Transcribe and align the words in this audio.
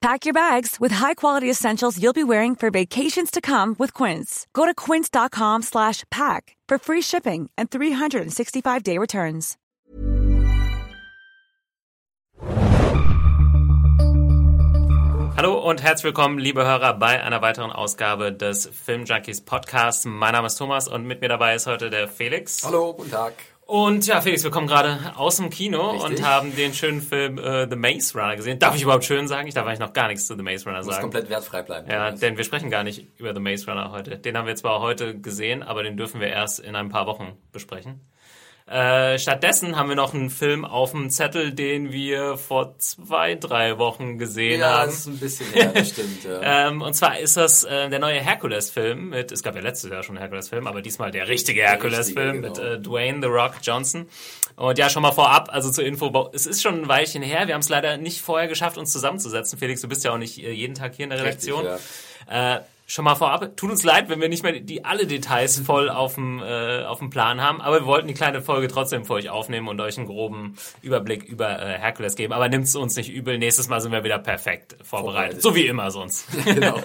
Pack 0.00 0.24
your 0.24 0.32
bags 0.32 0.80
with 0.80 0.92
high-quality 0.92 1.50
essentials 1.50 2.02
you'll 2.02 2.14
be 2.14 2.24
wearing 2.24 2.56
for 2.56 2.70
vacations 2.70 3.30
to 3.30 3.42
come 3.42 3.76
with 3.78 3.92
Quince. 3.92 4.46
Go 4.54 4.64
to 4.64 4.74
quince.com 4.74 5.60
slash 5.60 6.04
pack 6.10 6.56
for 6.66 6.78
free 6.78 7.02
shipping 7.02 7.50
and 7.58 7.70
365-day 7.70 8.96
returns. 8.96 9.58
Hallo 15.36 15.58
und 15.58 15.82
herzlich 15.82 16.04
willkommen, 16.04 16.38
liebe 16.38 16.64
Hörer, 16.64 16.94
bei 16.94 17.22
einer 17.22 17.42
weiteren 17.42 17.70
Ausgabe 17.70 18.32
des 18.32 18.66
Film 18.66 19.04
Junkies 19.04 19.42
Podcasts. 19.42 20.06
Mein 20.06 20.32
Name 20.32 20.46
ist 20.46 20.56
Thomas 20.56 20.88
und 20.88 21.04
mit 21.04 21.20
mir 21.20 21.28
dabei 21.28 21.54
ist 21.54 21.66
heute 21.66 21.90
der 21.90 22.08
Felix. 22.08 22.64
Hallo, 22.64 22.94
guten 22.94 23.10
Tag. 23.10 23.34
Und 23.70 24.04
ja, 24.08 24.20
Felix, 24.20 24.42
wir 24.42 24.50
kommen 24.50 24.66
gerade 24.66 24.98
aus 25.14 25.36
dem 25.36 25.48
Kino 25.48 25.90
Richtig. 25.92 26.18
und 26.18 26.26
haben 26.26 26.56
den 26.56 26.74
schönen 26.74 27.00
Film 27.00 27.38
äh, 27.38 27.68
The 27.70 27.76
Maze 27.76 28.18
Runner 28.18 28.34
gesehen. 28.34 28.58
Darf 28.58 28.74
ich 28.74 28.82
überhaupt 28.82 29.04
schön 29.04 29.28
sagen? 29.28 29.46
Ich 29.46 29.54
darf 29.54 29.64
eigentlich 29.64 29.78
noch 29.78 29.92
gar 29.92 30.08
nichts 30.08 30.26
zu 30.26 30.34
The 30.36 30.42
Maze 30.42 30.64
Runner 30.64 30.78
Muss 30.78 30.86
sagen. 30.86 31.02
komplett 31.02 31.30
wertfrei 31.30 31.62
bleiben. 31.62 31.88
Ja, 31.88 32.06
Thomas. 32.06 32.18
denn 32.18 32.36
wir 32.36 32.42
sprechen 32.42 32.68
gar 32.68 32.82
nicht 32.82 33.06
über 33.16 33.32
The 33.32 33.38
Maze 33.38 33.66
Runner 33.70 33.92
heute. 33.92 34.18
Den 34.18 34.36
haben 34.36 34.48
wir 34.48 34.56
zwar 34.56 34.80
heute 34.80 35.16
gesehen, 35.16 35.62
aber 35.62 35.84
den 35.84 35.96
dürfen 35.96 36.20
wir 36.20 36.26
erst 36.26 36.58
in 36.58 36.74
ein 36.74 36.88
paar 36.88 37.06
Wochen 37.06 37.38
besprechen. 37.52 38.00
Äh, 38.70 39.18
stattdessen 39.18 39.74
haben 39.74 39.88
wir 39.88 39.96
noch 39.96 40.14
einen 40.14 40.30
Film 40.30 40.64
auf 40.64 40.92
dem 40.92 41.10
Zettel, 41.10 41.52
den 41.52 41.90
wir 41.90 42.36
vor 42.36 42.78
zwei, 42.78 43.34
drei 43.34 43.78
Wochen 43.78 44.16
gesehen 44.16 44.60
ja, 44.60 44.78
haben. 44.78 44.86
das 44.86 45.00
ist 45.00 45.06
ein 45.08 45.18
bisschen 45.18 45.52
her, 45.52 45.72
das 45.74 45.88
stimmt. 45.88 46.22
Ja. 46.24 46.40
Ähm, 46.70 46.80
und 46.80 46.94
zwar 46.94 47.18
ist 47.18 47.36
das 47.36 47.64
äh, 47.64 47.88
der 47.90 47.98
neue 47.98 48.20
Hercules-Film 48.20 49.10
mit, 49.10 49.32
es 49.32 49.42
gab 49.42 49.56
ja 49.56 49.60
letztes 49.60 49.90
Jahr 49.90 50.02
schon 50.02 50.16
einen 50.16 50.22
Hercules-Film, 50.22 50.66
aber 50.66 50.82
diesmal 50.82 51.10
der 51.10 51.28
richtige 51.28 51.62
Hercules-Film 51.62 52.44
richtige, 52.44 52.48
mit 52.48 52.56
genau. 52.56 52.68
äh, 52.68 52.78
Dwayne 52.78 53.18
The 53.20 53.28
Rock 53.28 53.54
Johnson. 53.62 54.08
Und 54.56 54.78
ja, 54.78 54.88
schon 54.88 55.02
mal 55.02 55.12
vorab, 55.12 55.48
also 55.52 55.70
zur 55.70 55.84
Info, 55.84 56.30
es 56.32 56.46
ist 56.46 56.62
schon 56.62 56.82
ein 56.82 56.88
Weilchen 56.88 57.22
her, 57.22 57.46
wir 57.48 57.54
haben 57.54 57.60
es 57.60 57.68
leider 57.68 57.96
nicht 57.96 58.20
vorher 58.20 58.46
geschafft, 58.46 58.78
uns 58.78 58.92
zusammenzusetzen. 58.92 59.58
Felix, 59.58 59.80
du 59.80 59.88
bist 59.88 60.04
ja 60.04 60.12
auch 60.12 60.18
nicht 60.18 60.38
äh, 60.38 60.52
jeden 60.52 60.74
Tag 60.74 60.94
hier 60.94 61.04
in 61.04 61.10
der 61.10 61.18
Redaktion. 61.20 61.66
Richtig, 61.66 61.86
Äh, 62.28 62.60
schon 62.90 63.04
mal 63.04 63.14
vorab, 63.14 63.56
tut 63.56 63.70
uns 63.70 63.84
leid, 63.84 64.08
wenn 64.08 64.20
wir 64.20 64.28
nicht 64.28 64.42
mehr 64.42 64.58
die 64.58 64.84
alle 64.84 65.06
Details 65.06 65.60
voll 65.64 65.88
auf 65.88 66.16
dem 66.16 66.42
äh, 66.42 66.82
auf 66.84 66.98
dem 66.98 67.10
Plan 67.10 67.40
haben, 67.40 67.60
aber 67.60 67.80
wir 67.80 67.86
wollten 67.86 68.08
die 68.08 68.14
kleine 68.14 68.42
Folge 68.42 68.66
trotzdem 68.66 69.04
für 69.04 69.14
euch 69.14 69.30
aufnehmen 69.30 69.68
und 69.68 69.80
euch 69.80 69.96
einen 69.96 70.06
groben 70.06 70.56
Überblick 70.82 71.22
über 71.22 71.60
äh, 71.60 71.78
Hercules 71.78 72.16
geben. 72.16 72.32
Aber 72.32 72.48
nimmt 72.48 72.64
es 72.64 72.74
uns 72.74 72.96
nicht 72.96 73.10
übel, 73.10 73.38
nächstes 73.38 73.68
Mal 73.68 73.80
sind 73.80 73.92
wir 73.92 74.02
wieder 74.02 74.18
perfekt 74.18 74.76
vorbereitet, 74.82 75.40
Vorbereitet. 75.40 75.42
so 75.42 75.54
wie 75.54 75.66
immer 75.66 75.90
sonst. 75.90 76.26
genau. 76.44 76.80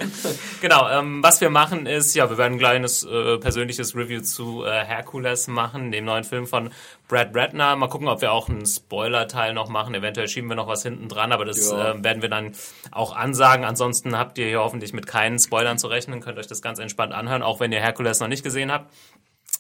Genau, 0.62 0.90
ähm, 0.90 1.24
was 1.24 1.42
wir 1.42 1.50
machen 1.50 1.88
ist, 1.88 2.14
ja, 2.14 2.30
wir 2.30 2.38
werden 2.38 2.54
ein 2.54 2.60
kleines 2.60 3.04
äh, 3.04 3.38
persönliches 3.38 3.96
Review 3.96 4.22
zu 4.22 4.64
äh, 4.64 4.86
Hercules 4.86 5.48
machen, 5.48 5.92
dem 5.92 6.06
neuen 6.06 6.24
Film 6.24 6.46
von 6.46 6.70
Brad 7.08 7.36
Ratner. 7.36 7.76
Mal 7.76 7.88
gucken, 7.88 8.08
ob 8.08 8.22
wir 8.22 8.32
auch 8.32 8.50
einen 8.50 8.66
Spoiler-Teil 8.66 9.54
noch 9.54 9.70
machen. 9.70 9.94
Eventuell 9.96 10.28
schieben 10.28 10.50
wir 10.50 10.56
noch 10.56 10.68
was 10.68 10.84
hinten 10.84 11.08
dran, 11.08 11.32
aber 11.32 11.46
das 11.46 11.70
Ja. 11.72 11.92
äh, 11.92 12.04
werden 12.04 12.22
wir 12.22 12.30
dann 12.30 12.54
auch 12.92 13.16
ansagen. 13.16 13.64
Ansonsten 13.66 14.18
habt 14.18 14.38
ihr 14.38 14.48
hier 14.48 14.60
hoffentlich 14.60 14.94
mit 14.94 15.06
keinen 15.08 15.38
Spoilern 15.40 15.78
zu 15.78 15.88
rechnen, 15.88 16.20
könnt 16.22 16.40
euch 16.40 16.48
das 16.48 16.62
ganz 16.62 16.80
entspannt 16.80 17.14
anhören, 17.14 17.44
auch 17.44 17.60
wenn 17.60 17.72
ihr 17.72 17.80
Hercules 17.80 18.20
noch 18.20 18.28
nicht 18.28 18.44
gesehen 18.44 18.72
habt. 18.72 18.92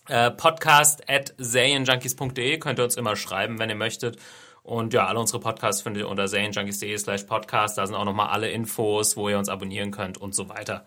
Äh, 0.07 0.31
podcast 0.31 1.09
at 1.09 1.33
serienjunkies.de 1.37 2.57
könnt 2.59 2.79
ihr 2.79 2.83
uns 2.83 2.95
immer 2.95 3.15
schreiben, 3.15 3.59
wenn 3.59 3.69
ihr 3.69 3.75
möchtet. 3.75 4.17
Und 4.63 4.93
ja, 4.93 5.05
alle 5.05 5.19
unsere 5.19 5.39
Podcasts 5.39 5.83
findet 5.83 6.01
ihr 6.03 6.09
unter 6.09 6.27
serienjunkies.de 6.27 6.97
slash 6.97 7.23
podcast. 7.25 7.77
Da 7.77 7.85
sind 7.85 7.95
auch 7.95 8.05
nochmal 8.05 8.29
alle 8.29 8.49
Infos, 8.49 9.15
wo 9.17 9.29
ihr 9.29 9.37
uns 9.37 9.49
abonnieren 9.49 9.91
könnt 9.91 10.17
und 10.17 10.33
so 10.33 10.49
weiter. 10.49 10.85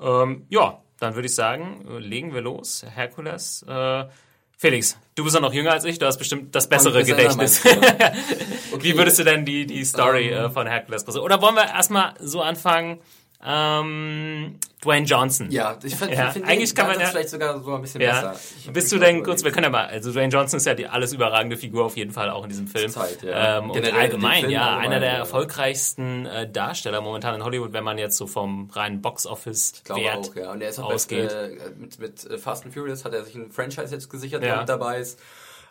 Ähm, 0.00 0.46
ja, 0.48 0.80
dann 0.98 1.14
würde 1.14 1.26
ich 1.26 1.34
sagen, 1.34 1.84
legen 1.98 2.34
wir 2.34 2.40
los. 2.40 2.84
Herkules. 2.88 3.64
Äh, 3.68 4.06
Felix, 4.62 4.96
du 5.16 5.24
bist 5.24 5.34
ja 5.34 5.40
noch 5.40 5.52
jünger 5.52 5.72
als 5.72 5.84
ich, 5.84 5.98
du 5.98 6.06
hast 6.06 6.18
bestimmt 6.18 6.54
das 6.54 6.68
bessere 6.68 7.00
besser, 7.00 7.16
Gedächtnis. 7.16 7.64
meinst 7.64 7.82
Wie 8.80 8.96
würdest 8.96 9.18
du 9.18 9.24
denn 9.24 9.44
die, 9.44 9.66
die 9.66 9.84
Story 9.84 10.28
Ähm. 10.28 10.44
äh, 10.44 10.50
von 10.50 10.68
Hercules 10.68 11.02
präsentieren? 11.02 11.24
Oder 11.24 11.42
wollen 11.42 11.56
wir 11.56 11.64
erstmal 11.64 12.14
so 12.20 12.42
anfangen? 12.42 13.00
Ähm, 13.44 14.58
Dwayne 14.84 15.06
Johnson. 15.06 15.50
Ja, 15.50 15.76
ich 15.82 15.94
finde, 15.94 16.14
Ja, 16.14 16.30
find, 16.30 16.46
eigentlich 16.46 16.74
kann 16.74 16.86
man 16.86 16.94
das 16.94 17.04
ja- 17.04 17.10
vielleicht 17.10 17.28
sogar 17.30 17.60
so 17.62 17.74
ein 17.74 17.82
bisschen 17.82 18.00
Ja. 18.00 18.32
besser. 18.32 18.40
Ich 18.58 18.72
Bist 18.72 18.90
du 18.92 18.98
denn 18.98 19.22
kurz, 19.22 19.44
wir 19.44 19.52
können 19.52 19.64
ja 19.64 19.70
mal, 19.70 19.86
also 19.86 20.12
Dwayne 20.12 20.32
Johnson 20.32 20.56
ist 20.58 20.66
ja 20.66 20.74
die 20.74 20.86
alles 20.86 21.12
überragende 21.12 21.56
Figur 21.56 21.84
auf 21.84 21.96
jeden 21.96 22.12
Fall 22.12 22.30
auch 22.30 22.42
in 22.44 22.48
diesem 22.50 22.66
Film. 22.66 22.90
Zurzeit, 22.90 23.22
ja. 23.22 23.58
ähm, 23.58 23.70
und 23.70 23.76
Generell 23.76 24.00
allgemein, 24.00 24.32
den 24.34 24.40
Film 24.42 24.52
ja, 24.52 24.66
allgemein, 24.70 24.86
einer 24.90 25.00
der 25.00 25.12
erfolgreichsten 25.12 26.26
äh, 26.26 26.50
Darsteller 26.50 27.00
momentan 27.00 27.34
in 27.36 27.44
Hollywood, 27.44 27.72
wenn 27.72 27.84
man 27.84 27.98
jetzt 27.98 28.16
so 28.16 28.26
vom 28.26 28.70
reinen 28.70 29.00
Box-Office 29.02 29.82
Wert 29.88 30.30
auch, 30.30 30.34
ja. 30.36 30.52
Und 30.52 30.60
er 30.62 30.68
ist 30.70 30.78
auch 30.80 30.92
ausgeht. 30.92 31.30
Äh, 31.32 31.50
mit, 31.78 31.98
mit 31.98 32.24
äh, 32.28 32.38
Fast 32.38 32.64
and 32.64 32.74
Furious 32.74 33.04
hat 33.04 33.12
er 33.14 33.24
sich 33.24 33.34
ein 33.34 33.50
Franchise 33.52 33.92
jetzt 33.94 34.08
gesichert, 34.10 34.42
der 34.42 34.58
mit 34.58 34.68
dabei 34.68 34.98
ist. 34.98 35.18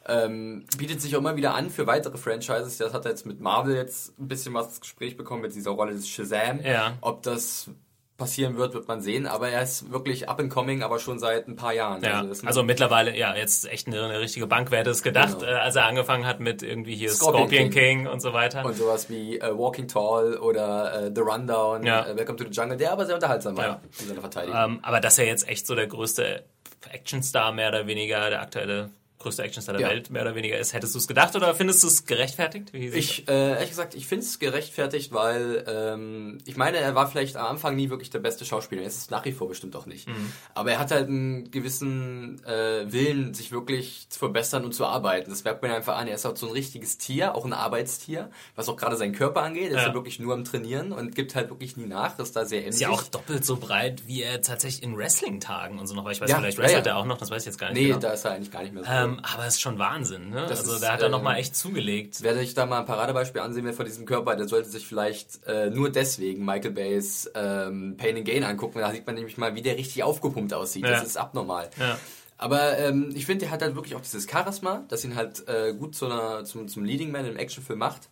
Ähm, 0.08 0.66
bietet 0.78 1.00
sich 1.02 1.16
auch 1.16 1.20
immer 1.20 1.36
wieder 1.36 1.54
an 1.54 1.70
für 1.70 1.86
weitere 1.88 2.18
Franchises. 2.18 2.78
Das 2.78 2.94
hat 2.94 3.06
er 3.06 3.12
jetzt 3.12 3.26
mit 3.26 3.40
Marvel 3.40 3.76
jetzt 3.76 4.18
ein 4.20 4.28
bisschen 4.28 4.54
was 4.54 4.68
ins 4.68 4.82
Gespräch 4.82 5.16
bekommen 5.16 5.42
mit 5.44 5.54
dieser 5.54 5.72
Rolle 5.72 5.94
des 5.94 6.10
Shazam. 6.10 6.62
Ja. 6.64 6.94
Ob 7.02 7.22
das 7.24 7.70
passieren 8.18 8.56
wird, 8.58 8.74
wird 8.76 8.88
man 8.88 9.02
sehen. 9.02 9.26
Aber 9.28 9.50
er 9.50 9.62
ist 9.64 9.92
wirklich 9.92 10.30
up 10.30 10.40
and 10.40 10.52
coming, 10.52 10.84
aber 10.84 11.00
schon 11.00 11.18
seit 11.18 11.48
ein 11.48 11.56
paar 11.56 11.74
Jahren. 11.74 12.04
Ja, 12.04 12.22
ist 12.22 12.46
also 12.46 12.62
mittlerweile, 12.64 13.16
ja, 13.18 13.36
jetzt 13.36 13.68
echt 13.68 13.88
eine, 13.88 14.00
eine 14.04 14.20
richtige 14.20 14.46
Bank, 14.48 14.70
wer 14.72 14.80
hätte 14.80 14.92
es 14.92 15.02
gedacht, 15.02 15.40
Genau. 15.40 15.52
äh, 15.52 15.56
als 15.56 15.76
er 15.76 15.86
angefangen 15.86 16.26
hat 16.28 16.40
mit 16.40 16.62
irgendwie 16.62 16.96
hier 16.96 17.10
Scorpion, 17.10 17.48
Scorpion 17.48 17.70
King. 17.72 18.00
King. 18.04 18.08
und 18.08 18.22
so 18.22 18.32
weiter. 18.34 18.64
Und 18.66 18.76
sowas 18.76 19.10
wie 19.10 19.40
äh, 19.40 19.58
Walking 19.58 19.88
Tall 19.88 20.38
oder 20.38 21.06
äh, 21.08 21.12
The 21.14 21.22
Rundown, 21.22 21.84
Ja. 21.84 22.06
äh, 22.08 22.16
Welcome 22.16 22.38
to 22.38 22.44
the 22.44 22.52
Jungle, 22.52 22.78
der 22.78 22.92
aber 22.92 23.06
sehr 23.08 23.16
unterhaltsam 23.16 23.58
war 23.58 23.66
Ja. 23.66 23.82
in 24.00 24.08
seiner 24.08 24.22
Verteidigung. 24.22 24.60
Ähm, 24.60 24.80
aber 24.84 25.00
dass 25.00 25.18
er 25.18 25.26
jetzt 25.26 25.48
echt 25.48 25.66
so 25.66 25.74
der 25.74 25.88
größte 25.88 26.44
Actionstar 26.92 27.52
mehr 27.54 27.70
oder 27.70 27.88
weniger, 27.88 28.30
der 28.30 28.42
aktuelle 28.42 28.90
größte 29.22 29.44
Actionstar 29.44 29.74
der 29.78 29.82
Ja. 29.82 29.90
Welt 29.90 30.10
mehr 30.10 30.22
oder 30.24 30.36
weniger 30.36 30.58
ist, 30.58 30.74
hättest 30.74 30.94
du 30.96 31.00
es 31.00 31.08
gedacht 31.08 31.36
oder 31.36 31.54
findest 31.56 31.84
du 31.84 31.88
es 31.88 32.06
gerechtfertigt? 32.06 32.74
Ich, 32.74 33.28
äh, 33.28 33.52
ehrlich 33.54 33.70
gesagt, 33.70 33.96
ich 33.96 34.08
finde 34.08 34.26
es 34.26 34.40
gerechtfertigt, 34.40 35.12
weil 35.14 35.64
ähm, 35.68 36.38
ich 36.46 36.58
meine, 36.58 36.78
er 36.78 36.96
war 36.96 37.08
vielleicht 37.10 37.36
am 37.38 37.48
Anfang 37.48 37.76
nie 37.76 37.90
wirklich 37.90 38.10
der 38.10 38.20
beste 38.20 38.46
Schauspieler. 38.46 38.82
Er 38.82 38.88
ist 38.88 38.98
es 38.98 39.10
nach 39.10 39.26
wie 39.26 39.32
vor 39.32 39.48
bestimmt 39.48 39.76
auch 39.76 39.86
nicht. 39.86 40.08
Mhm. 40.08 40.32
Aber 40.54 40.72
er 40.72 40.80
hat 40.80 40.92
halt 40.92 41.08
einen 41.08 41.52
gewissen 41.52 42.44
äh, 42.46 42.92
Willen, 42.92 43.34
sich 43.34 43.52
wirklich 43.52 44.08
zu 44.10 44.20
verbessern 44.20 44.66
und 44.66 44.74
zu 44.74 44.86
arbeiten. 44.86 45.30
Das 45.30 45.44
merkt 45.44 45.62
man 45.62 45.72
einfach 45.72 45.98
an. 45.98 46.08
Er 46.08 46.16
ist 46.16 46.26
auch 46.26 46.36
so 46.36 46.48
ein 46.48 46.54
richtiges 46.54 46.98
Tier, 46.98 47.36
auch 47.36 47.46
ein 47.46 47.54
Arbeitstier, 47.54 48.30
was 48.56 48.70
auch 48.70 48.78
gerade 48.78 48.96
seinen 48.98 49.14
Körper 49.14 49.42
angeht. 49.44 49.66
Er 49.72 49.78
ist 49.78 49.82
Ja. 49.84 49.88
ja 49.90 49.94
wirklich 49.94 50.20
nur 50.20 50.34
am 50.34 50.44
Trainieren 50.44 50.92
und 50.92 51.16
gibt 51.16 51.36
halt 51.36 51.50
wirklich 51.50 51.78
nie 51.78 51.86
nach. 51.86 52.16
Das 52.18 52.30
ist 52.30 52.36
da 52.36 52.46
sehr 52.46 52.60
Ist 52.62 52.66
emsig. 52.68 52.82
ja 52.82 52.90
auch 52.90 53.04
doppelt 53.04 53.46
so 53.46 53.58
breit, 53.58 54.04
wie 54.08 54.24
er 54.24 54.42
tatsächlich 54.42 54.84
in 54.84 54.98
Wrestling-Tagen 54.98 55.80
und 55.80 55.88
so 55.88 55.96
noch. 55.96 56.06
war. 56.06 56.12
Ich 56.12 56.22
weiß, 56.22 56.30
Ja, 56.30 56.38
vielleicht 56.38 56.58
ja, 56.58 56.64
wrestelt 56.64 56.86
ja. 56.86 56.94
er 56.94 56.98
auch 56.98 57.06
noch, 57.06 57.18
das 57.18 57.30
weiß 57.32 57.42
ich 57.44 57.46
jetzt 57.48 57.58
gar 57.58 57.68
nicht. 57.72 57.82
Nee, 57.82 57.88
genau. 57.88 58.00
da 58.00 58.12
ist 58.12 58.26
er 58.26 58.32
eigentlich 58.32 58.52
gar 58.52 58.64
nicht 58.64 58.74
mehr 58.74 58.84
so. 58.84 58.90
ähm, 58.92 59.11
aber 59.20 59.46
es 59.46 59.56
ist 59.56 59.62
schon 59.62 59.80
Wahnsinn, 59.80 60.30
ne? 60.30 60.46
Das 60.48 60.62
also 60.62 60.74
ist, 60.74 60.84
da 60.84 60.94
hat 60.94 61.02
er 61.02 61.08
ähm, 61.08 61.12
nochmal 61.12 61.38
echt 61.38 61.56
zugelegt. 61.56 62.18
Wer 62.22 62.36
sich 62.36 62.54
da 62.54 62.66
mal 62.66 62.80
ein 62.80 62.86
Paradebeispiel 62.86 63.42
ansehen 63.42 63.66
will 63.66 63.74
von 63.74 63.86
diesem 63.86 64.06
Körper, 64.06 64.36
der 64.36 64.48
sollte 64.48 64.70
sich 64.70 64.88
vielleicht 64.88 65.46
äh, 65.46 65.70
nur 65.70 65.90
deswegen 65.90 66.46
Michael 66.46 66.72
Bays 66.72 67.30
ähm, 67.36 67.96
Pain 67.98 68.18
and 68.18 68.26
Gain 68.26 68.44
angucken. 68.44 68.80
Da 68.80 68.92
sieht 68.92 69.06
man 69.06 69.16
nämlich 69.16 69.38
mal, 69.38 69.56
wie 69.56 69.62
der 69.62 69.78
richtig 69.78 70.04
aufgepumpt 70.04 70.54
aussieht. 70.54 70.84
Ja. 70.84 70.92
Das 70.92 71.04
ist 71.04 71.18
abnormal. 71.18 71.70
Ja. 71.80 71.98
Aber 72.38 72.78
ähm, 72.80 73.12
ich 73.14 73.28
finde, 73.28 73.46
der 73.46 73.52
hat 73.52 73.62
halt 73.62 73.76
wirklich 73.76 73.96
auch 73.96 74.02
dieses 74.02 74.28
Charisma, 74.30 74.84
das 74.88 75.06
ihn 75.06 75.16
halt 75.16 75.48
äh, 75.48 75.74
gut 75.74 75.96
zu 75.96 76.08
einer, 76.08 76.44
zum, 76.44 76.68
zum 76.68 76.84
Leading 76.84 77.12
Man 77.12 77.26
im 77.26 77.38
Actionfilm 77.38 77.78
macht. 77.78 78.10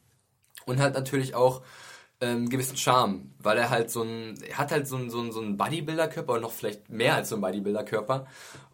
Und 0.66 0.80
halt 0.80 0.94
natürlich 0.94 1.34
auch 1.34 1.64
ähm, 2.22 2.50
gewissen 2.50 2.78
Charme, 2.78 3.32
weil 3.40 3.58
er 3.58 3.70
halt 3.70 3.90
so 3.90 4.04
ein, 4.04 4.36
er 4.48 4.58
hat 4.58 4.72
halt 4.72 4.88
so 4.88 4.98
ein, 4.98 5.10
so 5.10 5.32
so 5.32 5.42
ein 5.42 5.58
Bodybuilder-Körper 5.58 6.34
und 6.34 6.42
noch 6.42 6.52
vielleicht 6.52 6.90
mehr 6.90 7.16
als 7.16 7.30
so 7.30 7.36
ein 7.36 7.42
Bodybuilder-Körper. 7.42 8.28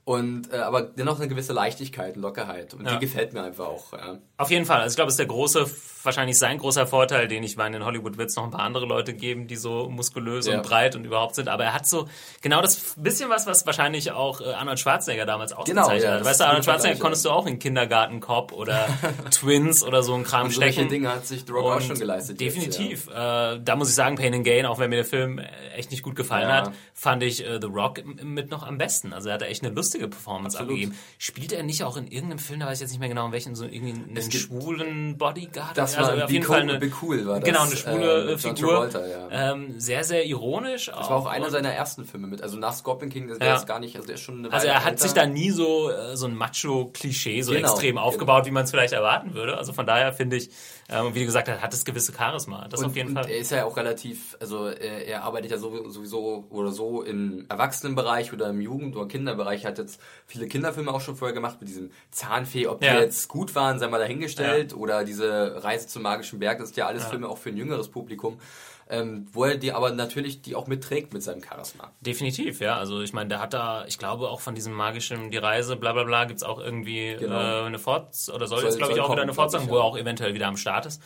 Und 0.06 0.54
äh, 0.54 0.58
aber 0.58 0.84
dennoch 0.84 1.18
eine 1.20 1.28
gewisse 1.28 1.52
Leichtigkeit 1.52 2.16
und 2.16 2.22
Lockerheit. 2.22 2.74
Und 2.76 2.86
Ja. 2.86 2.94
die 2.94 3.00
gefällt 3.00 3.34
mir 3.34 3.44
einfach 3.44 3.66
auch. 3.66 3.92
Ja. 3.94 4.20
Auf 4.38 4.52
jeden 4.52 4.66
Fall. 4.66 4.82
Also 4.82 4.94
ich 4.94 4.96
glaube, 4.96 5.08
es 5.10 5.14
ist 5.14 5.20
der 5.20 5.26
große, 5.26 5.66
wahrscheinlich 6.06 6.38
sein 6.38 6.58
großer 6.58 6.88
Vorteil, 6.88 7.28
den 7.28 7.44
ich 7.44 7.58
meine, 7.58 7.78
in 7.78 7.86
Hollywood 7.86 8.18
wird 8.18 8.30
es 8.30 8.36
noch 8.36 8.44
ein 8.44 8.52
paar 8.52 8.62
andere 8.64 8.86
Leute 8.86 9.14
geben, 9.14 9.48
die 9.48 9.56
so 9.56 9.90
muskulös 9.90 10.48
Ja. 10.48 10.58
und 10.58 10.64
breit 10.64 10.96
und 10.96 11.06
überhaupt 11.06 11.36
sind. 11.36 11.48
Aber 11.50 11.64
er 11.64 11.74
hat 11.74 11.88
so 11.88 12.08
genau 12.42 12.62
das 12.62 12.94
bisschen 12.98 13.30
was, 13.30 13.46
was 13.48 13.66
wahrscheinlich 13.66 14.12
auch 14.12 14.42
äh, 14.42 14.54
Arnold 14.54 14.80
Schwarzenegger 14.80 15.26
damals 15.26 15.54
ausgezeichnet 15.54 16.04
ja, 16.04 16.12
hat. 16.14 16.26
Weißt 16.26 16.40
du, 16.40 16.46
Arnold 16.46 16.66
Schwarzenegger 16.66 17.00
konntest 17.00 17.26
du 17.26 17.30
auch 17.32 17.46
in 17.48 17.60
Kindergarten 17.60 18.20
Cop 18.20 18.52
oder 18.54 18.88
Twins 19.32 19.84
oder 19.84 20.04
so 20.04 20.14
ein 20.16 20.24
Kram 20.24 20.48
Und 20.48 20.54
solche 20.54 20.74
stecken. 20.74 20.90
Dinge 20.90 21.10
hat 21.14 21.26
sich 21.28 21.44
The 21.46 21.52
Rock 21.52 21.66
auch 21.78 21.82
schon 21.82 21.98
geleistet. 21.98 22.40
jetzt, 22.42 22.56
Definitiv. 22.56 23.08
Äh, 23.08 23.60
da 23.60 23.76
muss 23.76 23.90
ich 23.90 23.96
sagen, 23.96 24.16
Pain 24.16 24.34
and 24.34 24.44
Gain, 24.44 24.66
auch 24.66 24.80
wenn 24.80 24.90
mir 24.90 24.98
der 24.98 25.06
Film 25.06 25.40
äh, 25.40 25.46
echt 25.76 25.92
nicht 25.92 26.04
gut 26.04 26.16
gefallen 26.16 26.50
Ja. 26.50 26.56
hat, 26.58 26.72
fand 26.94 27.24
ich 27.24 27.46
äh, 27.46 27.60
The 27.60 27.68
Rock 27.68 28.02
mit 28.24 28.50
noch 28.52 28.64
am 28.64 28.78
besten. 28.78 29.14
Also 29.14 29.30
er 29.30 29.36
hatte 29.36 29.48
echt 29.48 29.64
eine 29.64 29.74
lustige 29.74 30.08
Performance 30.08 30.58
Absolut. 30.58 30.74
abgegeben. 30.80 31.00
Spielt 31.18 31.52
er 31.52 31.64
nicht 31.64 31.84
auch 31.84 31.98
in 31.98 32.08
irgendeinem 32.08 32.40
Film, 32.40 32.60
da 32.60 32.66
weiß 32.68 32.78
ich 32.78 32.82
jetzt 32.82 32.92
nicht 32.92 33.00
mehr 33.00 33.10
genau 33.10 33.26
in 33.26 33.32
welchen, 33.32 33.56
so 33.56 33.66
irgendwie 33.66 33.94
einen 33.94 34.32
schwulen 34.32 35.18
Bodyguard? 35.18 35.78
Das 35.78 35.95
also 35.98 36.18
war 36.18 36.24
auf 36.26 36.30
jeden 36.32 36.44
Cool- 36.46 36.52
Fall 36.52 36.62
eine, 36.62 36.78
Be 36.80 36.92
Cool 37.02 37.26
war 37.28 37.40
das, 37.40 37.50
Genau, 37.50 37.64
eine 37.64 37.76
schwule 37.76 38.24
äh, 38.30 38.34
äh, 38.34 38.38
Figur. 38.38 38.90
Travolta, 38.90 39.06
ja. 39.06 39.52
ähm, 39.54 39.80
sehr, 39.80 40.04
sehr 40.04 40.26
ironisch 40.26 40.86
Das 40.88 41.10
war 41.10 41.18
auch 41.18 41.26
einer 41.26 41.50
seiner 41.50 41.72
ersten 41.72 42.06
Filme 42.06 42.28
mit. 42.28 42.42
Also 42.42 42.58
nach 42.58 42.74
Scorpion 42.74 43.10
King, 43.12 43.28
der 43.28 43.48
Ja. 43.48 43.56
ist 43.56 43.68
gar 43.68 43.80
nicht, 43.80 43.96
also 43.96 44.06
der 44.08 44.16
ist 44.16 44.22
schon 44.22 44.40
eine 44.40 44.54
Also 44.54 44.68
er 44.68 44.84
hat 44.84 44.92
älter. 44.94 45.04
sich 45.04 45.14
da 45.14 45.26
nie 45.26 45.52
so, 45.52 45.90
äh, 45.92 46.16
so 46.16 46.28
ein 46.28 46.36
Macho-Klischee 46.36 47.42
so 47.42 47.52
Genau, 47.54 47.68
extrem 47.70 47.96
genau. 47.96 48.02
aufgebaut, 48.08 48.46
wie 48.46 48.52
man 48.52 48.64
es 48.66 48.72
vielleicht 48.72 48.94
erwarten 48.94 49.34
würde. 49.34 49.58
Also 49.58 49.74
von 49.74 49.86
daher 49.86 50.14
finde 50.14 50.36
ich, 50.38 50.50
ähm, 50.90 51.16
wie 51.16 51.20
du 51.22 51.26
gesagt 51.26 51.48
hast, 51.50 51.62
hat 51.62 51.74
es 51.74 51.84
gewisse 51.86 52.14
Charisma. 52.14 52.68
Das 52.68 52.80
und, 52.82 52.88
auf 52.88 52.96
jeden 52.96 53.14
Fall. 53.14 53.30
er 53.30 53.38
ist 53.38 53.52
ja 53.52 53.66
auch 53.66 53.76
relativ, 53.76 54.38
also 54.40 54.68
er, 54.68 55.08
er 55.08 55.24
arbeitet 55.24 55.52
ja 55.52 55.58
so- 55.58 55.90
sowieso 55.90 56.46
oder 56.50 56.72
so 56.72 57.02
im 57.02 57.46
Erwachsenenbereich 57.50 58.34
oder 58.34 58.50
im 58.50 58.62
Jugend- 58.62 58.96
oder 58.96 59.08
Kinderbereich. 59.08 59.66
Hat 59.66 59.78
jetzt 59.80 60.00
viele 60.28 60.48
Kinderfilme 60.48 60.94
auch 60.94 61.02
schon 61.02 61.16
vorher 61.16 61.34
gemacht 61.34 61.58
mit 61.60 61.70
diesem 61.70 61.92
Zahnfee. 62.12 62.68
Ob 62.68 62.82
die 62.82 62.86
Ja. 62.88 63.00
jetzt 63.00 63.28
gut 63.28 63.56
waren, 63.56 63.80
sei 63.80 63.88
mal 63.88 63.98
dahingestellt. 64.00 64.76
Oder 64.76 65.04
diese 65.04 65.64
Reise 65.64 65.88
zum 65.88 66.04
magischen 66.04 66.40
Berg, 66.40 66.60
das 66.60 66.70
sind 66.70 66.78
ja 66.78 66.88
alles 66.88 67.06
Filme 67.06 67.28
auch 67.30 67.38
für 67.40 67.50
ein 67.50 67.58
jüngeres 67.58 67.90
Publikum. 67.90 68.40
Ähm, 68.88 69.26
wo 69.34 69.46
er 69.46 69.58
die 69.58 69.72
aber 69.74 69.90
natürlich 69.92 70.44
die 70.44 70.54
auch 70.56 70.68
mitträgt 70.68 71.12
mit 71.12 71.24
seinem 71.24 71.42
Charisma. 71.44 71.92
Definitiv, 72.02 72.60
ja. 72.60 72.78
Also 72.78 73.02
ich 73.02 73.14
meine, 73.14 73.30
der 73.30 73.40
hat 73.42 73.54
da, 73.54 73.84
ich 73.88 73.98
glaube 73.98 74.30
auch 74.30 74.42
von 74.42 74.54
diesem 74.54 74.74
magischen 74.74 75.32
Die 75.32 75.38
Reise, 75.38 75.76
bla 75.76 75.92
bla 75.94 76.04
bla, 76.04 76.26
gibt's 76.26 76.44
auch 76.44 76.60
irgendwie 76.60 77.16
Genau. 77.20 77.64
äh, 77.64 77.66
eine 77.66 77.80
Fort 77.80 78.10
oder 78.32 78.46
soll, 78.46 78.60
Soll- 78.60 78.66
jetzt 78.70 78.78
glaube 78.78 78.94
ich 78.94 79.00
auch 79.00 79.06
wieder 79.06 79.08
kommen, 79.08 79.20
eine 79.22 79.26
glaub 79.32 79.36
Fortsetzung, 79.50 79.70
wo 79.70 79.78
er 79.78 79.84
auch 79.84 79.98
eventuell 79.98 80.36
wieder 80.36 80.46
am 80.48 80.56
Start 80.58 80.86
ist. 80.86 81.02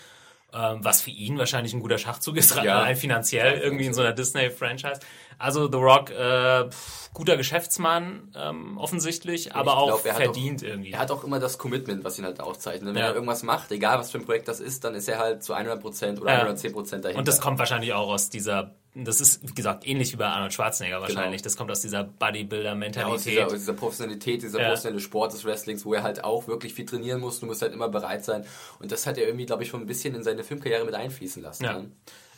Ähm, 0.51 0.80
was 0.84 1.01
für 1.04 1.12
ihn 1.12 1.38
wahrscheinlich 1.38 1.74
ein 1.75 1.80
guter 1.80 2.00
Schachzug 2.00 2.36
ist, 2.36 2.56
Ja. 2.56 2.80
rein 2.81 2.96
finanziell 2.96 3.60
irgendwie 3.60 3.86
in 3.86 3.94
so 3.94 4.01
einer 4.01 4.13
Disney-Franchise. 4.13 5.00
Also 5.38 5.69
The 5.72 5.78
Rock, 5.78 6.10
äh, 6.10 6.68
pff, 6.69 7.12
guter 7.13 7.38
Geschäftsmann 7.38 8.31
ähm, 8.36 8.78
offensichtlich, 8.78 9.54
aber 9.56 9.72
ich 9.72 9.78
auch 9.78 9.86
glaub, 10.01 10.06
hat 10.06 10.16
verdient 10.24 10.62
auch, 10.63 10.68
irgendwie. 10.68 10.92
Er 10.92 11.00
hat 11.00 11.12
auch 11.12 11.24
immer 11.24 11.40
das 11.40 11.57
Commitment, 11.60 12.04
was 12.04 12.18
ihn 12.18 12.25
halt 12.25 12.40
auszeichnet. 12.42 12.96
Wenn 12.96 13.00
Ja. 13.01 13.10
er 13.10 13.13
irgendwas 13.13 13.44
macht, 13.44 13.72
egal 13.72 14.00
was 14.00 14.10
für 14.12 14.18
ein 14.18 14.25
Projekt 14.25 14.48
das 14.48 14.60
ist, 14.60 14.84
dann 14.84 14.96
ist 14.96 15.07
er 15.07 15.19
halt 15.19 15.44
zu 15.44 15.54
100% 15.54 16.19
oder 16.19 16.31
Ja. 16.34 16.40
110% 16.46 17.04
dahinter. 17.06 17.19
Und 17.19 17.28
das 17.28 17.40
kommt 17.42 17.60
wahrscheinlich 17.60 17.94
auch 17.94 18.10
aus 18.10 18.30
dieser, 18.31 18.75
das 18.95 19.21
ist, 19.21 19.47
wie 19.47 19.53
gesagt, 19.53 19.88
ähnlich 19.88 20.12
wie 20.13 20.18
bei 20.18 20.25
Arnold 20.25 20.53
Schwarzenegger 20.53 21.00
wahrscheinlich. 21.01 21.41
Genau. 21.41 21.44
Das 21.44 21.57
kommt 21.57 21.71
aus 21.71 21.81
dieser 21.81 22.00
Ja, 22.00 22.06
aus, 22.06 22.13
Bodybuilder-Mentalität. 22.19 23.25
dieser, 23.33 23.45
aus 23.45 23.53
dieser 23.53 23.74
Professionalität, 23.74 24.41
dieser 24.41 24.59
Ja. 24.59 24.68
professionelle 24.69 25.00
Sport 25.00 25.33
des 25.33 25.45
Wrestlings, 25.45 25.86
wo 25.86 25.94
er 25.94 26.03
halt 26.03 26.24
auch 26.24 26.47
wirklich 26.47 26.74
viel 26.74 26.86
trainieren 26.86 27.19
muss. 27.21 27.39
Du 27.39 27.45
musst 27.45 27.62
halt 27.62 27.74
immer 27.74 27.89
bereit 27.89 28.25
sein. 28.25 28.45
Und 28.80 28.91
das 28.91 29.06
hat 29.06 29.18
er 29.18 29.25
irgendwie, 29.27 29.45
glaube 29.45 29.63
ich, 29.63 29.69
schon 29.69 29.81
ein 29.81 29.86
bisschen 29.88 30.15
in 30.15 30.24
seine 30.24 30.44
Filmkarriere 30.44 30.86
mit 30.86 30.95
einfließen 30.95 31.41
lassen. 31.44 31.63
Ja. 31.63 31.74
ne? 31.80 31.91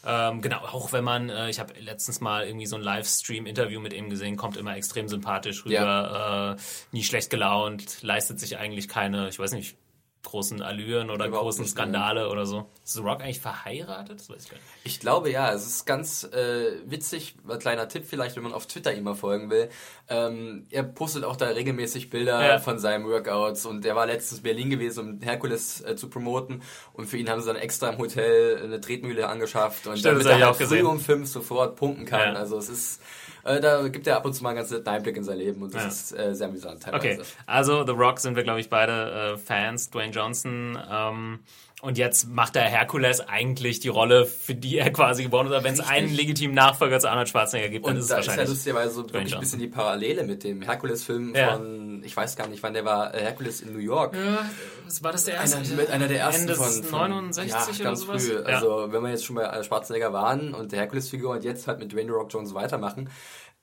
Ähm, 0.03 0.41
genau, 0.41 0.57
auch 0.57 0.91
wenn 0.93 1.03
man, 1.03 1.29
äh, 1.29 1.49
ich 1.51 1.59
habe 1.59 1.73
letztens 1.79 2.21
mal 2.21 2.45
irgendwie 2.47 2.65
so 2.65 2.75
ein 2.75 2.81
Livestream-Interview 2.81 3.79
mit 3.79 3.93
ihm 3.93 4.09
gesehen, 4.09 4.35
kommt 4.35 4.57
immer 4.57 4.75
extrem 4.75 5.07
sympathisch 5.07 5.63
rüber, 5.65 6.57
äh, 6.57 6.61
nie 6.91 7.03
schlecht 7.03 7.29
gelaunt, 7.29 8.01
leistet 8.01 8.39
sich 8.39 8.57
eigentlich 8.57 8.87
keine, 8.87 9.29
ich 9.29 9.37
weiß 9.37 9.51
nicht, 9.51 9.77
großen 10.23 10.61
Allüren 10.61 11.09
oder 11.09 11.25
Überhaupt 11.25 11.45
großen 11.45 11.63
nicht, 11.63 11.71
Skandale 11.71 12.29
oder 12.29 12.45
so. 12.45 12.67
Ist 12.83 12.93
The 12.93 13.01
Rock 13.01 13.21
eigentlich 13.21 13.39
verheiratet? 13.39 14.19
Das 14.19 14.29
weiß 14.29 14.43
ich 14.43 14.49
gar 14.49 14.57
nicht. 14.57 14.67
Ich 14.83 14.99
glaube 14.99 15.31
ja, 15.31 15.51
es 15.51 15.65
ist 15.65 15.85
ganz 15.85 16.23
äh, 16.23 16.79
witzig, 16.85 17.35
ein 17.47 17.59
kleiner 17.59 17.87
Tipp 17.87 18.05
vielleicht, 18.07 18.35
wenn 18.35 18.43
man 18.43 18.53
auf 18.53 18.67
Twitter 18.67 18.93
ihm 18.93 19.03
mal 19.03 19.15
folgen 19.15 19.49
will. 19.49 19.69
Ähm, 20.13 20.65
er 20.71 20.83
postet 20.83 21.23
auch 21.23 21.37
da 21.37 21.45
regelmäßig 21.47 22.09
Bilder 22.09 22.45
Ja. 22.45 22.59
von 22.59 22.79
seinen 22.79 23.05
Workouts 23.07 23.65
und 23.65 23.85
er 23.85 23.95
war 23.95 24.05
letztens 24.07 24.39
in 24.39 24.43
Berlin 24.43 24.69
gewesen, 24.69 24.99
um 25.15 25.21
Herkules 25.21 25.79
äh, 25.85 25.95
zu 25.95 26.09
promoten 26.09 26.61
und 26.91 27.05
für 27.07 27.15
ihn 27.17 27.29
haben 27.29 27.39
sie 27.39 27.47
dann 27.47 27.55
extra 27.55 27.89
im 27.91 27.97
Hotel 27.97 28.59
eine 28.61 28.81
Tretmühle 28.81 29.29
angeschafft 29.29 29.87
und 29.87 29.97
Stimmt, 29.97 30.15
damit 30.25 30.27
er 30.27 30.45
halt 30.45 30.55
früh 30.57 30.63
gesehen. 30.65 30.85
um 30.85 30.99
fünf 30.99 31.29
sofort 31.29 31.77
pumpen 31.77 32.05
kann. 32.05 32.33
Ja. 32.33 32.39
Also 32.39 32.57
es 32.57 32.67
ist, 32.67 33.01
äh, 33.45 33.61
da 33.61 33.87
gibt 33.87 34.05
er 34.05 34.17
ab 34.17 34.25
und 34.25 34.33
zu 34.33 34.43
mal 34.43 34.49
einen 34.49 34.57
ganz 34.57 34.69
netten 34.71 34.87
Einblick 34.89 35.15
in 35.15 35.23
sein 35.23 35.37
Leben 35.37 35.61
und 35.61 35.73
das 35.73 35.83
Ja. 35.83 35.87
ist 35.87 36.11
äh, 36.31 36.35
sehr 36.35 36.47
amüsant 36.47 36.83
teilweise. 36.83 37.21
Okay, 37.21 37.21
also 37.45 37.85
The 37.85 37.93
Rock 37.93 38.19
sind 38.19 38.35
wir, 38.35 38.43
glaube 38.43 38.59
ich, 38.59 38.69
beide 38.69 39.33
äh, 39.33 39.37
Fans. 39.37 39.89
Dwayne 39.91 40.11
Johnson. 40.11 40.77
Ähm, 40.91 41.39
und 41.81 41.97
jetzt 41.97 42.27
macht 42.29 42.55
der 42.55 42.63
Herkules 42.63 43.21
eigentlich 43.21 43.79
die 43.79 43.87
Rolle, 43.89 44.25
für 44.25 44.53
die 44.55 44.77
er 44.77 44.91
quasi 44.91 45.23
geboren 45.23 45.47
ist. 45.47 45.53
Aber 45.53 45.63
wenn 45.63 45.73
es 45.73 45.79
einen 45.79 46.13
legitimen 46.13 46.53
Nachfolger 46.55 46.99
zu 46.99 47.09
Arnold 47.09 47.29
Schwarzenegger 47.29 47.69
gibt, 47.69 47.85
dann 47.85 47.93
Und 47.93 47.97
ist 47.99 48.03
es 48.05 48.09
da 48.09 48.19
ist 48.19 48.25
ja 48.25 48.31
wahrscheinlich. 48.31 48.49
lustigerweise 48.55 48.93
so 48.93 49.03
wirklich 49.11 49.33
ein 49.33 49.39
bisschen 49.39 49.59
die 49.59 49.67
Parallele 49.67 50.23
mit 50.23 50.43
dem 50.43 50.61
Herkules-Film 50.61 51.35
Ja. 51.35 51.53
von, 51.53 52.03
ich 52.03 52.15
weiß 52.15 52.35
gar 52.35 52.47
nicht, 52.47 52.61
wann 52.63 52.73
der 52.73 52.85
war, 52.85 53.13
äh, 53.13 53.21
Herkules 53.21 53.61
in 53.61 53.73
New 53.73 53.79
York. 53.79 54.15
ja, 54.15 54.45
was 54.85 55.03
war 55.03 55.11
das 55.11 55.25
der 55.25 55.35
erste? 55.35 55.57
Einer, 55.57 55.67
mit 55.75 55.89
einer 55.89 56.07
der 56.07 56.19
ersten 56.19 56.41
Ende 56.43 56.55
von, 56.55 56.83
von 56.83 57.09
69 57.09 57.51
ja, 57.51 57.63
oder 57.75 57.83
ganz 57.83 58.01
sowas? 58.01 58.25
früh. 58.25 58.33
Ja. 58.35 58.41
Also 58.43 58.87
wenn 58.91 59.01
wir 59.03 59.09
jetzt 59.09 59.25
schon 59.25 59.35
bei 59.37 59.63
Schwarzenegger 59.63 60.13
waren 60.13 60.53
und 60.53 60.71
der 60.71 60.79
Herkules-Figur 60.79 61.31
und 61.31 61.43
jetzt 61.43 61.67
halt 61.67 61.79
mit 61.79 61.91
Dwayne 61.91 62.07
The 62.07 62.13
Rock 62.13 62.31
Jones 62.33 62.53
weitermachen, 62.53 63.09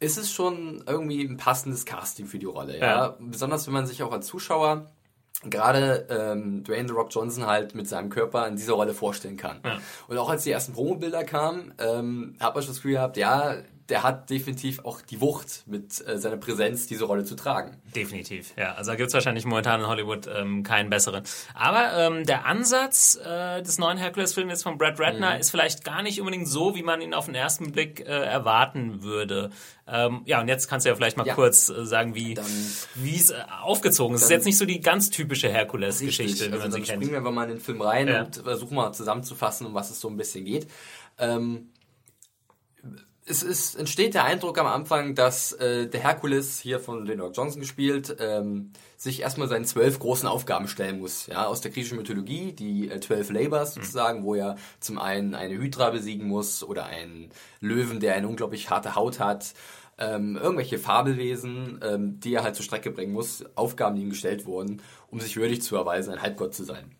ist 0.00 0.16
es 0.16 0.30
schon 0.32 0.84
irgendwie 0.86 1.22
ein 1.24 1.36
passendes 1.38 1.84
Casting 1.84 2.26
für 2.26 2.38
die 2.38 2.46
Rolle. 2.46 2.78
Ja? 2.78 2.86
Ja. 2.86 3.16
Besonders 3.20 3.66
wenn 3.66 3.74
man 3.74 3.86
sich 3.86 4.02
auch 4.02 4.12
als 4.12 4.26
Zuschauer 4.28 4.86
gerade 5.44 6.06
ähm, 6.10 6.64
Dwayne 6.64 6.88
The 6.88 6.94
Rock 6.94 7.08
Johnson 7.10 7.46
halt 7.46 7.74
mit 7.74 7.88
seinem 7.88 8.10
Körper 8.10 8.46
in 8.48 8.56
dieser 8.56 8.72
Rolle 8.74 8.94
vorstellen 8.94 9.36
kann. 9.36 9.60
Ja. 9.64 9.78
Und 10.08 10.18
auch 10.18 10.28
als 10.28 10.44
die 10.44 10.50
ersten 10.50 10.72
Promo-Bilder 10.72 11.24
kamen, 11.24 11.74
ähm, 11.78 12.36
hat 12.40 12.54
man 12.54 12.62
schon 12.62 12.70
das 12.70 12.78
Gefühl 12.78 12.92
gehabt, 12.92 13.16
ja, 13.16 13.56
der 13.88 14.02
hat 14.02 14.28
definitiv 14.28 14.84
auch 14.84 15.00
die 15.00 15.20
Wucht 15.20 15.62
mit 15.66 16.06
äh, 16.06 16.18
seiner 16.18 16.36
Präsenz, 16.36 16.86
diese 16.86 17.04
Rolle 17.06 17.24
zu 17.24 17.34
tragen. 17.36 17.76
Definitiv, 17.96 18.52
ja. 18.56 18.74
Also 18.74 18.90
da 18.90 18.96
gibt's 18.96 19.14
wahrscheinlich 19.14 19.44
momentan 19.46 19.80
in 19.80 19.86
Hollywood 19.86 20.26
ähm, 20.26 20.62
keinen 20.62 20.90
besseren. 20.90 21.24
Aber 21.54 21.92
ähm, 21.96 22.24
der 22.26 22.44
Ansatz 22.44 23.18
äh, 23.24 23.62
des 23.62 23.78
neuen 23.78 23.96
Hercules-Films 23.96 24.50
jetzt 24.50 24.62
von 24.62 24.76
Brad 24.78 25.00
Ratner 25.00 25.34
Mhm. 25.34 25.40
ist 25.40 25.50
vielleicht 25.50 25.84
gar 25.84 26.02
nicht 26.02 26.20
unbedingt 26.20 26.48
so, 26.48 26.74
wie 26.74 26.82
man 26.82 27.00
ihn 27.00 27.14
auf 27.14 27.26
den 27.26 27.34
ersten 27.34 27.72
Blick 27.72 28.00
äh, 28.00 28.04
erwarten 28.04 29.02
würde. 29.02 29.50
Ähm, 29.86 30.20
ja, 30.26 30.40
und 30.40 30.48
jetzt 30.48 30.68
kannst 30.68 30.84
du 30.84 30.90
ja 30.90 30.94
vielleicht 30.96 31.16
mal 31.16 31.26
Ja. 31.26 31.34
kurz 31.34 31.70
äh, 31.70 31.86
sagen, 31.86 32.14
wie 32.14 32.34
es 33.16 33.30
äh, 33.30 33.36
aufgezogen 33.62 34.14
ist. 34.14 34.20
Es 34.20 34.26
ist 34.26 34.30
jetzt 34.32 34.44
nicht 34.44 34.58
so 34.58 34.66
die 34.66 34.80
ganz 34.80 35.08
typische 35.08 35.48
Hercules-Geschichte, 35.48 36.44
Richtig, 36.44 36.48
wie 36.48 36.52
also 36.52 36.62
man 36.64 36.72
sie 36.72 36.78
dann 36.78 36.86
kennt. 36.86 36.96
springen 37.04 37.10
wir 37.12 37.18
einfach 37.18 37.32
mal 37.32 37.44
in 37.44 37.56
den 37.56 37.60
Film 37.60 37.80
rein 37.80 38.06
Ja. 38.08 38.22
und 38.24 38.36
versuchen 38.36 38.74
mal 38.74 38.92
zusammenzufassen, 38.92 39.66
um 39.66 39.72
was 39.74 39.90
es 39.90 39.98
so 39.98 40.08
ein 40.08 40.16
bisschen 40.18 40.44
geht. 40.44 40.68
Ähm, 41.18 41.70
es 43.28 43.42
ist, 43.42 43.74
entsteht 43.76 44.14
der 44.14 44.24
Eindruck 44.24 44.58
am 44.58 44.66
Anfang, 44.66 45.14
dass 45.14 45.52
äh, 45.52 45.86
der 45.86 46.00
Herkules, 46.00 46.60
hier 46.60 46.80
von 46.80 47.04
Leonard 47.04 47.36
Johnson 47.36 47.60
gespielt, 47.60 48.16
ähm, 48.20 48.72
sich 48.96 49.20
erstmal 49.20 49.48
seinen 49.48 49.64
zwölf 49.64 49.98
großen 49.98 50.28
Aufgaben 50.28 50.68
stellen 50.68 51.00
muss. 51.00 51.26
Ja, 51.26 51.46
aus 51.46 51.60
der 51.60 51.70
griechischen 51.70 51.98
Mythologie, 51.98 52.52
die 52.52 52.90
äh, 52.90 53.00
zwölf 53.00 53.30
Labors 53.30 53.74
sozusagen, 53.74 54.24
wo 54.24 54.34
er 54.34 54.56
zum 54.80 54.98
einen 54.98 55.34
eine 55.34 55.54
Hydra 55.54 55.90
besiegen 55.90 56.26
muss 56.26 56.62
oder 56.62 56.86
einen 56.86 57.30
Löwen, 57.60 58.00
der 58.00 58.14
eine 58.14 58.28
unglaublich 58.28 58.70
harte 58.70 58.94
Haut 58.94 59.20
hat, 59.20 59.54
ähm, 59.98 60.36
irgendwelche 60.36 60.78
Fabelwesen, 60.78 61.80
ähm, 61.82 62.20
die 62.20 62.34
er 62.34 62.44
halt 62.44 62.54
zur 62.54 62.64
Strecke 62.64 62.90
bringen 62.90 63.12
muss, 63.12 63.44
Aufgaben, 63.56 63.96
die 63.96 64.02
ihm 64.02 64.10
gestellt 64.10 64.46
wurden, 64.46 64.82
um 65.10 65.20
sich 65.20 65.36
würdig 65.36 65.62
zu 65.62 65.76
erweisen, 65.76 66.12
ein 66.12 66.22
Halbgott 66.22 66.54
zu 66.54 66.64
sein. 66.64 66.97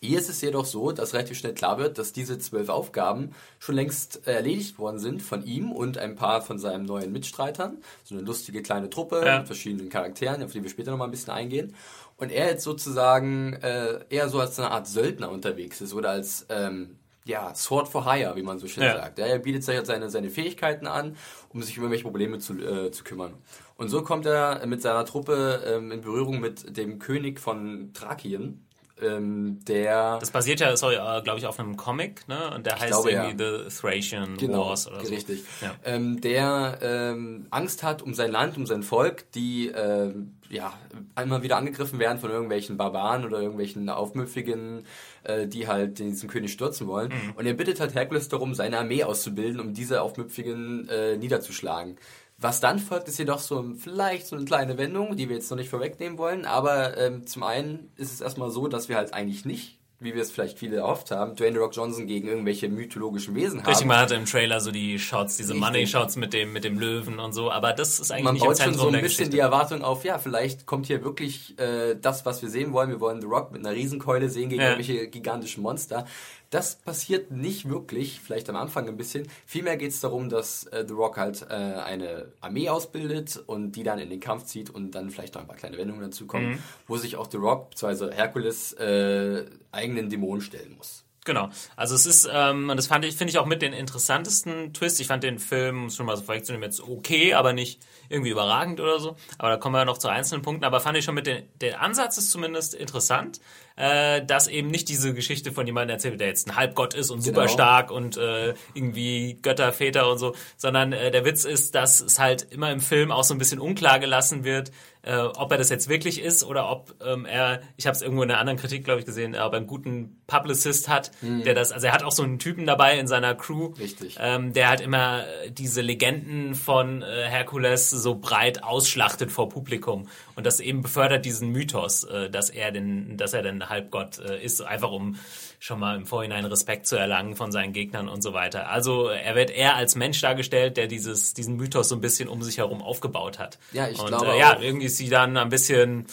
Hier 0.00 0.18
ist 0.18 0.28
es 0.28 0.40
jedoch 0.40 0.64
so, 0.64 0.92
dass 0.92 1.14
relativ 1.14 1.38
schnell 1.38 1.54
klar 1.54 1.78
wird, 1.78 1.98
dass 1.98 2.12
diese 2.12 2.38
zwölf 2.38 2.68
Aufgaben 2.68 3.30
schon 3.58 3.74
längst 3.74 4.26
äh, 4.26 4.34
erledigt 4.34 4.78
worden 4.78 4.98
sind 4.98 5.22
von 5.22 5.44
ihm 5.44 5.72
und 5.72 5.98
ein 5.98 6.14
paar 6.16 6.42
von 6.42 6.58
seinen 6.58 6.84
neuen 6.84 7.12
Mitstreitern. 7.12 7.78
So 8.04 8.14
eine 8.14 8.24
lustige 8.24 8.62
kleine 8.62 8.90
Truppe 8.90 9.22
Ja. 9.24 9.38
mit 9.38 9.46
verschiedenen 9.46 9.88
Charakteren, 9.88 10.42
auf 10.42 10.52
die 10.52 10.62
wir 10.62 10.70
später 10.70 10.90
nochmal 10.90 11.08
ein 11.08 11.12
bisschen 11.12 11.32
eingehen. 11.32 11.74
Und 12.16 12.30
er 12.32 12.46
jetzt 12.46 12.64
sozusagen 12.64 13.54
äh, 13.54 14.00
eher 14.08 14.28
so 14.28 14.40
als 14.40 14.58
eine 14.58 14.70
Art 14.70 14.86
Söldner 14.86 15.30
unterwegs 15.30 15.80
ist 15.80 15.92
oder 15.94 16.10
als 16.10 16.46
ähm, 16.48 16.96
ja, 17.24 17.54
Sword 17.54 17.88
for 17.88 18.10
Hire, 18.10 18.36
wie 18.36 18.42
man 18.42 18.58
so 18.58 18.68
schön 18.68 18.84
Ja. 18.84 18.94
sagt. 18.94 19.18
Er 19.18 19.38
bietet 19.40 19.64
sich 19.64 19.74
halt 19.76 19.86
seine, 19.86 20.10
seine 20.10 20.30
Fähigkeiten 20.30 20.86
an, 20.86 21.16
um 21.48 21.62
sich 21.62 21.76
um 21.76 21.82
irgendwelche 21.84 22.04
Probleme 22.04 22.38
zu, 22.38 22.54
äh, 22.54 22.90
zu 22.92 23.02
kümmern. 23.02 23.34
Und 23.76 23.88
so 23.88 24.02
kommt 24.02 24.26
er 24.26 24.64
mit 24.66 24.80
seiner 24.80 25.04
Truppe 25.04 25.62
ähm, 25.66 25.90
in 25.92 26.00
Berührung 26.02 26.40
mit 26.40 26.76
dem 26.76 26.98
König 26.98 27.40
von 27.40 27.90
Thrakien, 27.94 28.65
ähm, 29.02 29.58
der 29.66 30.18
Das 30.18 30.30
basiert 30.30 30.60
ja, 30.60 30.76
sorry, 30.76 30.94
äh, 30.94 31.22
glaube 31.22 31.38
ich, 31.38 31.46
auf 31.46 31.58
einem 31.58 31.76
Comic, 31.76 32.26
ne? 32.28 32.50
Und 32.54 32.66
der 32.66 32.78
heißt 32.78 32.88
glaube, 32.88 33.10
irgendwie 33.10 33.44
The 33.44 33.76
Thracian 33.80 34.36
genau, 34.36 34.66
Wars 34.66 34.86
oder 34.86 35.04
so. 35.04 35.12
richtig, 35.12 35.44
Ja. 35.60 35.74
ähm, 35.84 36.20
der 36.20 36.78
ähm, 36.80 37.46
Angst 37.50 37.82
hat 37.82 38.02
um 38.02 38.14
sein 38.14 38.30
Land, 38.30 38.56
um 38.56 38.66
sein 38.66 38.82
Volk, 38.82 39.30
die 39.32 39.68
ähm, 39.68 40.36
ja 40.48 40.72
einmal 41.14 41.42
wieder 41.42 41.56
angegriffen 41.56 41.98
werden 41.98 42.18
von 42.18 42.30
irgendwelchen 42.30 42.76
Barbaren 42.76 43.24
oder 43.24 43.40
irgendwelchen 43.40 43.88
Aufmüpfigen, 43.90 44.84
äh, 45.24 45.46
die 45.46 45.68
halt 45.68 45.98
diesen 45.98 46.28
König 46.28 46.52
stürzen 46.52 46.86
wollen. 46.86 47.08
Mhm. 47.08 47.32
Und 47.36 47.46
er 47.46 47.54
bittet 47.54 47.80
halt 47.80 47.94
Herkules 47.94 48.28
darum, 48.28 48.54
seine 48.54 48.78
Armee 48.78 49.04
auszubilden, 49.04 49.60
um 49.60 49.74
diese 49.74 50.00
Aufmüpfigen 50.02 50.88
äh, 50.88 51.16
niederzuschlagen. 51.16 51.96
Was 52.38 52.60
dann 52.60 52.78
folgt, 52.78 53.08
ist 53.08 53.18
jedoch 53.18 53.38
so 53.38 53.64
vielleicht 53.78 54.26
so 54.26 54.36
eine 54.36 54.44
kleine 54.44 54.76
Wendung, 54.76 55.16
die 55.16 55.28
wir 55.28 55.36
jetzt 55.36 55.50
noch 55.50 55.56
nicht 55.56 55.70
vorwegnehmen 55.70 56.18
wollen. 56.18 56.44
Aber 56.44 56.96
ähm, 56.98 57.26
zum 57.26 57.42
einen 57.42 57.90
ist 57.96 58.12
es 58.12 58.20
erstmal 58.20 58.50
so, 58.50 58.68
dass 58.68 58.90
wir 58.90 58.96
halt 58.96 59.14
eigentlich 59.14 59.46
nicht, 59.46 59.78
wie 60.00 60.14
wir 60.14 60.20
es 60.20 60.30
vielleicht 60.30 60.58
viele 60.58 60.76
erhofft 60.76 61.10
haben, 61.10 61.34
Dwayne 61.36 61.52
The 61.54 61.58
Rock 61.60 61.74
Johnson 61.74 62.06
gegen 62.06 62.28
irgendwelche 62.28 62.68
mythologischen 62.68 63.34
Wesen 63.34 63.60
haben. 63.60 63.68
Richtig, 63.68 63.86
man 63.86 63.96
hatte 63.96 64.14
im 64.16 64.26
Trailer 64.26 64.60
so 64.60 64.70
die 64.70 64.98
Shots, 64.98 65.38
diese. 65.38 65.54
Money-Shots 65.54 66.16
mit 66.16 66.34
dem, 66.34 66.52
mit 66.52 66.64
dem 66.64 66.78
Löwen 66.78 67.18
und 67.18 67.32
so, 67.32 67.50
aber 67.50 67.72
das 67.72 67.98
ist 67.98 68.10
eigentlich 68.10 68.24
man 68.24 68.34
nicht 68.34 68.42
im 68.42 68.48
baut 68.48 68.58
schon 68.58 68.64
Zentrum 68.72 68.80
so 68.82 68.86
ein 68.88 68.92
bisschen 69.02 69.08
Geschichte. 69.16 69.30
die 69.30 69.38
Erwartung 69.38 69.82
auf, 69.82 70.04
ja, 70.04 70.18
vielleicht 70.18 70.66
kommt 70.66 70.84
hier 70.88 71.02
wirklich 71.02 71.58
äh, 71.58 71.96
das, 71.98 72.26
was 72.26 72.42
wir 72.42 72.50
sehen 72.50 72.74
wollen. 72.74 72.90
Wir 72.90 73.00
wollen 73.00 73.22
The 73.22 73.26
Rock 73.26 73.52
mit 73.52 73.64
einer 73.64 73.74
Riesenkeule 73.74 74.28
sehen 74.28 74.50
gegen 74.50 74.60
Ja. 74.60 74.72
irgendwelche 74.72 75.08
gigantischen 75.08 75.62
Monster. 75.62 76.04
Das 76.50 76.76
passiert 76.76 77.30
nicht 77.32 77.68
wirklich, 77.68 78.20
vielleicht 78.20 78.48
am 78.48 78.56
Anfang 78.56 78.86
ein 78.88 78.96
bisschen. 78.96 79.26
Vielmehr 79.46 79.76
geht 79.76 79.90
es 79.90 80.00
darum, 80.00 80.28
dass 80.28 80.64
äh, 80.68 80.84
The 80.86 80.94
Rock 80.94 81.16
halt 81.16 81.42
äh, 81.50 81.54
eine 81.54 82.28
Armee 82.40 82.68
ausbildet 82.68 83.42
und 83.46 83.72
die 83.72 83.82
dann 83.82 83.98
in 83.98 84.10
den 84.10 84.20
Kampf 84.20 84.44
zieht 84.44 84.70
und 84.70 84.92
dann 84.92 85.10
vielleicht 85.10 85.34
noch 85.34 85.40
ein 85.42 85.48
paar 85.48 85.56
kleine 85.56 85.76
Wendungen 85.76 86.02
dazu 86.02 86.26
kommen, 86.26 86.50
Mhm. 86.52 86.58
wo 86.86 86.96
sich 86.96 87.16
auch 87.16 87.28
The 87.30 87.38
Rock, 87.38 87.70
beziehungsweise 87.70 88.12
Herkules, 88.12 88.72
äh, 88.74 89.44
eigenen 89.72 90.08
Dämonen 90.08 90.40
stellen 90.40 90.76
muss. 90.76 91.02
Genau. 91.24 91.48
Also 91.74 91.96
es 91.96 92.06
ist, 92.06 92.28
ähm, 92.32 92.70
und 92.70 92.76
das 92.76 92.86
fand 92.86 93.04
ich, 93.04 93.16
finde 93.16 93.32
ich 93.32 93.38
auch 93.38 93.46
mit 93.46 93.60
den 93.60 93.72
interessantesten 93.72 94.72
Twist. 94.72 95.00
Ich 95.00 95.08
fand 95.08 95.24
den 95.24 95.40
Film 95.40 95.90
schon 95.90 96.06
mal 96.06 96.16
so 96.16 96.22
vorwegzunehmen 96.22 96.62
jetzt 96.62 96.80
okay, 96.80 97.34
aber 97.34 97.52
nicht 97.52 97.80
irgendwie 98.08 98.30
überragend 98.30 98.78
oder 98.80 99.00
so. 99.00 99.16
Aber 99.36 99.50
da 99.50 99.56
kommen 99.56 99.74
wir 99.74 99.84
noch 99.84 99.98
zu 99.98 100.06
einzelnen 100.06 100.42
Punkten. 100.42 100.64
Aber 100.64 100.78
fand 100.78 100.96
ich 100.96 101.04
schon 101.04 101.16
mit 101.16 101.26
den, 101.26 101.42
der 101.60 101.80
Ansatz 101.82 102.16
ist 102.16 102.30
zumindest 102.30 102.74
interessant, 102.74 103.40
äh, 103.76 104.24
dass 104.24 104.48
eben 104.48 104.68
nicht 104.68 104.88
diese 104.88 105.14
Geschichte 105.14 105.52
von 105.52 105.66
jemandem 105.66 105.94
erzählt 105.94 106.18
der 106.20 106.28
jetzt 106.28 106.48
ein 106.48 106.56
Halbgott 106.56 106.94
ist 106.94 107.10
und 107.10 107.20
super 107.22 107.42
Genau. 107.42 107.52
stark 107.52 107.90
und 107.90 108.16
äh, 108.16 108.54
irgendwie 108.74 109.38
Götter, 109.42 109.72
Väter 109.72 110.10
und 110.10 110.18
so, 110.18 110.34
sondern 110.56 110.92
äh, 110.92 111.10
der 111.10 111.24
Witz 111.24 111.44
ist, 111.44 111.74
dass 111.74 112.00
es 112.00 112.18
halt 112.18 112.46
immer 112.50 112.70
im 112.70 112.80
Film 112.80 113.12
auch 113.12 113.24
so 113.24 113.34
ein 113.34 113.38
bisschen 113.38 113.60
unklar 113.60 113.98
gelassen 113.98 114.44
wird, 114.44 114.72
äh, 115.02 115.16
ob 115.18 115.52
er 115.52 115.58
das 115.58 115.68
jetzt 115.68 115.88
wirklich 115.88 116.20
ist 116.20 116.42
oder 116.42 116.68
ob 116.70 116.94
ähm, 117.04 117.26
er, 117.26 117.60
ich 117.76 117.86
habe 117.86 117.94
es 117.94 118.02
irgendwo 118.02 118.22
in 118.24 118.30
einer 118.30 118.40
anderen 118.40 118.58
Kritik, 118.58 118.82
glaube 118.84 119.00
ich, 119.00 119.06
gesehen, 119.06 119.34
ob 119.36 119.52
er 119.52 119.58
einen 119.58 119.66
guten 119.66 120.20
Publicist 120.26 120.88
hat, 120.88 121.12
der 121.20 121.54
das, 121.54 121.70
also 121.70 121.86
er 121.86 121.92
hat 121.92 122.02
auch 122.02 122.10
so 122.10 122.24
einen 122.24 122.40
Typen 122.40 122.66
dabei 122.66 122.98
in 122.98 123.06
seiner 123.06 123.34
Crew, 123.36 123.72
Richtig. 123.78 124.16
ähm, 124.20 124.52
der 124.52 124.68
halt 124.68 124.80
immer 124.80 125.24
diese 125.50 125.80
Legenden 125.82 126.54
von 126.56 127.02
äh, 127.02 127.06
Herkules 127.28 127.90
so 127.90 128.16
breit 128.16 128.64
ausschlachtet 128.64 129.30
vor 129.30 129.48
Publikum 129.48 130.08
und 130.34 130.44
das 130.44 130.58
eben 130.58 130.82
befördert 130.82 131.24
diesen 131.24 131.50
Mythos, 131.50 132.02
äh, 132.04 132.28
dass 132.28 132.50
er 132.50 132.72
denn, 132.72 133.16
dass 133.16 133.32
er 133.32 133.42
Halbgott 133.68 134.18
äh, 134.18 134.42
ist, 134.42 134.60
einfach 134.60 134.90
um 134.90 135.16
schon 135.58 135.80
mal 135.80 135.96
im 135.96 136.06
Vorhinein 136.06 136.44
Respekt 136.44 136.86
zu 136.86 136.96
erlangen 136.96 137.34
von 137.36 137.52
seinen 137.52 137.72
Gegnern 137.72 138.08
und 138.08 138.22
so 138.22 138.32
weiter. 138.32 138.68
Also 138.68 139.08
er 139.08 139.34
wird 139.34 139.50
eher 139.50 139.76
als 139.76 139.94
Mensch 139.96 140.20
dargestellt, 140.20 140.76
der 140.76 140.86
dieses, 140.86 141.34
diesen 141.34 141.56
Mythos 141.56 141.88
so 141.88 141.94
ein 141.94 142.00
bisschen 142.00 142.28
um 142.28 142.42
sich 142.42 142.58
herum 142.58 142.82
aufgebaut 142.82 143.38
hat. 143.38 143.58
Ja, 143.72 143.88
ich 143.88 143.98
und, 143.98 144.08
glaube 144.08 144.32
äh, 144.32 144.38
ja, 144.38 144.58
irgendwie 144.60 144.86
ist 144.86 144.96
sie 144.96 145.08
dann 145.08 145.36
ein 145.36 145.48
bisschen 145.48 146.06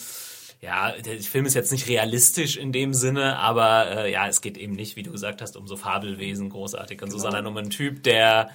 ja, 0.60 0.92
der 0.92 1.20
Film 1.20 1.44
ist 1.44 1.52
jetzt 1.52 1.72
nicht 1.72 1.88
realistisch 1.88 2.56
in 2.56 2.72
dem 2.72 2.94
Sinne, 2.94 3.38
aber 3.38 4.04
äh, 4.04 4.12
ja, 4.12 4.26
es 4.28 4.40
geht 4.40 4.56
eben 4.56 4.72
nicht, 4.72 4.96
wie 4.96 5.02
du 5.02 5.12
gesagt 5.12 5.42
hast, 5.42 5.58
um 5.58 5.66
so 5.66 5.76
Fabelwesen 5.76 6.48
großartig 6.48 7.02
und 7.02 7.10
so, 7.10 7.18
Genau. 7.18 7.24
sondern 7.30 7.46
um 7.46 7.56
einen 7.58 7.68
Typ, 7.68 8.02
der 8.02 8.48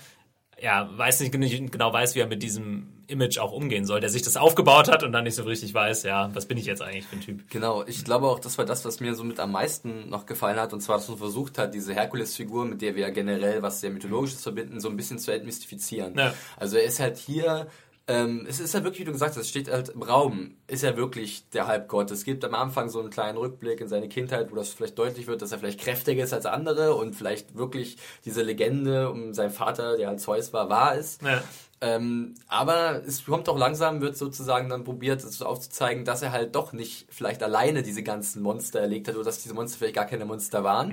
ja, 0.62 0.90
weiß 0.98 1.20
nicht, 1.22 1.34
nicht 1.34 1.72
genau 1.72 1.94
weiß, 1.94 2.16
wie 2.16 2.20
er 2.20 2.28
mit 2.28 2.44
diesem 2.44 2.88
Image 3.08 3.40
auch 3.40 3.52
umgehen 3.52 3.86
soll, 3.86 4.00
der 4.00 4.10
sich 4.10 4.22
das 4.22 4.38
aufgebaut 4.38 4.88
hat 4.88 5.04
und 5.04 5.12
dann 5.12 5.24
nicht 5.24 5.36
so 5.36 5.44
richtig 5.44 5.74
weiß, 5.74 6.04
ja, 6.04 6.30
was 6.34 6.46
bin 6.46 6.58
ich 6.58 6.66
jetzt 6.66 6.82
eigentlich 6.82 7.08
für 7.08 7.16
ein 7.16 7.22
Typ? 7.22 7.50
Genau, 7.50 7.84
ich 7.86 8.06
glaube 8.06 8.28
auch, 8.28 8.40
das 8.40 8.58
war 8.58 8.66
das, 8.66 8.86
was 8.86 9.00
mir 9.00 9.16
so 9.16 9.24
mit 9.24 9.40
am 9.40 9.52
meisten 9.52 10.10
noch 10.10 10.26
gefallen 10.26 10.60
hat. 10.60 10.74
Und 10.74 10.82
zwar, 10.82 10.98
dass 10.98 11.10
man 11.10 11.18
versucht 11.18 11.58
hat, 11.58 11.74
diese 11.74 11.94
Herkules-Figur, 11.94 12.66
mit 12.66 12.82
der 12.82 12.96
wir 12.96 13.04
ja 13.04 13.10
generell 13.10 13.62
was 13.62 13.82
sehr 13.82 13.90
Mythologisches 13.90 14.44
verbinden, 14.44 14.80
so 14.80 14.90
ein 14.90 14.98
bisschen 14.98 15.18
zu 15.18 15.32
entmystifizieren. 15.32 16.18
Ja. 16.18 16.34
Also 16.58 16.78
er 16.78 16.84
ist 16.84 17.00
halt 17.00 17.18
hier, 17.18 17.68
ähm, 18.10 18.48
es 18.50 18.60
ist 18.60 18.74
halt 18.74 18.84
wirklich, 18.84 19.02
wie 19.02 19.06
du 19.06 19.12
gesagt 19.12 19.36
hast, 19.36 19.44
es 19.44 19.50
steht 19.50 19.70
halt 19.70 19.90
im 19.90 20.02
Raum, 20.02 20.56
ist 20.66 20.84
er 20.84 20.98
wirklich 20.98 21.48
der 21.50 21.68
Halbgott. 21.68 22.10
Es 22.10 22.24
gibt 22.24 22.44
am 22.44 22.56
Anfang 22.56 22.90
so 22.90 23.00
einen 23.00 23.12
kleinen 23.12 23.38
Rückblick 23.38 23.82
in 23.82 23.88
seine 23.88 24.10
Kindheit, 24.10 24.52
wo 24.52 24.56
das 24.56 24.70
vielleicht 24.70 24.98
deutlich 24.98 25.28
wird, 25.28 25.44
dass 25.44 25.52
er 25.52 25.60
vielleicht 25.60 25.80
kräftiger 25.80 26.24
ist 26.24 26.34
als 26.34 26.48
andere 26.48 26.96
und 26.96 27.16
vielleicht 27.16 27.56
wirklich 27.56 27.98
diese 28.26 28.42
Legende 28.42 29.12
um 29.12 29.36
seinen 29.36 29.52
Vater, 29.52 29.96
der 29.96 30.08
halt 30.08 30.22
Zeus 30.22 30.54
war, 30.54 30.70
wahr 30.70 30.96
ist. 30.96 31.22
Ja. 31.22 31.44
Ähm, 31.82 32.34
aber 32.48 33.04
es 33.06 33.24
kommt 33.24 33.48
auch 33.48 33.58
langsam, 33.58 34.02
wird 34.02 34.18
sozusagen 34.18 34.68
dann 34.70 34.84
probiert, 34.84 35.24
es 35.24 35.42
aufzuzeigen, 35.42 36.04
dass 36.04 36.22
er 36.22 36.32
halt 36.32 36.56
doch 36.56 36.74
nicht 36.74 37.06
vielleicht 37.10 37.42
alleine 37.42 37.84
diese 37.84 38.04
ganzen 38.04 38.42
Monster 38.42 38.82
erlegt 38.82 39.08
hat 39.08 39.16
oder 39.16 39.24
dass 39.24 39.44
diese 39.44 39.54
Monster 39.54 39.78
vielleicht 39.78 39.96
gar 39.96 40.06
keine 40.06 40.26
Monster 40.26 40.64
waren. 40.64 40.92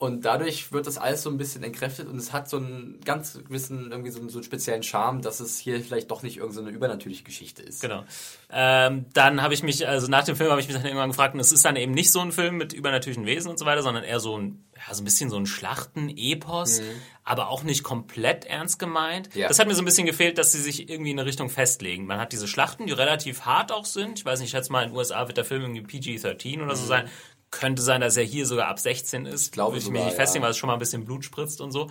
Und 0.00 0.24
dadurch 0.24 0.70
wird 0.70 0.86
das 0.86 0.96
alles 0.96 1.24
so 1.24 1.30
ein 1.30 1.38
bisschen 1.38 1.64
entkräftet 1.64 2.06
und 2.06 2.16
es 2.18 2.32
hat 2.32 2.48
so 2.48 2.58
einen 2.58 3.00
ganz 3.04 3.32
gewissen, 3.34 3.90
irgendwie 3.90 4.12
so 4.12 4.20
einen, 4.20 4.28
so 4.28 4.38
einen 4.38 4.44
speziellen 4.44 4.84
Charme, 4.84 5.22
dass 5.22 5.40
es 5.40 5.58
hier 5.58 5.80
vielleicht 5.80 6.08
doch 6.12 6.22
nicht 6.22 6.36
irgendeine 6.36 6.62
so 6.62 6.68
eine 6.68 6.76
übernatürliche 6.76 7.24
Geschichte 7.24 7.62
ist. 7.62 7.82
Genau. 7.82 8.04
Ähm, 8.48 9.06
dann 9.12 9.42
habe 9.42 9.54
ich 9.54 9.64
mich, 9.64 9.88
also 9.88 10.06
nach 10.06 10.22
dem 10.22 10.36
Film 10.36 10.50
habe 10.50 10.60
ich 10.60 10.68
mich 10.68 10.76
dann 10.76 10.86
irgendwann 10.86 11.10
gefragt, 11.10 11.34
und 11.34 11.40
es 11.40 11.50
ist 11.50 11.64
dann 11.64 11.74
eben 11.74 11.90
nicht 11.90 12.12
so 12.12 12.20
ein 12.20 12.30
Film 12.30 12.58
mit 12.58 12.72
übernatürlichen 12.72 13.26
Wesen 13.26 13.50
und 13.50 13.58
so 13.58 13.66
weiter, 13.66 13.82
sondern 13.82 14.04
eher 14.04 14.20
so 14.20 14.38
ein, 14.38 14.64
ja, 14.76 14.94
so 14.94 15.02
ein 15.02 15.04
bisschen 15.04 15.30
so 15.30 15.36
ein 15.36 15.46
Schlachten-Epos, 15.46 16.80
aber 17.24 17.48
auch 17.48 17.64
nicht 17.64 17.82
komplett 17.82 18.44
ernst 18.44 18.78
gemeint. 18.78 19.34
Ja. 19.34 19.48
Das 19.48 19.58
hat 19.58 19.66
mir 19.66 19.74
so 19.74 19.82
ein 19.82 19.84
bisschen 19.84 20.06
gefehlt, 20.06 20.38
dass 20.38 20.52
sie 20.52 20.60
sich 20.60 20.88
irgendwie 20.88 21.10
in 21.10 21.18
eine 21.18 21.26
Richtung 21.26 21.50
festlegen. 21.50 22.06
Man 22.06 22.20
hat 22.20 22.32
diese 22.32 22.46
Schlachten, 22.46 22.86
die 22.86 22.92
relativ 22.92 23.46
hart 23.46 23.72
auch 23.72 23.84
sind. 23.84 24.20
Ich 24.20 24.24
weiß 24.24 24.38
nicht, 24.38 24.46
ich 24.46 24.52
schätze 24.52 24.70
mal, 24.70 24.84
in 24.84 24.90
den 24.90 24.96
USA 24.96 25.26
wird 25.26 25.38
der 25.38 25.44
Film 25.44 25.62
irgendwie 25.62 25.82
PG-13 25.98 26.62
oder 26.62 26.76
so 26.76 26.86
sein. 26.86 27.10
Könnte 27.50 27.80
sein, 27.82 28.00
dass 28.00 28.16
er 28.16 28.24
hier 28.24 28.44
sogar 28.46 28.68
ab 28.68 28.78
16 28.78 29.24
ist. 29.26 29.52
glaube 29.52 29.72
Würde 29.76 29.84
ich 29.86 29.90
mich 29.90 30.04
nicht 30.04 30.16
festlegen, 30.16 30.42
ja. 30.42 30.46
weil 30.46 30.50
es 30.52 30.58
schon 30.58 30.66
mal 30.68 30.74
ein 30.74 30.78
bisschen 30.78 31.04
Blut 31.04 31.24
spritzt 31.24 31.60
und 31.60 31.72
so. 31.72 31.90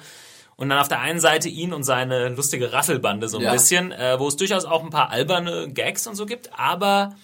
Und 0.55 0.69
dann 0.69 0.79
auf 0.79 0.87
der 0.87 1.01
einen 1.01 1.19
Seite 1.19 1.49
ihn 1.49 1.71
und 1.73 1.83
seine 1.83 2.29
lustige 2.29 2.73
Rasselbande 2.73 3.27
so 3.29 3.37
ein 3.37 3.43
Ja. 3.43 3.51
bisschen, 3.53 3.91
äh, 3.91 4.19
wo 4.19 4.27
es 4.27 4.37
durchaus 4.37 4.65
auch 4.65 4.83
ein 4.83 4.89
paar 4.89 5.09
alberne 5.11 5.71
Gags 5.71 6.07
und 6.07 6.15
so 6.15 6.25
gibt, 6.25 6.51
aber 6.59 7.15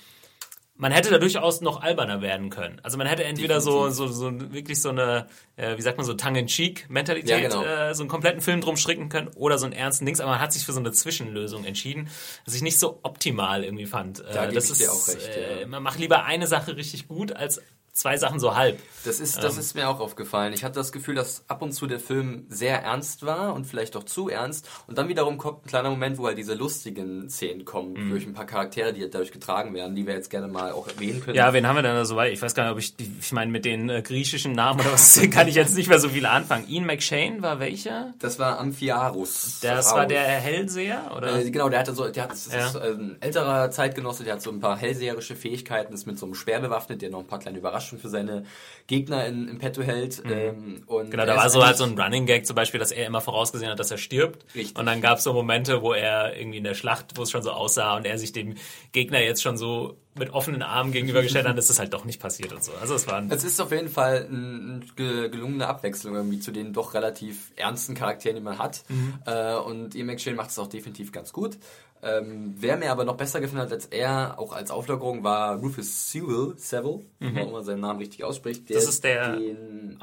man 0.76 0.92
hätte 0.92 1.12
da 1.12 1.20
durchaus 1.20 1.62
noch 1.62 1.82
alberner 1.82 2.22
werden 2.22 2.50
können. 2.50 2.80
Also 2.84 2.98
man 2.98 3.06
hätte 3.06 3.24
entweder 3.24 3.62
so, 3.62 3.90
so, 3.90 4.08
so 4.08 4.32
wirklich 4.52 4.82
so 4.82 4.90
eine, 4.90 5.28
äh, 5.56 5.78
wie 5.78 5.82
sagt 5.84 5.98
man, 5.98 6.06
so 6.06 6.14
Tongue-in-Cheek-Mentalität, 6.16 7.30
Ja, 7.30 7.40
genau. 7.40 7.64
äh, 7.64 7.94
so 7.94 8.02
einen 8.04 8.10
kompletten 8.10 8.42
Film 8.42 8.60
drum 8.62 8.76
stricken 8.76 9.08
können 9.10 9.28
oder 9.36 9.58
so 9.60 9.66
einen 9.66 9.74
ernsten 9.74 10.06
Dings, 10.06 10.20
aber 10.20 10.32
man 10.32 10.40
hat 10.40 10.52
sich 10.52 10.66
für 10.66 10.74
so 10.74 10.80
eine 10.80 10.92
Zwischenlösung 10.92 11.64
entschieden, 11.64 12.10
was 12.46 12.56
ich 12.56 12.64
nicht 12.64 12.80
so 12.80 13.00
optimal 13.04 13.64
irgendwie 13.64 13.86
fand. 13.86 14.20
Äh, 14.22 14.34
Da 14.34 14.48
das 14.48 14.66
ich 14.66 14.72
ist, 14.72 14.82
dir 14.82 14.92
auch 14.92 15.08
recht, 15.08 15.28
Äh, 15.28 15.62
ja. 15.62 15.68
Man 15.68 15.84
macht 15.84 16.00
lieber 16.00 16.24
eine 16.26 16.48
Sache 16.48 16.76
richtig 16.76 17.08
gut 17.08 17.32
als 17.36 17.62
zwei 17.94 18.18
Sachen 18.18 18.40
so 18.40 18.56
halb. 18.56 18.80
Das 19.06 19.20
ist, 19.20 19.36
Ähm. 19.38 19.42
das 19.44 19.58
ist 19.58 19.76
mir 19.76 19.88
auch 19.88 20.00
aufgefallen. 20.00 20.52
Ich 20.54 20.64
hatte 20.64 20.76
das 20.76 20.92
Gefühl, 20.92 21.14
dass 21.16 21.44
ab 21.48 21.62
und 21.62 21.74
zu 21.74 21.86
der 21.88 22.00
Film 22.00 22.46
sehr 22.50 22.82
ernst 22.82 23.24
war 23.26 23.54
und 23.54 23.66
vielleicht 23.66 23.96
auch 23.96 24.04
zu 24.04 24.30
ernst. 24.30 24.68
Und 24.88 24.98
dann 24.98 25.08
wiederum 25.10 25.38
kommt 25.38 25.66
ein 25.66 25.68
kleiner 25.70 25.90
Moment, 25.92 26.18
wo 26.18 26.26
halt 26.26 26.38
diese 26.38 26.56
lustigen 26.56 27.30
Szenen 27.30 27.66
kommen 27.66 27.94
Mhm. 27.94 28.10
durch 28.10 28.26
ein 28.26 28.34
paar 28.34 28.46
Charaktere, 28.48 28.94
die 28.94 29.02
dadurch 29.10 29.32
getragen 29.32 29.74
werden, 29.76 29.96
die 29.96 30.08
wir 30.08 30.16
jetzt 30.16 30.30
gerne 30.32 30.48
mal 30.48 30.72
auch 30.72 30.88
erwähnen 30.88 31.22
können. 31.22 31.38
Ja, 31.38 31.54
wen 31.54 31.68
haben 31.68 31.76
wir 31.76 31.84
denn 31.84 31.94
da 31.96 32.04
so 32.06 32.16
weit? 32.16 32.34
Ich 32.34 32.42
weiß 32.42 32.56
gar 32.56 32.64
nicht, 32.64 32.72
ob 32.74 32.80
ich, 32.80 32.96
ich 33.20 33.32
meine, 33.32 33.52
mit 33.52 33.64
den 33.64 33.90
äh, 33.90 34.02
griechischen 34.02 34.54
Namen 34.54 34.80
oder 34.80 34.94
was, 34.94 35.22
kann 35.32 35.48
ich 35.48 35.56
jetzt 35.56 35.76
nicht 35.76 35.88
mehr 35.88 36.00
so 36.00 36.10
viel 36.10 36.26
anfangen. 36.26 36.68
Ian 36.68 36.86
McShane 36.86 37.42
war 37.44 37.60
welcher? 37.60 38.14
Das 38.20 38.40
war 38.40 38.60
Amphiarus. 38.60 39.60
Das 39.62 39.94
war 39.94 40.08
der 40.08 40.24
Hellseher, 40.24 41.12
oder? 41.16 41.40
Äh, 41.42 41.52
genau, 41.52 41.70
der 41.70 41.80
hatte 41.80 41.94
so, 41.94 42.08
der 42.10 42.24
hat, 42.24 42.32
das 42.32 42.52
Ja. 42.52 42.68
ist 42.68 42.76
ein 42.78 43.18
älterer 43.22 43.70
Zeitgenosse, 43.70 44.24
der 44.24 44.34
hat 44.34 44.42
so 44.42 44.50
ein 44.50 44.60
paar 44.60 44.78
hellseherische 44.78 45.36
Fähigkeiten, 45.36 45.94
ist 45.94 46.08
mit 46.08 46.18
so 46.18 46.26
einem 46.26 46.34
Speer 46.36 46.60
bewaffnet, 46.60 47.02
der 47.04 47.12
noch 47.12 47.20
ein 47.20 47.28
paar 47.28 47.40
kleine 47.40 47.60
Überraschungen 47.60 47.83
für 47.84 48.10
seine 48.10 48.44
Gegner 48.88 49.26
in, 49.26 49.48
im 49.48 49.60
Petto 49.60 49.82
hält. 49.82 50.22
Ähm, 50.26 50.84
und 50.88 51.12
Genau, 51.12 51.26
da 51.26 51.36
war 51.36 51.50
so 51.50 51.66
halt 51.66 51.78
so 51.78 51.84
ein 51.86 51.98
Running 52.00 52.26
Gag 52.26 52.46
zum 52.46 52.56
Beispiel, 52.56 52.80
dass 52.80 52.92
er 52.92 53.06
immer 53.08 53.22
vorausgesehen 53.22 53.72
hat, 53.72 53.80
dass 53.80 53.92
er 53.92 53.98
stirbt. 53.98 54.46
Richtig. 54.56 54.78
Und 54.78 54.86
dann 54.86 55.02
gab 55.02 55.18
es 55.20 55.24
so 55.24 55.34
Momente, 55.34 55.82
wo 55.82 55.94
er 55.94 56.36
irgendwie 56.38 56.58
in 56.58 56.64
der 56.64 56.74
Schlacht, 56.74 57.18
wo 57.18 57.24
es 57.24 57.32
schon 57.32 57.44
so 57.44 57.52
aussah 57.52 57.96
und 57.96 58.06
er 58.06 58.18
sich 58.18 58.32
dem 58.34 58.56
Gegner 58.92 59.22
jetzt 59.22 59.42
schon 59.42 59.58
so 59.58 59.98
mit 60.16 60.30
offenen 60.32 60.62
Armen 60.62 60.92
gegenübergestellt 60.92 61.48
hat, 61.48 61.58
ist 61.58 61.70
das 61.72 61.80
halt 61.80 61.92
doch 61.94 62.06
nicht 62.06 62.22
passiert 62.22 62.54
und 62.54 62.64
so. 62.64 62.72
Also 62.80 62.94
es 62.94 63.08
war 63.08 63.16
ein, 63.16 63.32
Es 63.32 63.44
ist 63.44 63.60
auf 63.60 63.72
jeden 63.72 63.90
Fall 63.90 64.28
eine 64.30 64.82
ge- 64.96 65.30
gelungene 65.30 65.66
Abwechslung 65.68 66.14
irgendwie 66.14 66.40
zu 66.40 66.52
den 66.52 66.72
doch 66.72 66.94
relativ 66.94 67.52
ernsten 67.56 67.96
Charakteren, 67.96 68.36
die 68.36 68.44
man 68.44 68.60
hat. 68.60 68.84
Mhm. 68.90 69.16
Äh, 69.26 69.56
und 69.56 69.96
Ian 69.96 70.06
McShane 70.08 70.36
macht 70.36 70.52
es 70.52 70.60
auch 70.60 70.68
definitiv 70.68 71.12
ganz 71.12 71.34
gut. 71.34 71.58
Ähm, 72.04 72.54
wer 72.58 72.76
mir 72.78 72.92
aber 72.92 73.06
noch 73.06 73.16
besser 73.16 73.40
gefallen 73.40 73.62
hat 73.62 73.72
als 73.72 73.86
er, 73.86 74.38
auch 74.38 74.52
als 74.52 74.72
Auflockerung, 74.72 75.24
war 75.24 75.56
Rufus 75.58 76.12
Sewell, 76.12 76.54
Seville, 76.58 77.02
wie 77.20 77.32
man 77.32 77.48
immer 77.48 77.64
seinen 77.64 77.80
Namen 77.80 78.00
richtig 78.00 78.24
ausspricht. 78.24 78.68
Der 78.70 78.76
Mhm. 78.78 78.80
Das 78.82 78.90
ist 78.90 79.04
der 79.04 79.36
den 79.38 79.98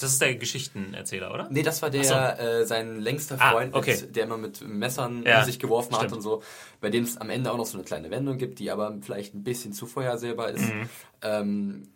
das 0.00 0.12
ist 0.12 0.20
der 0.22 0.34
Geschichtenerzähler, 0.36 1.34
oder? 1.34 1.48
Nee, 1.50 1.62
das 1.62 1.82
war 1.82 1.90
der, 1.90 2.04
so. 2.04 2.14
äh, 2.14 2.64
sein 2.64 2.98
längster 3.00 3.36
Ah, 3.38 3.50
Freund, 3.52 3.74
okay. 3.74 3.98
mit, 4.00 4.16
der 4.16 4.24
immer 4.24 4.38
mit 4.38 4.66
Messern 4.66 5.22
Ja, 5.24 5.40
um 5.40 5.44
sich 5.44 5.58
geworfen 5.58 5.92
hat 5.92 5.98
stimmt. 6.00 6.14
und 6.14 6.22
so, 6.22 6.42
bei 6.80 6.88
dem 6.88 7.04
es 7.04 7.18
am 7.18 7.28
Ende 7.30 7.52
auch 7.52 7.56
noch 7.58 7.66
so 7.66 7.76
eine 7.76 7.84
kleine 7.84 8.10
Wendung 8.10 8.38
gibt, 8.38 8.58
die 8.58 8.70
aber 8.70 8.96
vielleicht 9.02 9.34
ein 9.34 9.44
bisschen 9.44 9.72
zu 9.74 9.86
vorhersehbar 9.86 10.50
ist. 10.50 10.72
Mhm. 10.72 10.88
Ähm, 11.22 11.88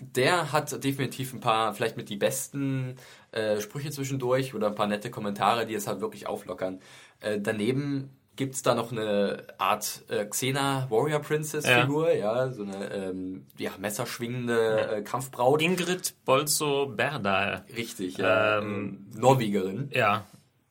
der 0.00 0.52
hat 0.52 0.82
definitiv 0.84 1.32
ein 1.32 1.40
paar, 1.40 1.72
vielleicht 1.72 1.96
mit 1.96 2.08
die 2.08 2.16
besten 2.16 2.96
äh, 3.30 3.60
Sprüche 3.60 3.90
zwischendurch 3.90 4.54
oder 4.54 4.66
ein 4.66 4.74
paar 4.74 4.88
nette 4.88 5.08
Kommentare, 5.10 5.66
die 5.66 5.74
es 5.74 5.86
halt 5.86 6.00
wirklich 6.00 6.26
auflockern. 6.26 6.80
Äh, 7.20 7.38
daneben 7.40 8.10
gibt's 8.36 8.62
da 8.62 8.74
noch 8.74 8.92
eine 8.92 9.44
Art 9.58 10.02
äh, 10.08 10.24
Xena 10.24 10.86
Warrior 10.90 11.20
Princess 11.20 11.66
Figur, 11.66 12.12
ja, 12.12 12.50
so 12.50 12.62
eine 12.62 12.92
ähm, 12.92 13.46
ja, 13.58 13.70
messerschwingende 13.78 14.96
äh, 14.96 15.02
Kampfbraut. 15.02 15.62
Ingrid 15.62 16.14
Bolso 16.24 16.86
Berda. 16.86 17.64
Richtig, 17.76 18.18
ja. 18.18 18.58
Ähm, 18.58 19.08
ähm, 19.14 19.20
Norwegerin. 19.20 19.90
Ja, 19.92 20.26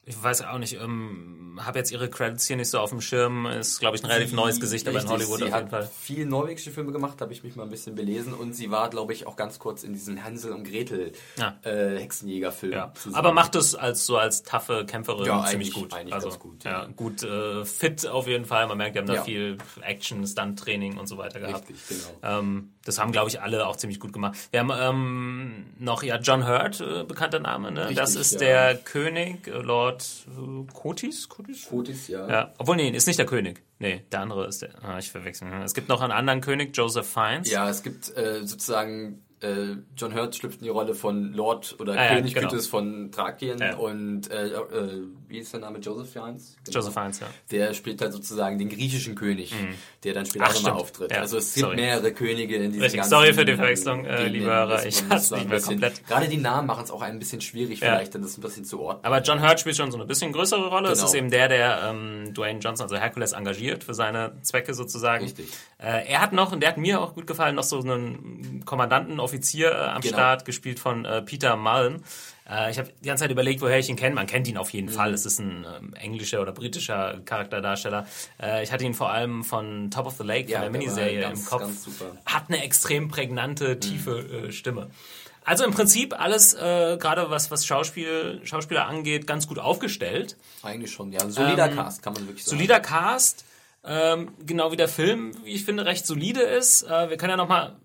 ich 0.06 0.22
weiß 0.22 0.42
auch 0.44 0.58
nicht, 0.58 0.74
ähm, 0.82 1.60
habe 1.64 1.78
jetzt 1.80 1.92
ihre 1.92 2.10
Credits 2.10 2.46
hier 2.48 2.56
nicht 2.58 2.70
so 2.70 2.80
auf 2.80 2.90
dem 2.90 3.00
Schirm. 3.00 3.46
Ist, 3.46 3.80
glaube 3.80 3.96
ich, 3.96 4.04
ein 4.04 4.08
relativ 4.08 4.32
Sie- 4.32 4.36
neues 4.36 4.60
Gesicht, 4.60 4.88
aber 4.88 5.00
in 5.00 5.08
Hollywood 5.08 5.38
sie 5.38 5.44
auf 5.46 5.52
hat 5.52 5.60
jeden 5.62 5.70
Fall. 5.70 5.90
viel 6.02 6.26
norwegische 6.26 6.72
Filme 6.72 6.92
gemacht, 6.92 7.22
habe 7.22 7.32
ich 7.32 7.44
mich 7.44 7.56
mal 7.56 7.64
ein 7.64 7.70
bisschen 7.70 7.96
belesen. 7.96 8.34
Und 8.34 8.54
sie 8.54 8.70
war, 8.72 8.90
glaube 8.90 9.14
ich, 9.14 9.28
auch 9.28 9.36
ganz 9.36 9.60
kurz 9.60 9.84
in 9.84 9.94
diesem 9.94 10.22
Hansel 10.24 10.52
und 10.52 10.64
Gretel 10.70 11.12
Ja. 11.38 11.58
äh, 11.64 12.00
Hexenjäger-Film. 12.00 12.74
Ja. 12.74 12.92
Aber 13.14 13.32
macht 13.34 13.56
es 13.56 13.76
als 13.76 14.06
so 14.06 14.18
als 14.18 14.44
taffe 14.44 14.86
Kämpferin 14.86 15.26
Ja, 15.26 15.46
ziemlich 15.46 15.72
gut. 15.74 15.94
eigentlich 15.94 16.14
also, 16.14 16.30
ganz 16.30 16.40
gut, 16.40 16.64
Ja, 16.64 16.86
gut 16.96 17.24
äh, 17.24 17.64
fit 17.64 18.06
auf 18.08 18.28
jeden 18.28 18.46
Fall. 18.46 18.68
Man 18.68 18.78
merkt, 18.80 18.96
die 18.96 19.00
haben 19.00 19.08
da 19.08 19.24
viel 19.24 19.58
Action, 19.82 20.26
Stunt-Training 20.26 20.98
und 20.98 21.08
so 21.08 21.18
weiter 21.18 21.40
gehabt. 21.40 21.70
Richtig, 21.70 21.88
genau. 22.22 22.40
Ähm, 22.40 22.72
das 22.84 23.00
haben, 23.00 23.12
glaube 23.14 23.30
ich, 23.30 23.40
alle 23.42 23.66
auch 23.68 23.78
ziemlich 23.78 24.00
gut 24.02 24.12
gemacht. 24.12 24.36
Wir 24.52 24.60
haben 24.60 24.72
ähm, 24.76 25.66
noch 25.80 26.04
ja 26.04 26.18
John 26.18 26.46
Hurt, 26.48 26.82
äh, 26.82 27.04
bekannter 27.06 27.40
Name. 27.40 27.72
Ne? 27.72 27.82
Richtig, 27.82 27.98
das 27.98 28.16
ist 28.16 28.42
der 28.42 28.76
König, 28.76 29.48
äh, 29.48 29.62
Lord 29.94 30.70
äh, 30.70 30.74
Kotis? 30.74 31.30
Kotis? 31.30 31.64
Fotis, 31.66 32.08
ja. 32.08 32.28
Ja, 32.28 32.54
obwohl, 32.58 32.76
nee, 32.76 32.90
ist 32.90 33.08
nicht 33.08 33.20
der 33.20 33.26
König. 33.26 33.64
Nee, 33.80 34.02
der 34.12 34.22
andere 34.22 34.48
ist 34.48 34.62
der. 34.62 34.70
Ah, 34.84 34.98
ich 35.00 35.12
verwechsel. 35.12 35.48
Es 35.64 35.74
gibt 35.74 35.90
noch 35.90 36.02
einen 36.02 36.12
anderen 36.12 36.42
König, 36.42 36.76
Joseph 36.76 37.08
Fiennes. 37.08 37.50
Ja, 37.50 37.70
es 37.70 37.84
gibt 37.84 38.16
äh, 38.18 38.46
sozusagen 38.46 39.24
äh, 39.42 39.76
John 39.98 40.14
Hurt 40.16 40.36
schlüpft 40.36 40.60
in 40.60 40.64
die 40.66 40.70
Rolle 40.70 40.96
von 40.96 41.34
Lord 41.34 41.76
oder 41.80 41.94
Ah, 41.94 42.06
ja, 42.06 42.16
König 42.16 42.34
genau. 42.34 42.50
Gütes 42.50 42.68
von 42.68 43.12
Thrakien 43.12 43.60
Ja. 43.60 43.76
und 43.76 44.32
äh, 44.32 44.48
äh, 44.48 45.02
wie 45.34 45.40
ist 45.40 45.52
der 45.52 45.60
Name? 45.62 45.80
Joseph 45.80 46.12
Fiennes? 46.14 46.56
Genau. 46.64 46.76
Joseph 46.78 46.94
Fiennes, 46.94 47.20
ja. 47.20 47.28
Der 47.52 47.74
spielt 47.74 48.00
halt 48.02 48.14
sozusagen 48.14 48.60
den 48.60 48.70
griechischen 48.70 49.16
König, 49.16 49.54
der 50.04 50.14
dann 50.14 50.26
später 50.28 50.46
Ach, 50.46 50.52
auch 50.52 50.62
nochmal 50.62 50.74
auftritt. 50.74 51.12
Ja, 51.12 51.22
also 51.22 51.38
es 51.40 51.54
gibt 51.56 51.66
sorry. 51.66 51.76
mehrere 51.76 52.14
Könige 52.14 52.56
in 52.58 52.72
diesem 52.72 52.94
ganzen 52.98 53.10
sorry 53.10 53.34
für 53.34 53.44
die 53.44 53.56
Verwechslung, 53.56 54.06
äh, 54.06 54.10
Gegenden, 54.10 54.34
liebe 54.34 54.46
Hörer. 54.46 54.86
Ich 54.86 55.02
ein 55.02 55.10
nicht 55.10 55.32
mehr 55.32 55.46
bisschen- 55.46 55.70
komplett. 55.72 56.08
Gerade 56.08 56.28
die 56.28 56.38
Namen 56.38 56.68
machen 56.68 56.84
es 56.84 56.92
auch 56.92 57.02
ein 57.02 57.18
bisschen 57.18 57.42
schwierig, 57.42 57.80
Ja. 57.80 57.88
vielleicht 57.96 58.14
dann 58.14 58.22
das 58.22 58.38
ein 58.38 58.42
bisschen 58.42 58.64
zu 58.64 58.80
ordnen. 58.80 59.04
Aber 59.06 59.22
John 59.22 59.42
Hurt 59.42 59.60
spielt 59.60 59.76
schon 59.76 59.90
so 59.92 59.98
eine 59.98 60.06
bisschen 60.06 60.32
größere 60.32 60.68
Rolle. 60.70 60.90
Es 60.92 61.00
Genau. 61.00 61.08
ist 61.10 61.16
eben 61.16 61.32
der, 61.32 61.48
der 61.50 61.90
ähm, 61.90 62.34
Dwayne 62.34 62.60
Johnson, 62.60 62.84
also 62.86 62.96
Hercules, 62.98 63.32
engagiert 63.34 63.84
für 63.84 63.96
seine 63.96 64.40
Zwecke 64.44 64.74
sozusagen. 64.76 65.24
Richtig. 65.24 65.48
Äh, 65.80 66.08
er 66.12 66.22
hat 66.22 66.32
noch, 66.34 66.52
und 66.52 66.60
der 66.62 66.70
hat 66.70 66.78
mir 66.78 67.02
auch 67.02 67.16
gut 67.16 67.26
gefallen, 67.26 67.56
noch 67.56 67.64
so 67.64 67.80
einen 67.80 68.62
Kommandanten, 68.66 69.20
Offizier 69.20 69.72
äh, 69.72 69.76
am 69.76 70.02
Genau. 70.02 70.14
Start, 70.14 70.46
gespielt 70.46 70.80
von 70.80 71.06
äh, 71.06 71.22
Peter 71.24 71.56
Mullen. 71.56 72.04
Äh, 72.50 72.72
ich 72.72 72.78
habe 72.80 72.90
die 73.02 73.08
ganze 73.08 73.24
Zeit 73.24 73.32
überlegt, 73.32 73.62
woher 73.62 73.80
ich 73.80 73.90
ihn 73.90 73.96
kenne. 73.96 74.16
Man 74.16 74.28
kennt 74.28 74.48
ihn 74.48 74.58
auf 74.58 74.70
jeden 74.72 74.88
Mhm. 74.88 74.92
Fall. 74.94 75.14
Es 75.14 75.26
ist 75.26 75.40
ein 75.40 75.66
ähm, 75.78 75.94
englischer 75.94 76.42
oder 76.42 76.52
britischer 76.52 77.20
Charakterdarsteller. 77.26 78.06
Äh, 78.42 78.64
ich 78.64 78.72
hatte 78.72 78.84
ihn 78.86 78.94
vor 78.94 79.12
allem 79.12 79.44
von 79.44 79.92
Top 79.92 80.06
of 80.06 80.18
the 80.18 80.24
Lake, 80.24 80.50
Ja, 80.50 80.62
von 80.62 80.72
der 80.72 80.80
Miniserie 80.82 81.22
ganz, 81.22 81.40
im 81.42 81.46
Kopf. 81.46 81.62
ganz 81.62 81.84
super. 81.84 82.06
Mhm. 82.14 82.18
Hat 82.26 82.44
eine 82.50 82.64
extrem 82.64 83.08
prägnante, 83.08 83.80
tiefe 83.80 84.20
äh, 84.48 84.52
Stimme. 84.52 84.90
Also 85.46 85.66
im 85.66 85.72
Prinzip 85.72 86.18
alles, 86.20 86.54
äh, 86.54 86.98
gerade 86.98 87.30
was, 87.30 87.52
was 87.52 87.66
Schauspiel, 87.66 88.40
Schauspieler 88.46 88.86
angeht, 88.88 89.28
ganz 89.28 89.46
gut 89.48 89.60
aufgestellt. 89.60 90.38
Eigentlich 90.62 90.92
schon, 90.94 91.12
ja. 91.12 91.20
Ein 91.22 91.32
solider 91.32 91.70
Ähm, 91.70 91.76
Cast, 91.76 92.02
kann 92.02 92.14
man 92.14 92.26
wirklich 92.28 92.46
sagen. 92.46 92.58
Solider 92.58 92.80
Cast, 92.80 93.44
ähm, 93.84 94.32
genau 94.46 94.72
wie 94.72 94.78
der 94.78 94.88
Film, 94.88 95.34
wie 95.44 95.52
ich 95.52 95.66
finde, 95.66 95.86
recht 95.86 96.08
solide 96.08 96.40
ist. 96.42 96.84
Äh, 96.84 97.10
wir 97.10 97.18
können 97.18 97.32
ja 97.32 97.36
nochmal 97.38 97.76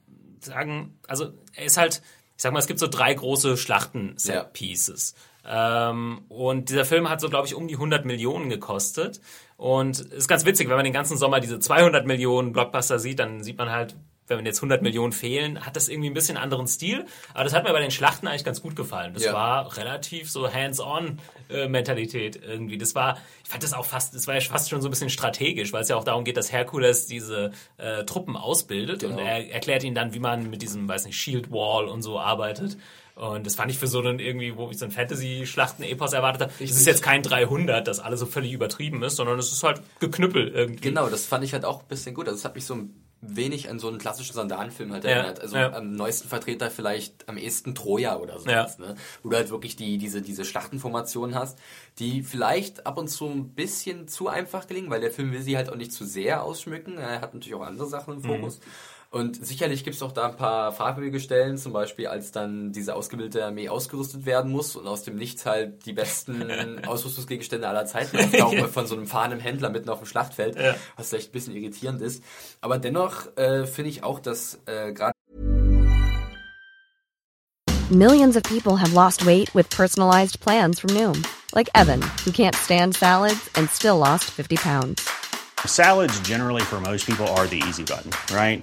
sagen, 0.41 0.97
also 1.09 1.33
er 1.55 1.65
ist 1.65 1.77
halt, 1.77 2.01
ich 2.39 2.43
sag 2.43 2.53
mal, 2.53 2.61
es 2.61 2.69
gibt 2.69 2.79
so 2.79 2.87
drei 2.87 3.13
große 3.13 3.57
Schlachten-Set-Pieces. 3.57 5.17
Ähm, 5.45 6.21
und 6.29 6.69
dieser 6.69 6.85
Film 6.85 7.11
hat 7.11 7.21
so, 7.21 7.29
glaube 7.29 7.49
ich, 7.49 7.55
um 7.57 7.67
die 7.67 7.75
100 7.75 8.05
Millionen 8.05 8.49
gekostet. 8.49 9.21
Und 9.57 9.99
ist 9.99 10.29
ganz 10.29 10.45
witzig, 10.45 10.69
wenn 10.69 10.77
man 10.77 10.85
den 10.85 10.93
ganzen 10.93 11.19
Sommer 11.19 11.41
diese 11.41 11.59
200 11.59 12.07
Millionen 12.07 12.53
Blockbuster 12.53 13.01
sieht, 13.01 13.19
dann 13.19 13.43
sieht 13.43 13.59
man 13.59 13.73
halt, 13.73 13.97
wenn 14.37 14.45
jetzt 14.47 14.59
100 14.59 14.83
Millionen 14.83 15.13
fehlen, 15.13 15.65
hat 15.65 15.77
das 15.77 15.89
irgendwie 15.89 16.11
ein 16.11 16.15
bisschen 16.15 16.37
anderen 16.37 16.67
Stil. 16.67 17.07
Aber 17.35 17.45
das 17.45 17.53
hat 17.55 17.65
mir 17.65 17.73
bei 17.73 17.81
den 17.81 17.91
Schlachten 17.91 18.27
eigentlich 18.29 18.45
ganz 18.45 18.61
gut 18.63 18.77
gefallen. 18.77 19.15
Das 19.15 19.25
Ja. 19.25 19.33
war 19.33 19.77
relativ 19.77 20.31
so 20.31 20.53
Hands-on-Mentalität 21.49 22.41
irgendwie. 22.43 22.79
Das 22.79 22.95
war, 22.95 23.19
ich 23.45 23.51
fand 23.51 23.63
das 23.63 23.73
auch 23.73 23.85
fast, 23.85 24.15
das 24.15 24.27
war 24.27 24.35
ja 24.35 24.41
fast 24.41 24.71
schon 24.71 24.81
so 24.83 24.89
ein 24.89 24.91
bisschen 24.91 25.11
strategisch, 25.11 25.73
weil 25.73 25.83
es 25.83 25.89
ja 25.89 25.97
auch 25.97 26.05
darum 26.05 26.25
geht, 26.25 26.37
dass 26.37 26.53
Herkules 26.53 27.07
diese 27.07 27.53
äh, 27.79 28.05
Truppen 28.05 28.37
ausbildet 28.37 29.05
und 29.05 29.17
Genau. 29.17 29.23
er 29.23 29.51
erklärt 29.51 29.85
ihnen 29.85 29.95
dann, 29.95 30.13
wie 30.15 30.19
man 30.19 30.51
mit 30.51 30.63
diesem, 30.63 30.89
weiß 30.89 31.07
nicht, 31.07 31.17
Shield 31.17 31.51
Wall 31.51 31.87
und 31.89 32.03
so 32.03 32.19
arbeitet. 32.19 32.77
Und 33.15 33.47
das 33.47 33.57
fand 33.57 33.71
ich 33.73 33.79
für 33.79 33.89
so 33.89 33.99
einen 33.99 34.21
irgendwie, 34.21 34.57
wo 34.57 34.71
ich 34.71 34.79
so 34.79 34.85
ein 34.85 34.93
Fantasy-Schlachten-Epos 34.93 36.13
erwartet 36.13 36.43
habe. 36.43 36.53
Es 36.63 36.71
ist 36.71 36.87
jetzt 36.87 37.03
kein 37.03 37.23
300, 37.25 37.89
das 37.89 37.99
alles 37.99 38.21
so 38.21 38.27
völlig 38.27 38.53
übertrieben 38.53 39.03
ist, 39.03 39.17
sondern 39.17 39.39
es 39.41 39.51
ist 39.51 39.65
halt 39.65 39.83
geknüppel 39.99 40.49
irgendwie. 40.49 40.81
Genau, 40.83 41.09
das 41.09 41.27
fand 41.27 41.43
ich 41.45 41.53
halt 41.53 41.65
auch 41.65 41.81
ein 41.83 41.89
bisschen 41.89 42.15
gut. 42.15 42.29
Also 42.29 42.39
es 42.39 42.45
hat 42.45 42.55
mich 42.55 42.65
so 42.65 42.75
ein 42.75 42.95
wenig 43.21 43.69
an 43.69 43.79
so 43.79 43.89
einen 43.89 43.99
klassischen 43.99 44.35
Sandalenfilm 44.35 44.93
halt 44.93 45.05
Ja, 45.05 45.11
erinnert. 45.11 45.41
Also 45.41 45.57
ja. 45.57 45.73
am 45.73 45.95
neuesten 45.95 46.29
Vertreter 46.29 46.71
vielleicht 46.71 47.29
am 47.29 47.37
ehesten 47.37 47.75
Troja 47.75 48.17
oder 48.17 48.39
so. 48.39 48.49
Ja. 48.49 48.69
Ne? 48.79 48.95
Wo 49.23 49.31
du 49.31 49.37
halt 49.37 49.51
wirklich 49.51 49.75
die, 49.77 49.99
diese, 49.99 50.23
diese 50.23 50.45
Schlachtenformationen 50.45 51.35
hast, 51.35 51.59
die 51.99 52.23
vielleicht 52.23 52.87
ab 52.87 52.97
und 52.99 53.09
zu 53.09 53.27
ein 53.27 53.51
bisschen 53.51 54.07
zu 54.07 54.29
einfach 54.29 54.69
gelingen, 54.69 54.91
weil 54.91 55.01
der 55.01 55.11
Film 55.11 55.33
will 55.33 55.43
sie 55.43 55.57
halt 55.57 55.69
auch 55.69 55.77
nicht 55.77 55.93
zu 55.93 56.05
sehr 56.05 56.45
ausschmücken. 56.45 56.99
Er 56.99 57.21
hat 57.21 57.35
natürlich 57.35 57.55
auch 57.55 57.67
andere 57.67 57.87
Sachen 57.87 58.15
im 58.15 58.23
Fokus. 58.23 58.61
Und 59.11 59.45
sicherlich 59.45 59.85
gibt 59.85 59.97
es 59.97 60.03
auch 60.03 60.13
da 60.13 60.27
ein 60.27 60.37
paar 60.37 60.71
fragwürdige 60.71 61.19
Stellen, 61.19 61.57
zum 61.57 61.73
Beispiel 61.73 62.09
als 62.09 62.31
dann 62.31 62.73
diese 62.73 62.95
ausgebildete 62.95 63.43
Armee 63.43 63.71
ausgerüstet 63.71 64.27
werden 64.27 64.53
muss 64.53 64.77
und 64.77 64.87
aus 64.87 65.03
dem 65.03 65.17
Nichts 65.17 65.47
halt 65.47 65.87
die 65.87 65.95
besten 65.95 66.85
Ausrüstungsgegenstände 66.87 67.67
aller 67.67 67.87
Zeiten 67.87 68.19
auftauchen 68.19 68.69
von 68.69 68.87
so 68.87 68.95
einem 68.95 69.07
fahrenden 69.07 69.41
Händler 69.41 69.71
mitten 69.71 69.89
auf 69.89 70.01
dem 70.01 70.07
Schlachtfeld, 70.07 70.57
Ja. 70.61 70.75
was 70.97 71.09
vielleicht 71.09 71.31
ein 71.31 71.33
bisschen 71.33 71.57
irritierend 71.57 72.03
ist. 72.03 72.23
Aber 72.61 72.77
dennoch 72.79 73.35
äh, 73.39 73.67
finde 73.67 73.91
ich 73.91 74.03
auch, 74.05 74.21
dass 74.21 74.59
äh, 74.67 74.93
gerade 74.93 75.15
Millions 77.91 78.37
of 78.37 78.43
people 78.43 78.77
have 78.77 78.93
lost 78.93 79.25
weight 79.25 79.55
with 79.55 79.71
personalized 79.71 80.39
plans 80.41 80.81
from 80.81 80.91
Noom, 80.95 81.23
like 81.55 81.71
Evan, 81.75 82.03
who 82.27 82.31
can't 82.31 82.55
stand 82.55 82.95
salads 82.95 83.49
and 83.55 83.71
still 83.71 83.97
lost 83.97 84.25
50 84.25 84.57
pounds. 84.57 85.03
Salads, 85.65 86.21
generally, 86.21 86.61
for 86.61 86.79
most 86.79 87.07
people, 87.07 87.27
are 87.29 87.47
the 87.47 87.63
easy 87.67 87.85
button, 87.85 88.11
right? 88.37 88.63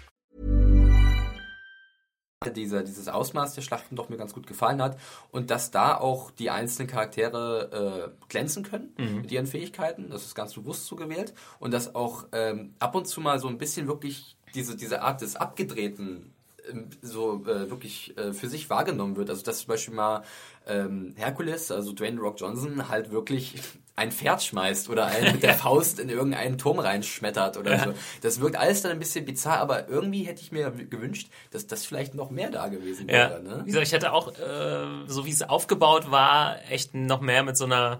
Dieser, 2.49 2.81
dieses 2.81 3.07
Ausmaß 3.07 3.53
der 3.53 3.61
Schlachten 3.61 3.95
doch 3.95 4.09
mir 4.09 4.17
ganz 4.17 4.33
gut 4.33 4.47
gefallen 4.47 4.81
hat 4.81 4.97
und 5.31 5.51
dass 5.51 5.69
da 5.69 5.95
auch 5.95 6.31
die 6.31 6.49
einzelnen 6.49 6.89
Charaktere 6.89 8.09
äh, 8.09 8.27
glänzen 8.29 8.63
können 8.63 8.93
mit 9.21 9.31
ihren 9.31 9.45
Fähigkeiten. 9.45 10.09
Das 10.09 10.25
ist 10.25 10.33
ganz 10.33 10.55
bewusst 10.55 10.87
so 10.87 10.95
gewählt 10.95 11.35
und 11.59 11.71
dass 11.71 11.93
auch 11.93 12.25
ähm, 12.31 12.73
ab 12.79 12.95
und 12.95 13.07
zu 13.07 13.21
mal 13.21 13.37
so 13.37 13.47
ein 13.47 13.59
bisschen 13.59 13.87
wirklich 13.87 14.37
diese, 14.55 14.75
diese 14.75 15.03
Art 15.03 15.21
des 15.21 15.35
Abgedrehten 15.35 16.30
so 17.01 17.43
äh, 17.45 17.69
wirklich 17.69 18.17
äh, 18.17 18.33
für 18.33 18.47
sich 18.47 18.69
wahrgenommen 18.69 19.15
wird. 19.15 19.29
Also 19.29 19.43
dass 19.43 19.59
zum 19.59 19.67
Beispiel 19.67 19.93
mal 19.93 20.23
ähm, 20.67 21.13
Herkules, 21.17 21.71
also 21.71 21.91
Dwayne 21.93 22.19
Rock 22.21 22.39
Johnson, 22.39 22.87
halt 22.89 23.11
wirklich 23.11 23.55
ein 23.95 24.11
Pferd 24.11 24.41
schmeißt 24.41 24.89
oder 24.89 25.07
einen 25.07 25.33
mit 25.33 25.43
der 25.43 25.53
Faust 25.55 25.99
in 25.99 26.09
irgendeinen 26.09 26.57
Turm 26.57 26.79
reinschmettert 26.79 27.57
oder 27.57 27.77
so. 27.79 27.93
Das 28.21 28.39
wirkt 28.39 28.55
alles 28.55 28.81
dann 28.81 28.91
ein 28.91 28.99
bisschen 28.99 29.25
bizarr, 29.25 29.57
aber 29.59 29.89
irgendwie 29.89 30.23
hätte 30.23 30.41
ich 30.41 30.51
mir 30.51 30.71
gewünscht, 30.71 31.29
dass 31.51 31.67
das 31.67 31.85
vielleicht 31.85 32.15
noch 32.15 32.29
mehr 32.29 32.49
da 32.51 32.67
gewesen 32.69 33.07
Ja. 33.09 33.29
wäre. 33.29 33.43
Ne? 33.43 33.61
Wie 33.63 33.67
gesagt, 33.67 33.87
ich 33.87 33.93
hätte 33.93 34.13
auch, 34.13 34.29
äh, 34.39 34.85
so 35.07 35.25
wie 35.25 35.31
es 35.31 35.41
aufgebaut 35.43 36.09
war, 36.09 36.57
echt 36.69 36.93
noch 36.95 37.21
mehr 37.21 37.43
mit 37.43 37.57
so 37.57 37.65
einer, 37.65 37.99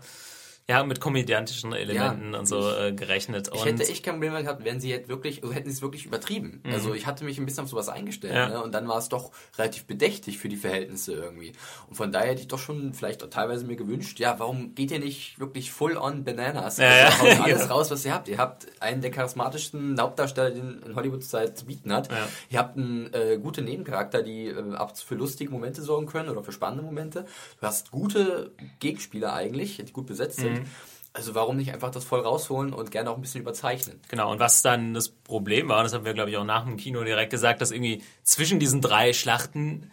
ja, 0.70 0.84
mit 0.84 1.02
komödiantischen 1.02 1.74
Elementen 1.74 2.34
Ja, 2.34 2.40
und 2.40 2.46
so 2.48 2.70
äh, 2.72 2.94
gerechnet. 2.94 3.50
Ich 3.54 3.60
und 3.62 3.68
hätte 3.68 3.84
echt 3.90 4.04
kein 4.04 4.14
Problem 4.16 4.34
gehabt, 4.36 4.64
wenn 4.64 4.80
sie 4.80 4.90
jetzt 4.90 5.10
wirklich, 5.10 5.42
also 5.44 5.54
hätten 5.54 5.70
sie 5.70 5.76
es 5.76 5.82
wirklich 5.82 6.06
übertrieben. 6.06 6.62
Also 6.72 6.94
ich 6.94 7.06
hatte 7.08 7.26
mich 7.26 7.38
ein 7.40 7.46
bisschen 7.46 7.64
auf 7.66 7.70
sowas 7.70 7.90
eingestellt, 7.90 8.34
Mhm. 8.34 8.38
Ja. 8.40 8.50
ne? 8.50 8.64
Und 8.64 8.74
dann 8.74 8.88
war 8.88 8.98
es 8.98 9.10
doch 9.10 9.32
relativ 9.58 9.86
bedächtig 9.86 10.38
für 10.38 10.48
die 10.50 10.56
Verhältnisse 10.56 11.14
irgendwie. 11.14 11.52
Und 11.90 11.96
von 11.96 12.12
daher 12.12 12.30
hätte 12.32 12.42
ich 12.42 12.48
doch 12.48 12.60
schon 12.60 12.94
vielleicht 12.94 13.24
auch 13.24 13.30
teilweise 13.30 13.66
mir 13.66 13.76
gewünscht, 13.76 14.20
ja, 14.20 14.40
warum 14.40 14.74
geht 14.76 14.92
ihr 14.92 15.00
nicht 15.00 15.40
wirklich 15.40 15.72
full 15.72 15.98
on 15.98 16.24
bananas? 16.24 16.78
Ja, 16.78 16.88
also 17.10 17.26
ja. 17.28 17.42
alles 17.44 17.70
raus, 17.70 17.92
was 17.92 18.06
ihr 18.06 18.14
habt. 18.14 18.28
Ihr 18.30 18.38
habt 18.38 18.68
einen 18.82 19.02
der 19.02 19.12
charismatischsten 19.12 20.00
Hauptdarsteller, 20.00 20.52
den 20.52 20.82
in 20.84 20.96
Hollywood 20.96 21.24
Zeit 21.24 21.58
zu 21.58 21.66
bieten 21.66 21.92
hat. 21.92 22.12
Ja. 22.12 22.28
Ihr 22.50 22.60
habt 22.60 22.78
einen 22.78 23.12
äh, 23.14 23.40
gute 23.42 23.62
Nebencharakter, 23.62 24.22
die 24.24 24.48
äh, 24.48 24.74
ab 24.76 24.98
für 24.98 25.16
lustige 25.16 25.52
Momente 25.52 25.82
sorgen 25.82 26.06
können 26.06 26.30
oder 26.30 26.44
für 26.44 26.52
spannende 26.52 26.84
Momente. 26.84 27.26
Du 27.60 27.68
hast 27.68 27.92
gute 27.92 28.52
Gegenspieler 28.80 29.34
eigentlich, 29.34 29.78
die 29.78 29.92
gut 29.92 30.06
besetzt 30.08 30.40
Mhm. 30.40 30.51
Sind. 30.56 30.68
Also 31.14 31.36
warum 31.36 31.58
nicht 31.58 31.74
einfach 31.74 31.92
das 31.92 32.06
voll 32.06 32.22
rausholen 32.22 32.72
und 32.72 32.90
gerne 32.90 33.12
auch 33.12 33.16
ein 33.16 33.22
bisschen 33.22 33.42
überzeichnen? 33.42 34.00
Genau, 34.08 34.32
und 34.32 34.40
was 34.40 34.62
dann 34.62 34.94
das 34.94 35.10
Problem 35.10 35.68
war, 35.68 35.80
und 35.80 35.84
das 35.84 35.94
haben 35.94 36.06
wir, 36.06 36.14
glaube 36.14 36.30
ich, 36.30 36.38
auch 36.38 36.46
nach 36.46 36.64
dem 36.64 36.78
Kino 36.78 37.04
direkt 37.04 37.32
gesagt, 37.32 37.62
dass 37.62 37.72
irgendwie 37.72 38.02
zwischen 38.24 38.60
diesen 38.60 38.80
drei 38.80 39.12
Schlachten 39.12 39.92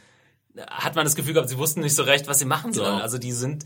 hat 0.67 0.95
man 0.97 1.05
das 1.05 1.15
Gefühl 1.15 1.35
gehabt, 1.35 1.49
sie 1.49 1.59
wussten 1.59 1.81
nicht 1.81 1.95
so 1.95 2.03
recht, 2.03 2.27
was 2.27 2.39
sie 2.39 2.45
machen 2.45 2.73
sollen. 2.73 2.93
Genau. 2.93 3.03
Also 3.03 3.19
die 3.19 3.33
sind, 3.33 3.65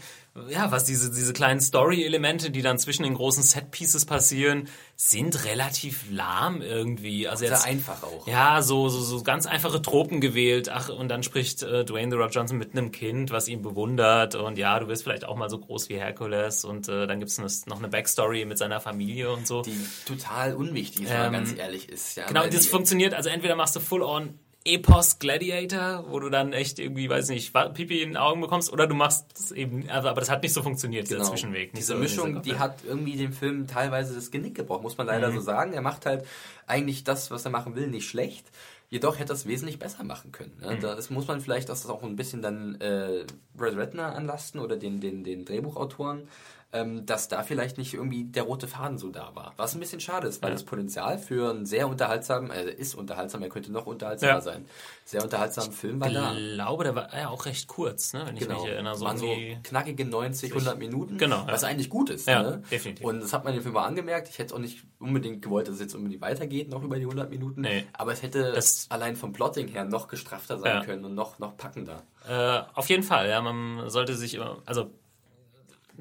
ja, 0.48 0.70
was 0.70 0.84
diese, 0.84 1.10
diese 1.10 1.32
kleinen 1.32 1.60
Story-Elemente, 1.60 2.50
die 2.50 2.62
dann 2.62 2.78
zwischen 2.78 3.02
den 3.04 3.14
großen 3.14 3.42
Set-Pieces 3.42 4.04
passieren, 4.04 4.68
sind 4.96 5.44
relativ 5.44 6.04
lahm 6.10 6.62
irgendwie. 6.62 7.28
Also 7.28 7.40
Sehr 7.40 7.50
jetzt, 7.50 7.66
einfach 7.66 8.02
auch. 8.02 8.26
ja, 8.26 8.62
so, 8.62 8.88
so, 8.88 9.00
so 9.00 9.22
ganz 9.22 9.46
einfache 9.46 9.80
Tropen 9.82 10.20
gewählt. 10.20 10.68
Ach, 10.68 10.88
und 10.88 11.08
dann 11.08 11.22
spricht 11.22 11.62
äh, 11.62 11.84
Dwayne 11.84 12.10
The 12.10 12.16
Rock 12.16 12.34
Johnson 12.34 12.58
mit 12.58 12.72
einem 12.72 12.92
Kind, 12.92 13.30
was 13.30 13.48
ihn 13.48 13.62
bewundert. 13.62 14.34
Und 14.34 14.58
ja, 14.58 14.78
du 14.78 14.88
wirst 14.88 15.04
vielleicht 15.04 15.24
auch 15.24 15.36
mal 15.36 15.50
so 15.50 15.58
groß 15.58 15.88
wie 15.88 15.98
Hercules. 15.98 16.64
Und 16.64 16.88
äh, 16.88 17.06
dann 17.06 17.18
gibt's 17.18 17.38
es 17.38 17.66
noch 17.66 17.78
eine 17.78 17.88
Backstory 17.88 18.44
mit 18.44 18.58
seiner 18.58 18.80
Familie 18.80 19.30
und 19.32 19.46
so. 19.46 19.62
Die 19.62 19.76
total 20.06 20.54
unwichtig 20.54 21.02
ist, 21.02 21.10
wenn 21.10 21.18
man 21.18 21.26
Ähm, 21.26 21.44
ganz 21.44 21.58
ehrlich 21.58 21.88
ist. 21.88 22.16
Ja, 22.16 22.26
Genau, 22.26 22.46
das 22.46 22.66
funktioniert, 22.66 23.14
also 23.14 23.28
entweder 23.28 23.56
machst 23.56 23.74
du 23.76 23.80
Full-on 23.80 24.38
Epos 24.64 25.18
Gladiator, 25.18 26.04
wo 26.08 26.20
du 26.20 26.30
dann 26.30 26.52
echt 26.52 26.78
irgendwie, 26.78 27.08
weiß 27.08 27.28
nicht, 27.30 27.52
Pipi 27.74 28.00
in 28.02 28.10
den 28.10 28.16
Augen 28.16 28.40
bekommst, 28.40 28.72
oder 28.72 28.86
du 28.86 28.94
machst 28.94 29.26
es 29.38 29.50
eben, 29.52 29.88
also, 29.90 30.08
aber 30.08 30.20
das 30.20 30.30
hat 30.30 30.42
nicht 30.42 30.52
so 30.52 30.62
funktioniert, 30.62 31.06
dieser 31.08 31.16
Genau. 31.18 31.30
Zwischenweg. 31.30 31.72
Nicht 31.74 31.78
Diese 31.78 31.94
so 31.94 31.98
Mischung, 31.98 32.34
die 32.42 32.50
dieser- 32.50 32.58
hat 32.60 32.78
irgendwie 32.86 33.16
dem 33.16 33.32
Film 33.32 33.66
teilweise 33.66 34.14
das 34.14 34.30
Genick 34.30 34.54
gebrochen, 34.54 34.82
muss 34.82 34.96
man 34.98 35.06
leider 35.08 35.30
Mhm. 35.30 35.34
so 35.34 35.40
sagen. 35.40 35.72
Er 35.72 35.82
macht 35.82 36.06
halt 36.06 36.24
eigentlich 36.66 37.02
das, 37.04 37.30
was 37.30 37.44
er 37.44 37.50
machen 37.50 37.74
will, 37.74 37.88
nicht 37.88 38.08
schlecht. 38.08 38.46
Jedoch 38.88 39.18
hätte 39.18 39.32
er 39.32 39.36
es 39.36 39.46
wesentlich 39.46 39.78
besser 39.78 40.04
machen 40.04 40.32
können. 40.32 40.52
Mhm. 40.60 40.66
Ne? 40.68 40.78
Das 40.80 41.08
muss 41.10 41.26
man 41.26 41.40
vielleicht 41.40 41.68
das 41.68 41.86
auch 41.86 42.02
ein 42.02 42.14
bisschen 42.14 42.42
dann 42.42 42.78
äh, 42.80 43.24
Brad 43.54 43.76
Ratner 43.76 44.14
anlasten 44.14 44.60
oder 44.60 44.76
den, 44.76 45.00
den, 45.00 45.24
den 45.24 45.44
Drehbuchautoren, 45.44 46.28
ähm, 46.72 47.04
dass 47.06 47.28
da 47.28 47.42
vielleicht 47.42 47.76
nicht 47.78 47.92
irgendwie 47.94 48.24
der 48.24 48.44
rote 48.44 48.66
Faden 48.66 48.96
so 48.98 49.10
da 49.10 49.34
war. 49.34 49.52
Was 49.56 49.74
ein 49.74 49.80
bisschen 49.80 50.00
schade 50.00 50.26
ist, 50.28 50.42
weil 50.42 50.52
das 50.52 50.64
Potenzial 50.64 51.18
für 51.18 51.50
einen 51.50 51.66
sehr 51.66 51.86
unterhaltsamen, 51.88 52.50
äh, 52.50 52.70
ist 52.72 52.94
unterhaltsam, 52.94 53.42
er 53.42 53.48
könnte 53.50 53.70
noch 53.70 53.86
unterhaltsamer 53.86 54.32
Ja. 54.32 54.40
sein. 54.40 54.64
Sehr 55.04 55.22
unterhaltsamen 55.22 55.72
Film 55.72 56.00
war 56.00 56.08
da. 56.08 56.32
Ich 56.34 56.54
glaube, 56.54 56.84
der 56.84 56.94
war 56.94 57.14
ja 57.18 57.28
auch 57.28 57.44
recht 57.44 57.68
kurz, 57.68 58.14
ne, 58.14 58.22
wenn 58.26 58.36
ich 58.36 58.42
Genau. 58.42 58.62
mich 58.62 58.70
erinnere. 58.72 58.94
So 58.96 59.04
waren 59.04 59.18
so 59.18 59.28
knackige 59.64 60.04
90, 60.06 60.52
100 60.54 60.78
Minuten. 60.78 61.18
Genau, 61.18 61.46
Was 61.46 61.62
ja. 61.62 61.68
eigentlich 61.68 61.90
gut 61.90 62.08
ist. 62.10 62.26
Ja, 62.26 62.42
ne? 62.42 62.62
definitiv. 62.70 63.04
Und 63.04 63.20
das 63.20 63.32
hat 63.32 63.44
man 63.44 63.52
dem 63.52 63.62
Film 63.62 63.76
auch 63.76 63.82
angemerkt. 63.84 64.28
Ich 64.28 64.38
hätte 64.38 64.54
auch 64.54 64.58
nicht 64.58 64.82
unbedingt 64.98 65.42
gewollt, 65.42 65.66
dass 65.68 65.74
es 65.74 65.80
jetzt 65.80 65.94
unbedingt 65.94 66.22
weitergeht, 66.22 66.70
noch 66.70 66.82
über 66.82 66.96
die 66.98 67.04
100 67.06 67.28
Minuten. 67.30 67.60
Nee. 67.60 67.84
Aber 67.92 68.12
es 68.12 68.22
hätte 68.22 68.52
Das- 68.52 68.86
allein 68.88 69.16
vom 69.16 69.32
Plotting 69.32 69.68
her 69.68 69.84
noch 69.84 70.08
gestrafter 70.08 70.58
sein 70.58 70.76
Ja. 70.76 70.84
können 70.84 71.04
und 71.04 71.14
noch, 71.14 71.38
noch 71.38 71.56
packender. 71.56 72.02
Äh, 72.28 72.60
auf 72.74 72.88
jeden 72.88 73.02
Fall, 73.02 73.28
ja, 73.28 73.42
man 73.42 73.90
sollte 73.90 74.14
sich 74.14 74.34
immer, 74.34 74.62
also 74.64 74.90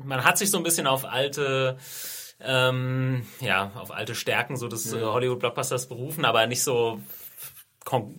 man 0.04 0.24
hat 0.24 0.38
sich 0.38 0.52
so 0.52 0.58
ein 0.58 0.64
bisschen 0.64 0.88
auf 0.88 1.06
alte, 1.06 1.78
ähm, 2.40 3.26
ja, 3.40 3.72
auf 3.76 3.92
alte 3.92 4.16
Stärken 4.16 4.58
so 4.58 4.68
des 4.68 4.94
äh, 4.94 5.02
Hollywood-Blockbusters 5.02 5.88
berufen, 5.88 6.26
aber 6.26 6.48
nicht 6.48 6.64
so, 6.64 7.00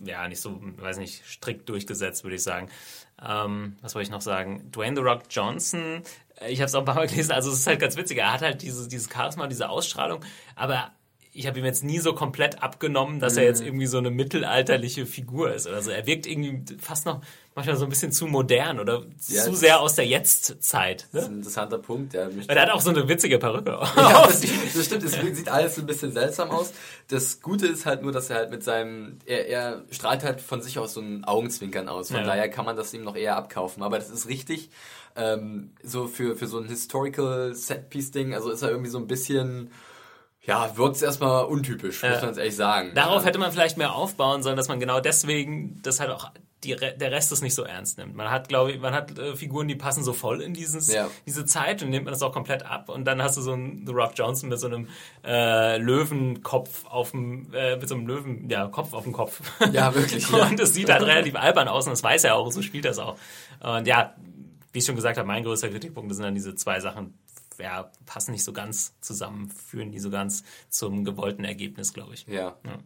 ja, 0.03 0.27
nicht 0.27 0.41
so, 0.41 0.59
weiß 0.61 0.97
nicht, 0.97 1.25
strikt 1.25 1.69
durchgesetzt, 1.69 2.23
würde 2.23 2.35
ich 2.35 2.43
sagen. 2.43 2.69
Ähm, 3.25 3.77
was 3.81 3.95
wollte 3.95 4.07
ich 4.07 4.11
noch 4.11 4.21
sagen? 4.21 4.71
Dwayne 4.71 4.95
The 4.95 5.01
Rock 5.01 5.23
Johnson, 5.29 6.03
ich 6.47 6.59
habe 6.59 6.65
es 6.65 6.75
auch 6.75 6.79
ein 6.79 6.85
paar 6.85 6.95
Mal 6.95 7.07
gelesen, 7.07 7.31
also 7.31 7.51
es 7.51 7.59
ist 7.59 7.67
halt 7.67 7.79
ganz 7.79 7.95
witzig, 7.95 8.17
er 8.17 8.33
hat 8.33 8.41
halt 8.41 8.61
diese, 8.61 8.87
dieses 8.87 9.09
Charisma, 9.11 9.47
diese 9.47 9.69
Ausstrahlung, 9.69 10.23
aber 10.55 10.91
ich 11.35 11.47
habe 11.47 11.57
ihm 11.59 11.65
jetzt 11.65 11.83
nie 11.83 11.99
so 11.99 12.13
komplett 12.13 12.61
abgenommen, 12.61 13.19
dass 13.19 13.37
er 13.37 13.43
jetzt 13.43 13.61
Mhm. 13.61 13.67
irgendwie 13.67 13.87
so 13.87 13.97
eine 13.97 14.11
mittelalterliche 14.11 15.05
Figur 15.07 15.51
ist 15.53 15.65
oder 15.67 15.81
so. 15.81 15.89
Er 15.89 16.05
wirkt 16.05 16.27
irgendwie 16.27 16.77
fast 16.77 17.05
noch 17.07 17.21
manchmal 17.55 17.75
so 17.75 17.85
ein 17.85 17.89
bisschen 17.89 18.11
zu 18.11 18.27
modern 18.27 18.79
oder 18.79 19.03
Ja, 19.27 19.43
zu 19.43 19.53
sehr 19.55 19.79
aus 19.81 19.95
der 19.95 20.05
Jetztzeit. 20.05 21.07
Das 21.11 21.23
ist 21.23 21.29
Ne? 21.29 21.33
ein 21.35 21.37
interessanter 21.39 21.77
Punkt. 21.79 22.13
Ja, 22.13 22.27
Weil 22.47 22.57
er 22.57 22.63
hat 22.63 22.69
auch 22.71 22.81
so 22.81 22.89
eine 22.91 23.07
witzige 23.09 23.39
Perücke. 23.39 23.71
Ja, 23.95 24.23
das, 24.27 24.41
das 24.41 24.85
stimmt, 24.85 25.03
es 25.03 25.13
sieht 25.13 25.49
alles 25.49 25.77
ein 25.79 25.85
bisschen 25.85 26.11
seltsam 26.11 26.51
aus. 26.51 26.71
Das 27.07 27.41
Gute 27.41 27.65
ist 27.67 27.85
halt 27.85 28.01
nur, 28.03 28.11
dass 28.11 28.29
er 28.29 28.37
halt 28.37 28.51
mit 28.51 28.63
seinem, 28.63 29.17
er, 29.25 29.47
er 29.47 29.83
strahlt 29.91 30.23
halt 30.23 30.39
von 30.41 30.61
sich 30.61 30.77
aus 30.79 30.93
so 30.93 31.01
ein 31.01 31.23
Augenzwinkern 31.23 31.89
aus. 31.89 32.09
Von 32.09 32.17
Ja. 32.17 32.23
daher 32.25 32.49
kann 32.49 32.65
man 32.65 32.75
das 32.75 32.93
ihm 32.93 33.03
noch 33.03 33.15
eher 33.15 33.37
abkaufen. 33.37 33.81
Aber 33.83 33.97
das 33.97 34.09
ist 34.09 34.27
richtig, 34.29 34.69
ähm, 35.15 35.71
so 35.83 36.07
für, 36.07 36.35
für 36.35 36.47
so 36.47 36.59
ein 36.59 36.67
Historical 36.67 37.53
Set-Piece-Ding, 37.53 38.33
also 38.33 38.49
ist 38.51 38.61
er 38.61 38.69
irgendwie 38.69 38.89
so 38.89 38.97
ein 38.97 39.07
bisschen, 39.07 39.69
ja, 40.45 40.75
wirkt 40.77 40.97
es 40.97 41.01
erstmal 41.01 41.45
untypisch, 41.45 42.01
muss 42.03 42.11
Ja. 42.11 42.21
man 42.21 42.29
es 42.31 42.37
ehrlich 42.37 42.55
sagen. 42.55 42.91
Darauf 42.95 43.21
ja. 43.21 43.27
hätte 43.27 43.39
man 43.39 43.51
vielleicht 43.51 43.77
mehr 43.77 43.93
aufbauen 43.95 44.43
sollen, 44.43 44.57
dass 44.57 44.67
man 44.67 44.79
genau 44.79 44.99
deswegen 44.99 45.81
das 45.83 45.99
halt 45.99 46.09
auch 46.11 46.31
die, 46.63 46.75
der 46.77 47.11
Rest 47.11 47.29
es 47.33 47.41
nicht 47.41 47.55
so 47.55 47.63
ernst 47.63 47.97
nimmt. 47.97 48.15
Man 48.15 48.31
hat, 48.31 48.47
glaube 48.47 48.71
ich, 48.71 48.79
man 48.79 48.93
hat 48.93 49.17
äh, 49.19 49.35
Figuren, 49.35 49.67
die 49.67 49.75
passen 49.75 50.01
so 50.01 50.13
voll 50.13 50.41
in 50.41 50.53
dieses, 50.53 50.87
Ja. 50.93 51.09
diese 51.25 51.45
Zeit 51.45 51.83
und 51.83 51.89
nimmt 51.89 52.05
man 52.05 52.13
das 52.13 52.21
auch 52.21 52.31
komplett 52.31 52.65
ab 52.65 52.87
und 52.87 53.03
dann 53.03 53.21
hast 53.21 53.35
du 53.35 53.41
so 53.41 53.51
einen 53.51 53.85
The 53.85 53.91
Rock 53.91 54.13
Johnson 54.15 54.47
mit 54.47 54.59
so 54.59 54.67
einem 54.67 54.87
äh, 55.25 55.77
Löwenkopf 55.77 56.85
auf 56.85 57.11
dem, 57.11 57.53
äh, 57.53 57.75
mit 57.77 57.87
so 57.89 57.95
einem 57.95 58.07
Löwen, 58.07 58.49
ja, 58.49 58.67
Kopf 58.67 58.93
auf 58.93 59.03
dem 59.03 59.11
Kopf. 59.13 59.41
Ja, 59.73 59.93
wirklich, 59.93 60.29
ja. 60.31 60.45
und 60.47 60.59
es 60.59 60.73
sieht 60.73 60.89
halt 60.89 61.03
relativ 61.03 61.35
albern 61.35 61.67
aus 61.67 61.85
und 61.85 61.91
das 61.91 62.03
weiß 62.03 62.23
er 62.23 62.35
auch, 62.35 62.45
und 62.45 62.51
so 62.53 62.61
spielt 62.61 62.85
es 62.85 62.97
auch. 62.99 63.17
Und 63.61 63.85
ja, 63.87 64.13
wie 64.71 64.79
ich 64.79 64.85
schon 64.85 64.95
gesagt 64.95 65.17
habe, 65.17 65.27
mein 65.27 65.43
größter 65.43 65.69
Kritikpunkt 65.69 66.13
sind 66.15 66.23
dann 66.23 66.33
diese 66.33 66.55
zwei 66.55 66.79
Sachen, 66.79 67.13
ja, 67.59 67.91
passen 68.05 68.31
nicht 68.31 68.43
so 68.43 68.53
ganz 68.53 68.93
zusammen, 69.01 69.49
führen 69.49 69.89
nie 69.89 69.99
so 69.99 70.09
ganz 70.09 70.43
zum 70.69 71.03
gewollten 71.05 71.43
Ergebnis, 71.43 71.93
glaube 71.93 72.13
ich. 72.13 72.27
Ja. 72.27 72.57
Ja. 72.65 72.79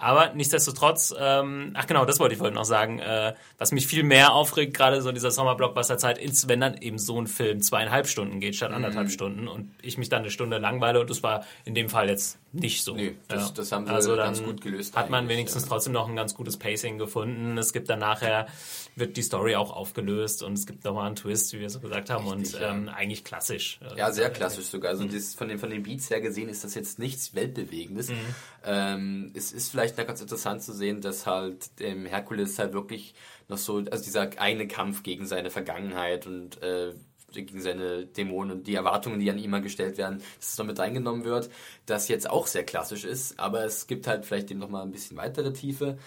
Aber 0.00 0.32
nichtsdestotrotz, 0.34 1.14
ähm, 1.18 1.72
ach 1.74 1.86
genau, 1.86 2.04
das 2.04 2.18
wollte 2.20 2.32
ich 2.34 2.38
vorhin 2.38 2.54
noch 2.54 2.64
sagen, 2.64 2.98
äh, 3.00 3.34
was 3.58 3.70
mich 3.72 3.86
viel 3.86 4.02
mehr 4.02 4.32
aufregt, 4.32 4.74
gerade 4.74 5.02
so 5.02 5.08
in 5.10 5.14
dieser 5.14 5.30
Sommer-Blockbuster-Zeit, 5.30 6.18
ist, 6.18 6.48
wenn 6.48 6.60
dann 6.60 6.76
eben 6.80 6.98
so 6.98 7.20
ein 7.20 7.26
Film 7.26 7.60
zweieinhalb 7.62 8.06
Stunden 8.06 8.40
geht 8.40 8.56
statt 8.56 8.72
anderthalb 8.72 9.08
Mhm. 9.08 9.10
Stunden 9.12 9.48
und 9.48 9.70
ich 9.82 9.98
mich 9.98 10.08
dann 10.08 10.22
eine 10.22 10.30
Stunde 10.30 10.58
langweile 10.58 11.00
und 11.00 11.10
das 11.10 11.22
war 11.22 11.44
in 11.64 11.74
dem 11.74 11.88
Fall 11.88 12.08
jetzt 12.08 12.38
nicht 12.52 12.82
so. 12.82 12.94
Nee, 12.94 13.14
das- 13.28 13.48
Ja. 13.48 13.54
das 13.54 13.70
haben 13.72 13.86
sie 13.86 13.92
also 13.92 14.16
ganz 14.16 14.42
gut 14.42 14.60
gelöst 14.60 14.96
Hat 14.96 15.08
man 15.10 15.28
wenigstens 15.28 15.62
ja. 15.62 15.68
trotzdem 15.68 15.92
noch 15.92 16.08
ein 16.08 16.16
ganz 16.16 16.34
gutes 16.34 16.56
Pacing 16.56 16.98
gefunden. 16.98 17.56
Es 17.58 17.72
gibt 17.72 17.88
dann 17.90 18.00
nachher, 18.00 18.46
wird 18.96 19.16
die 19.16 19.22
Story 19.22 19.54
auch 19.54 19.70
aufgelöst 19.70 20.42
und 20.42 20.54
es 20.54 20.66
gibt 20.66 20.84
nochmal 20.84 21.06
einen 21.06 21.14
Twist, 21.16 21.52
wie 21.52 21.60
wir 21.60 21.70
so 21.70 21.78
gesagt 21.78 22.10
haben 22.10 22.26
Richtig, 22.26 22.54
und 22.56 22.60
ja. 22.60 22.70
ähm, 22.70 22.88
eigentlich 22.88 23.22
klassisch. 23.22 23.78
Ja, 23.96 24.10
sehr 24.10 24.30
klassisch 24.30 24.64
sogar. 24.66 24.90
Also 24.90 25.04
das, 25.04 25.34
von, 25.34 25.48
den, 25.48 25.58
von 25.58 25.70
den 25.70 25.82
Beats 25.84 26.10
her 26.10 26.20
gesehen 26.20 26.48
ist 26.48 26.64
das 26.64 26.74
jetzt 26.74 26.98
nichts 26.98 27.34
Weltbewegendes. 27.34 28.10
Ähm, 28.64 29.32
es 29.34 29.52
ist 29.52 29.70
vielleicht 29.70 29.96
noch 29.96 30.06
ganz 30.06 30.20
interessant 30.20 30.62
zu 30.62 30.72
sehen, 30.72 31.00
dass 31.00 31.26
halt 31.26 31.78
dem 31.80 32.06
Herkules 32.06 32.58
halt 32.58 32.72
wirklich 32.72 33.14
noch 33.48 33.58
so, 33.58 33.78
also 33.90 34.04
dieser 34.04 34.28
eine 34.38 34.68
Kampf 34.68 35.02
gegen 35.02 35.26
seine 35.26 35.50
Vergangenheit 35.50 36.26
und 36.26 36.62
äh, 36.62 36.92
gegen 37.32 37.60
seine 37.60 38.06
Dämonen 38.06 38.58
und 38.58 38.66
die 38.66 38.74
Erwartungen, 38.74 39.20
die 39.20 39.30
an 39.30 39.38
ihn 39.38 39.50
mal 39.50 39.62
gestellt 39.62 39.98
werden, 39.98 40.18
dass 40.38 40.52
es 40.52 40.58
noch 40.58 40.66
mit 40.66 40.78
reingenommen 40.78 41.24
wird, 41.24 41.50
das 41.86 42.08
jetzt 42.08 42.28
auch 42.28 42.46
sehr 42.46 42.64
klassisch 42.64 43.04
ist, 43.04 43.38
aber 43.38 43.64
es 43.64 43.86
gibt 43.86 44.06
halt 44.06 44.26
vielleicht 44.26 44.50
dem 44.50 44.58
nochmal 44.58 44.82
ein 44.82 44.90
bisschen 44.90 45.16
weitere 45.16 45.52
Tiefe. 45.52 45.98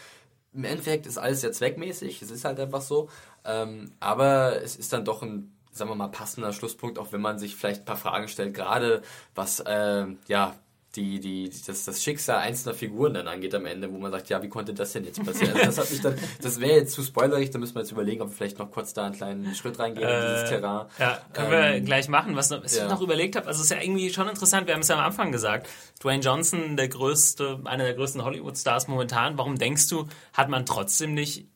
Im 0.53 0.65
Endeffekt 0.65 1.07
ist 1.07 1.17
alles 1.17 1.41
sehr 1.41 1.51
zweckmäßig, 1.51 2.21
es 2.21 2.29
ist 2.29 2.45
halt 2.45 2.59
einfach 2.59 2.81
so, 2.81 3.09
ähm, 3.45 3.91
aber 3.99 4.61
es 4.61 4.75
ist 4.75 4.93
dann 4.93 5.05
doch 5.05 5.23
ein, 5.23 5.51
sagen 5.71 5.89
wir 5.89 5.95
mal, 5.95 6.09
passender 6.09 6.53
Schlusspunkt, 6.53 6.99
auch 6.99 7.11
wenn 7.11 7.21
man 7.21 7.39
sich 7.39 7.55
vielleicht 7.55 7.81
ein 7.81 7.85
paar 7.85 7.97
Fragen 7.97 8.27
stellt, 8.27 8.53
gerade 8.53 9.01
was, 9.33 9.63
ähm, 9.65 10.19
ja, 10.27 10.55
die, 10.95 11.19
die, 11.19 11.49
das, 11.65 11.85
das 11.85 12.03
Schicksal 12.03 12.37
einzelner 12.37 12.75
Figuren 12.75 13.15
dann 13.15 13.27
angeht 13.27 13.55
am 13.55 13.65
Ende, 13.65 13.91
wo 13.91 13.97
man 13.97 14.11
sagt, 14.11 14.29
ja, 14.29 14.43
wie 14.43 14.49
konnte 14.49 14.73
das 14.75 14.93
denn 14.93 15.03
jetzt 15.03 15.23
passieren? 15.25 15.53
Also 15.53 15.65
das 15.65 15.77
hat 15.79 15.91
mich 15.91 16.01
dann, 16.01 16.15
das 16.41 16.59
wäre 16.59 16.77
jetzt 16.77 16.93
zu 16.93 17.01
spoilerig, 17.01 17.49
da 17.49 17.57
müssen 17.57 17.73
wir 17.75 17.81
jetzt 17.81 17.91
überlegen, 17.91 18.21
ob 18.21 18.29
wir 18.29 18.35
vielleicht 18.35 18.59
noch 18.59 18.71
kurz 18.71 18.93
da 18.93 19.05
einen 19.05 19.15
kleinen 19.15 19.55
Schritt 19.55 19.79
reingehen 19.79 20.07
in 20.07 20.21
dieses 20.21 20.49
Terrain. 20.49 20.87
Ja, 20.99 21.19
können 21.33 21.51
Ähm, 21.51 21.73
wir 21.73 21.81
gleich 21.81 22.09
machen. 22.09 22.35
Was, 22.35 22.51
was 22.51 22.75
ja. 22.75 22.83
ich 22.83 22.89
noch 22.89 23.01
überlegt 23.01 23.35
habe, 23.35 23.47
also 23.47 23.59
es 23.59 23.65
ist 23.65 23.75
ja 23.75 23.81
irgendwie 23.81 24.11
schon 24.11 24.27
interessant, 24.29 24.67
wir 24.67 24.75
haben 24.75 24.81
es 24.81 24.87
ja 24.87 24.95
am 24.95 25.03
Anfang 25.03 25.31
gesagt, 25.31 25.67
Dwayne 26.01 26.21
Johnson, 26.21 26.77
der 26.77 26.89
größte, 26.89 27.61
einer 27.65 27.85
der 27.85 27.95
größten 27.95 28.23
Hollywood-Stars 28.23 28.87
momentan, 28.87 29.37
warum 29.37 29.57
denkst 29.57 29.87
du, 29.87 30.07
hat 30.33 30.49
man 30.49 30.65
trotzdem 30.65 31.15
nicht 31.15 31.47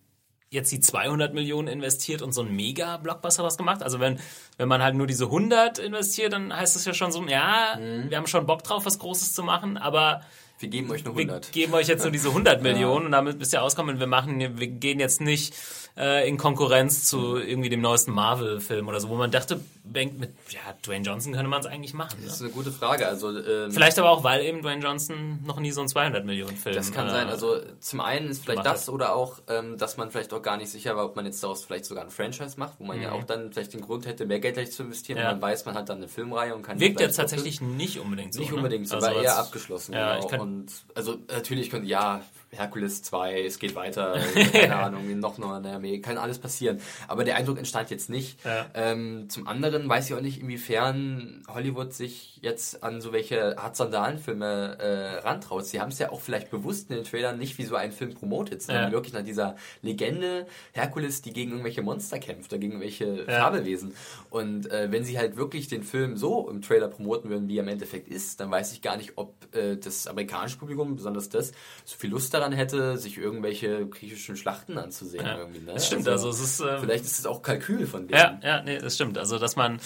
jetzt 0.50 0.72
die 0.72 0.80
200 0.80 1.34
Millionen 1.34 1.68
investiert 1.68 2.22
und 2.22 2.32
so 2.32 2.42
ein 2.42 2.56
Mega-Blockbuster 2.56 3.44
was 3.44 3.58
gemacht? 3.58 3.84
Also 3.84 4.00
wenn, 4.00 4.20
wenn 4.58 4.68
man 4.68 4.82
halt 4.82 4.96
nur 4.96 5.08
diese 5.08 5.26
100 5.26 5.80
investiert, 5.80 6.34
dann 6.34 6.56
heißt 6.56 6.76
es 6.76 6.86
ja 6.86 6.94
schon 6.94 7.12
so, 7.12 7.24
ja, 7.26 7.78
Mhm. 7.78 8.10
wir 8.10 8.18
haben 8.18 8.28
schon 8.28 8.46
Bock 8.46 8.64
drauf, 8.64 8.86
was 8.86 8.98
Großes 9.00 9.34
zu 9.34 9.44
machen, 9.44 9.78
aber 9.78 10.22
Wir 10.60 10.70
geben 10.70 10.90
euch 10.90 11.04
nur 11.06 11.16
wir 11.16 11.26
100. 11.26 11.52
geben 11.52 11.74
euch 11.74 11.88
jetzt 11.88 12.02
nur 12.04 12.12
diese 12.12 12.30
100 12.30 12.62
Millionen 12.64 13.06
und 13.08 13.12
damit 13.12 13.38
müsst 13.40 13.54
ihr 13.54 13.62
auskommen. 13.62 14.00
Wir 14.00 14.08
machen, 14.08 14.40
wir 14.40 14.68
gehen 14.68 15.00
jetzt 15.00 15.22
nicht 15.22 15.54
äh, 15.98 16.28
in 16.28 16.38
Konkurrenz 16.38 17.04
zu 17.04 17.38
irgendwie 17.38 17.70
dem 17.70 17.82
neuesten 17.82 18.12
Marvel-Film 18.12 18.88
oder 18.88 19.00
so, 19.00 19.10
wo 19.10 19.16
man 19.16 19.30
dachte, 19.32 19.60
denkt 19.94 20.20
mit 20.20 20.34
ja, 20.50 20.60
Dwayne 20.86 21.06
Johnson 21.06 21.34
könnte 21.34 21.50
man 21.50 21.60
es 21.62 21.66
eigentlich 21.66 21.94
machen. 21.94 22.18
Das 22.24 22.34
ist 22.34 22.42
Ne? 22.42 22.48
eine 22.48 22.56
gute 22.56 22.72
Frage. 22.72 23.08
Also 23.08 23.30
ähm, 23.38 23.72
Vielleicht 23.72 23.98
aber 24.00 24.10
auch, 24.12 24.24
weil 24.24 24.44
eben 24.46 24.62
Dwayne 24.62 24.82
Johnson 24.84 25.40
noch 25.46 25.60
nie 25.60 25.72
so 25.72 25.82
einen 25.82 25.88
200 25.90 26.26
Millionen 26.26 26.56
Film. 26.58 26.76
Das 26.76 26.92
kann 26.92 27.08
äh, 27.08 27.12
sein. 27.12 27.28
Also 27.30 27.60
zum 27.80 28.02
einen 28.02 28.30
ist 28.30 28.44
vielleicht 28.44 28.66
das 28.66 28.90
oder 28.90 29.16
auch, 29.16 29.40
ähm, 29.48 29.78
dass 29.78 29.98
man 29.98 30.12
vielleicht 30.12 30.34
auch 30.34 30.42
gar 30.42 30.58
nicht 30.58 30.70
sicher 30.70 30.96
war, 30.96 31.06
ob 31.06 31.16
man 31.16 31.26
jetzt 31.26 31.42
daraus 31.44 31.64
vielleicht 31.66 31.86
sogar 31.86 32.04
ein 32.04 32.10
Franchise 32.12 32.60
macht, 32.60 32.74
wo 32.80 32.86
man 32.86 33.02
ja 33.02 33.12
auch 33.12 33.24
dann 33.24 33.52
vielleicht 33.52 33.74
den 33.74 33.82
Grund 33.82 34.06
hätte, 34.06 34.26
mehr 34.26 34.40
Geld 34.40 34.56
gleich 34.56 34.72
zu 34.72 34.84
investieren. 34.84 35.18
Mhm. 35.20 35.24
Ja. 35.24 35.32
Und 35.32 35.40
man 35.42 35.50
weiß, 35.52 35.66
man 35.66 35.76
hat 35.76 35.90
dann 35.90 35.98
eine 35.98 36.08
Filmreihe 36.08 36.54
und 36.56 36.62
kann 36.64 36.80
wirkt 36.80 36.98
vielleicht 36.98 37.10
jetzt 37.10 37.16
tatsächlich 37.18 37.62
nicht 37.62 38.00
unbedingt 38.00 38.34
so. 38.34 38.40
nicht 38.40 38.52
ne? 38.52 38.58
unbedingt, 38.58 38.88
so, 38.88 38.96
Also 38.96 39.08
aber 39.08 39.16
als- 39.18 39.26
eher 39.26 39.38
abgeschlossen. 39.38 39.94
Ja, 39.94 40.20
genau. 40.20 40.44
und 40.44 40.72
also 40.96 41.18
natürlich 41.32 41.70
könnte 41.70 41.88
ja 41.88 42.22
Herkules 42.58 43.04
2, 43.04 43.44
es 43.44 43.60
geht 43.60 43.76
weiter, 43.76 44.18
keine 44.52 44.76
Ahnung, 44.76 45.20
noch 45.20 45.38
noch 45.38 45.52
eine 45.54 45.72
Armee, 45.74 46.00
kann 46.00 46.18
alles 46.18 46.40
passieren. 46.40 46.80
Aber 47.08 47.24
der 47.24 47.36
Eindruck 47.38 47.58
entstand 47.58 47.90
jetzt 47.90 48.10
nicht. 48.10 48.44
Ja. 48.46 48.66
Ähm, 48.74 49.30
zum 49.30 49.48
anderen 49.48 49.88
weiß 49.88 50.10
ich 50.10 50.16
auch 50.16 50.22
nicht, 50.22 50.42
inwiefern 50.42 51.44
Hollywood 51.48 51.94
sich 51.94 52.40
jetzt 52.42 52.84
an 52.84 53.02
so 53.02 53.14
welche 53.14 53.58
Art 53.58 53.76
Sandalenfilme 53.76 54.78
äh, 54.80 55.18
rantraut. 55.28 55.66
Sie 55.66 55.80
haben 55.82 55.90
es 55.92 56.00
ja 56.00 56.12
auch 56.12 56.22
vielleicht 56.22 56.50
bewusst 56.52 56.90
in 56.90 56.96
den 56.98 57.06
Trailern 57.06 57.38
nicht 57.38 57.58
wie 57.58 57.64
so 57.64 57.76
einen 57.76 57.92
Film 57.92 58.14
promotet, 58.14 58.62
sondern 58.62 58.86
Ja. 58.86 58.92
wirklich 58.92 59.14
nach 59.14 59.24
dieser 59.24 59.56
Legende 59.82 60.48
Herkules, 60.74 61.22
die 61.22 61.34
gegen 61.34 61.52
irgendwelche 61.52 61.82
Monster 61.82 62.20
kämpft 62.20 62.52
oder 62.52 62.60
gegen 62.60 62.74
irgendwelche 62.74 63.26
Ja. 63.28 63.40
Fabelwesen. 63.44 63.94
Und 64.30 64.70
äh, 64.72 64.92
wenn 64.92 65.04
sie 65.04 65.18
halt 65.18 65.36
wirklich 65.38 65.68
den 65.68 65.84
Film 65.84 66.18
so 66.18 66.50
im 66.50 66.62
Trailer 66.62 66.88
promoten 66.88 67.30
würden, 67.30 67.48
wie 67.48 67.58
er 67.58 67.64
im 67.64 67.70
Endeffekt 67.70 68.08
ist, 68.08 68.40
dann 68.40 68.52
weiß 68.52 68.74
ich 68.74 68.82
gar 68.82 68.98
nicht, 68.98 69.14
ob 69.16 69.34
äh, 69.56 69.76
das 69.78 70.08
amerikanische 70.08 70.58
Publikum, 70.58 70.96
besonders 70.96 71.30
das, 71.30 71.52
so 71.86 71.98
viel 71.98 72.10
Lust 72.12 72.34
daran 72.34 72.47
hätte, 72.54 72.98
sich 72.98 73.18
irgendwelche 73.18 73.88
griechischen 73.88 74.36
Schlachten 74.38 74.78
anzusehen. 74.78 75.26
Ja. 75.26 75.38
Irgendwie, 75.38 75.60
ne? 75.60 75.74
Das 75.74 75.88
stimmt, 75.88 76.08
also 76.08 76.30
es 76.30 76.40
ist, 76.40 76.60
ähm, 76.60 76.80
vielleicht 76.82 77.06
ist 77.06 77.20
es 77.20 77.26
auch 77.26 77.42
Kalkül 77.42 77.86
von 77.88 78.08
denen. 78.08 78.20
Ja, 78.20 78.40
ja, 78.42 78.64
nee, 78.64 78.78
das 78.78 78.96
stimmt. 78.96 79.18
Also, 79.18 79.40
dass 79.40 79.56
man. 79.56 79.80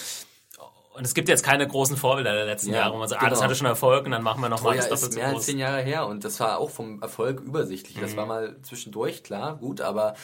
Und 0.93 1.05
es 1.05 1.13
gibt 1.13 1.29
jetzt 1.29 1.43
keine 1.43 1.65
großen 1.65 1.95
Vorbilder 1.95 2.33
der 2.33 2.45
letzten 2.45 2.71
Ja, 2.71 2.79
Jahre, 2.79 2.93
wo 2.95 2.97
man 2.97 3.07
sagt, 3.07 3.23
ah, 3.23 3.29
das 3.29 3.39
genau. 3.39 3.45
hatte 3.45 3.55
schon 3.55 3.67
Erfolg 3.67 4.05
und 4.05 4.11
dann 4.11 4.23
machen 4.23 4.41
wir 4.41 4.49
noch 4.49 4.61
mal 4.61 4.71
Troja 4.71 4.81
das 4.81 4.89
doppelt 4.89 5.09
ist 5.09 5.13
so 5.13 5.19
mehr 5.19 5.27
als 5.27 5.35
groß. 5.35 5.45
zehn 5.45 5.57
Jahre 5.57 5.81
her 5.81 6.05
und 6.05 6.25
das 6.25 6.37
war 6.41 6.59
auch 6.59 6.69
vom 6.69 7.01
Erfolg 7.01 7.39
übersichtlich. 7.39 7.95
Mhm. 7.95 8.01
Das 8.01 8.17
war 8.17 8.25
mal 8.25 8.57
zwischendurch, 8.61 9.23
klar, 9.23 9.55
gut, 9.55 9.79
aber 9.79 10.15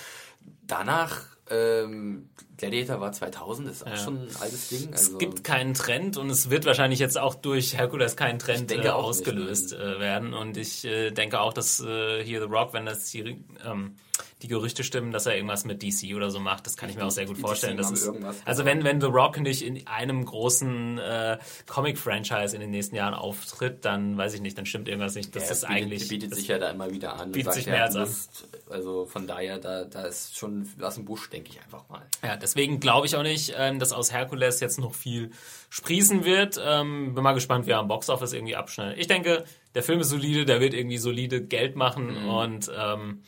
danach, 0.63 1.21
ähm, 1.49 2.29
Gladiator 2.57 2.99
war 2.99 3.11
2000, 3.11 3.69
ist 3.69 3.85
auch 3.85 3.97
schon 3.97 4.17
ein 4.17 4.35
altes 4.39 4.69
Ding. 4.69 4.91
Also, 4.91 5.13
Es 5.13 5.17
gibt 5.17 5.43
keinen 5.43 5.73
Trend 5.73 6.17
und 6.17 6.29
es 6.29 6.49
wird 6.49 6.65
wahrscheinlich 6.65 6.99
jetzt 6.99 7.17
auch 7.17 7.35
durch 7.35 7.77
Herkules 7.77 8.15
kein 8.15 8.39
Trend 8.39 8.71
Ich 8.71 8.77
äh, 8.77 8.89
auch 8.89 8.97
nicht, 8.97 9.09
ausgelöst 9.09 9.73
äh, 9.73 9.99
werden. 9.99 10.33
Und 10.33 10.57
ich 10.57 10.83
äh, 10.85 11.11
denke 11.11 11.39
auch, 11.39 11.53
dass 11.53 11.79
äh, 11.79 12.23
hier 12.23 12.41
The 12.41 12.47
Rock, 12.47 12.73
wenn 12.73 12.85
das 12.85 13.09
die, 13.11 13.43
ähm, 13.65 13.95
die 14.41 14.47
Gerüchte 14.47 14.83
stimmen, 14.83 15.11
dass 15.11 15.25
er 15.25 15.35
irgendwas 15.35 15.65
mit 15.65 15.81
DC 15.81 16.15
oder 16.15 16.29
so 16.29 16.39
macht, 16.39 16.65
das 16.65 16.77
kann 16.77 16.89
ich 16.89 16.95
mir 16.95 17.05
auch 17.05 17.11
sehr 17.11 17.25
gut 17.25 17.37
vorstellen. 17.37 17.77
Das 17.77 17.91
ist, 17.91 18.07
also 18.07 18.63
genau. 18.63 18.65
wenn, 18.65 18.83
wenn 18.83 19.01
The 19.01 19.07
Rock 19.07 19.39
nicht 19.39 19.63
in 19.63 19.85
einem 19.87 20.25
großen 20.25 20.97
äh, 20.99 21.37
Comic-Franchise 21.67 22.55
in 22.55 22.61
den 22.61 22.71
nächsten 22.71 22.95
Jahren 22.95 23.13
auftritt, 23.13 23.85
dann 23.85 24.17
weiß 24.17 24.33
ich 24.33 24.41
nicht, 24.41 24.57
dann 24.57 24.65
stimmt 24.65 24.87
irgendwas 24.87 25.15
nicht. 25.15 25.35
Das 25.35 25.45
Ja, 25.45 25.51
ist 25.51 25.61
bietet, 25.61 25.75
eigentlich... 25.75 26.07
bietet 26.07 26.35
sich 26.35 26.47
ja 26.47 26.57
da 26.59 26.69
immer 26.69 26.91
wieder 26.91 27.15
an. 27.15 27.31
bietet 27.31 27.53
sich 27.53 27.65
ja, 27.65 27.73
mehr 27.73 27.83
als 27.85 27.95
an. 27.95 28.09
Also 28.69 29.05
von 29.05 29.27
daher, 29.27 29.59
da, 29.59 29.85
da 29.85 30.03
ist 30.03 30.37
schon 30.37 30.67
was 30.77 30.97
im 30.97 31.05
Busch, 31.05 31.29
denke 31.29 31.49
ich 31.51 31.61
einfach 31.61 31.87
mal. 31.89 32.01
Ja, 32.23 32.35
deswegen 32.47 32.79
glaube 32.79 33.05
ich 33.07 33.15
auch 33.15 33.23
nicht, 33.23 33.53
ähm, 33.57 33.79
dass 33.79 33.91
aus 33.93 34.11
Herkules 34.11 34.59
jetzt 34.59 34.79
noch 34.79 34.93
viel 34.95 35.31
sprießen 35.69 36.23
wird. 36.23 36.59
Ähm, 36.63 37.13
bin 37.13 37.23
mal 37.23 37.33
gespannt, 37.33 37.67
wie 37.67 37.71
er 37.71 37.79
am 37.79 37.87
Boxoffice 37.87 38.33
irgendwie 38.33 38.55
abschneidet. 38.55 38.97
Ich 38.99 39.07
denke, 39.07 39.43
der 39.75 39.83
Film 39.83 39.99
ist 39.99 40.09
solide, 40.09 40.45
der 40.45 40.59
wird 40.61 40.73
irgendwie 40.73 40.97
solide 40.97 41.41
Geld 41.43 41.75
machen 41.75 42.23
Mhm. 42.23 42.29
und 42.29 42.71
ähm, 42.77 43.21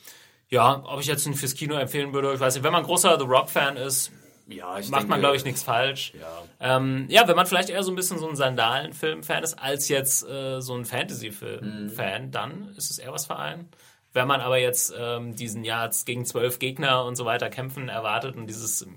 ja, 0.50 0.84
ob 0.86 1.00
ich 1.02 1.06
jetzt 1.08 1.26
ihn 1.28 1.36
fürs 1.36 1.54
Kino 1.54 1.76
empfehlen 1.76 2.12
würde, 2.14 2.34
ich 2.34 2.40
weiß 2.40 2.56
nicht. 2.56 2.64
Wenn 2.64 2.74
man 2.74 2.84
großer 2.84 3.20
The 3.20 3.26
Rock-Fan 3.26 3.78
ist, 3.78 4.12
Ja, 4.48 4.66
macht 4.74 4.90
man, 4.90 5.00
denke- 5.02 5.20
glaube 5.20 5.36
ich, 5.36 5.46
nichts 5.46 5.62
falsch. 5.62 6.14
Ja. 6.20 6.78
Ähm, 6.78 7.06
ja, 7.10 7.28
wenn 7.28 7.36
man 7.36 7.46
vielleicht 7.46 7.70
eher 7.70 7.84
so 7.84 7.92
ein 7.92 7.96
bisschen 7.96 8.18
so 8.18 8.28
ein 8.28 8.36
Sandalen-Film-Fan 8.36 9.44
ist, 9.44 9.60
als 9.60 9.90
jetzt 9.90 10.28
äh, 10.28 10.60
so 10.60 10.74
ein 10.76 10.86
Fantasy-Film-Fan, 10.86 12.26
Mhm. 12.26 12.32
dann 12.32 12.74
ist 12.78 12.90
es 12.90 12.98
eher 13.00 13.14
was 13.14 13.26
für 13.28 13.36
einen. 13.38 13.70
Wenn 14.12 14.28
man 14.28 14.42
aber 14.42 14.58
jetzt 14.58 14.92
ähm, 14.98 15.36
diesen 15.36 15.64
Jahr 15.64 15.88
gegen 16.06 16.26
zwölf 16.26 16.58
Gegner 16.58 17.06
und 17.06 17.16
so 17.16 17.26
weiter 17.26 17.50
kämpfen 17.52 17.90
erwartet 17.90 18.36
und 18.36 18.48
dieses 18.48 18.88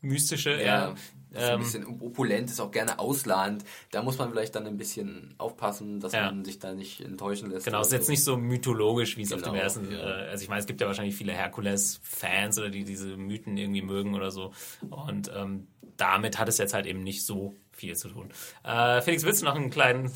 mystische, 0.00 0.62
Ja, 0.62 0.94
ist 1.32 1.42
ein 1.44 1.52
ähm, 1.54 1.58
bisschen 1.60 1.86
opulent, 2.00 2.50
ist 2.50 2.58
auch 2.60 2.72
gerne 2.72 2.98
ausladend. 2.98 3.64
Da 3.92 4.02
muss 4.02 4.18
man 4.18 4.30
vielleicht 4.30 4.54
dann 4.56 4.66
ein 4.66 4.76
bisschen 4.76 5.34
aufpassen, 5.38 6.00
dass 6.00 6.12
Ja. 6.12 6.24
man 6.26 6.44
sich 6.44 6.58
da 6.58 6.72
nicht 6.74 7.00
enttäuschen 7.02 7.50
lässt. 7.50 7.66
Genau, 7.66 7.80
es 7.80 7.86
ist 7.88 7.92
jetzt 7.92 8.06
so. 8.06 8.10
nicht 8.10 8.24
so 8.24 8.36
mythologisch, 8.36 9.16
wie 9.16 9.22
es 9.22 9.32
auf 9.32 9.40
dem 9.42 9.52
Genau, 9.52 9.62
ersten. 9.62 9.92
ja. 9.92 9.98
Äh, 9.98 10.28
also 10.30 10.42
ich 10.42 10.48
meine, 10.48 10.60
es 10.60 10.66
gibt 10.66 10.80
ja 10.80 10.86
wahrscheinlich 10.88 11.14
viele 11.14 11.32
Herkules-Fans 11.32 12.58
oder 12.58 12.70
die 12.70 12.82
diese 12.84 13.16
Mythen 13.16 13.56
irgendwie 13.56 13.82
mögen 13.82 14.14
oder 14.14 14.30
so. 14.32 14.52
Und 14.90 15.30
ähm, 15.36 15.68
damit 15.96 16.38
hat 16.38 16.48
es 16.48 16.58
jetzt 16.58 16.74
halt 16.74 16.86
eben 16.86 17.02
nicht 17.04 17.24
so 17.24 17.54
viel 17.70 17.94
zu 17.94 18.08
tun. 18.08 18.30
Äh, 18.64 19.00
Felix, 19.02 19.22
willst 19.22 19.42
du 19.42 19.46
noch 19.46 19.54
einen 19.54 19.70
kleinen 19.70 20.10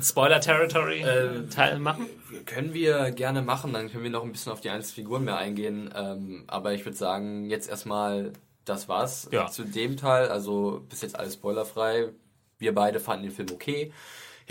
Spoiler-Territory-Teil 0.00 1.78
machen? 1.78 2.06
Können 2.46 2.72
wir 2.74 3.10
gerne 3.10 3.42
machen, 3.42 3.72
dann 3.72 3.90
können 3.90 4.04
wir 4.04 4.10
noch 4.10 4.24
ein 4.24 4.32
bisschen 4.32 4.52
auf 4.52 4.60
die 4.60 4.70
einzelnen 4.70 4.94
Figuren 4.94 5.24
mehr 5.24 5.36
eingehen. 5.36 5.90
Ähm, 5.94 6.44
aber 6.46 6.72
ich 6.74 6.84
würde 6.84 6.96
sagen, 6.96 7.46
jetzt 7.50 7.68
erstmal, 7.68 8.32
das 8.64 8.88
war's 8.88 9.28
Ja. 9.32 9.46
zu 9.48 9.64
dem 9.64 9.96
Teil. 9.96 10.28
Also 10.28 10.82
bis 10.88 11.02
jetzt 11.02 11.18
alles 11.18 11.34
spoilerfrei. 11.34 12.10
Wir 12.58 12.74
beide 12.74 13.00
fanden 13.00 13.24
den 13.24 13.32
Film 13.32 13.48
okay. 13.52 13.92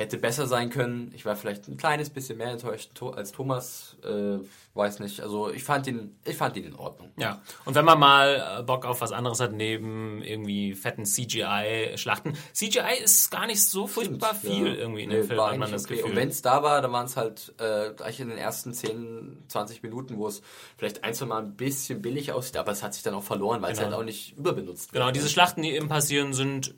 Hätte 0.02 0.18
besser 0.18 0.48
sein 0.48 0.70
können. 0.70 1.12
Ich 1.16 1.26
war 1.26 1.36
vielleicht 1.36 1.68
ein 1.68 1.78
kleines 1.78 2.10
bisschen 2.10 2.38
mehr 2.38 2.50
enttäuscht 2.52 2.92
als 3.02 3.32
Thomas. 3.32 3.96
Äh, 4.04 4.40
weiß 4.74 5.00
nicht. 5.00 5.20
Also 5.22 5.52
ich 5.52 5.64
fand 5.64 5.86
ihn, 5.88 6.16
ich 6.26 6.36
fand 6.38 6.56
ihn 6.58 6.64
in 6.64 6.76
Ordnung. 6.76 7.12
Ja, 7.18 7.42
und 7.66 7.76
wenn 7.76 7.86
man 7.86 8.00
mal 8.00 8.60
äh, 8.60 8.64
Bock 8.64 8.86
auf 8.86 9.02
was 9.02 9.12
anderes 9.12 9.40
hat, 9.40 9.52
neben 9.54 10.22
irgendwie 10.24 10.74
fetten 10.74 11.06
CGI-Schlachten. 11.06 12.34
CGI 12.54 13.04
ist 13.04 13.30
gar 13.32 13.48
nicht 13.48 13.62
so 13.64 13.88
furchtbar 13.88 14.34
viel 14.36 14.68
Ja. 14.68 14.74
irgendwie 14.74 15.04
in 15.04 15.10
Nee, 15.10 15.16
dem 15.18 15.28
Film, 15.28 15.42
hat 15.42 15.58
man 15.58 15.72
das 15.72 15.86
okay. 15.86 15.96
Gefühl. 15.96 16.12
Und 16.12 16.16
wenn 16.16 16.30
es 16.30 16.42
da 16.42 16.64
war, 16.64 16.82
dann 16.82 16.92
waren 16.92 17.06
es 17.06 17.18
halt 17.18 17.54
äh, 17.60 17.92
gleich 17.96 18.20
in 18.20 18.30
den 18.30 18.38
ersten 18.38 18.74
10, 18.74 19.44
20 19.48 19.84
Minuten, 19.84 20.18
wo 20.18 20.28
es 20.28 20.42
vielleicht 20.78 21.04
ein, 21.04 21.14
zwei 21.14 21.26
Mal 21.26 21.42
ein 21.44 21.56
bisschen 21.56 22.02
billig 22.02 22.32
aussieht, 22.32 22.58
aber 22.58 22.72
es 22.72 22.82
hat 22.84 22.94
sich 22.94 23.04
dann 23.04 23.14
auch 23.14 23.24
verloren, 23.24 23.62
weil 23.62 23.74
es 23.74 23.78
Genau. 23.80 23.92
halt 23.92 24.00
auch 24.00 24.06
nicht 24.06 24.38
überbenutzt 24.38 24.94
Genau, 24.94 25.06
wird. 25.08 25.16
diese 25.16 25.30
Schlachten, 25.30 25.62
die 25.62 25.72
eben 25.72 25.90
passieren, 25.90 26.34
sind 26.34 26.74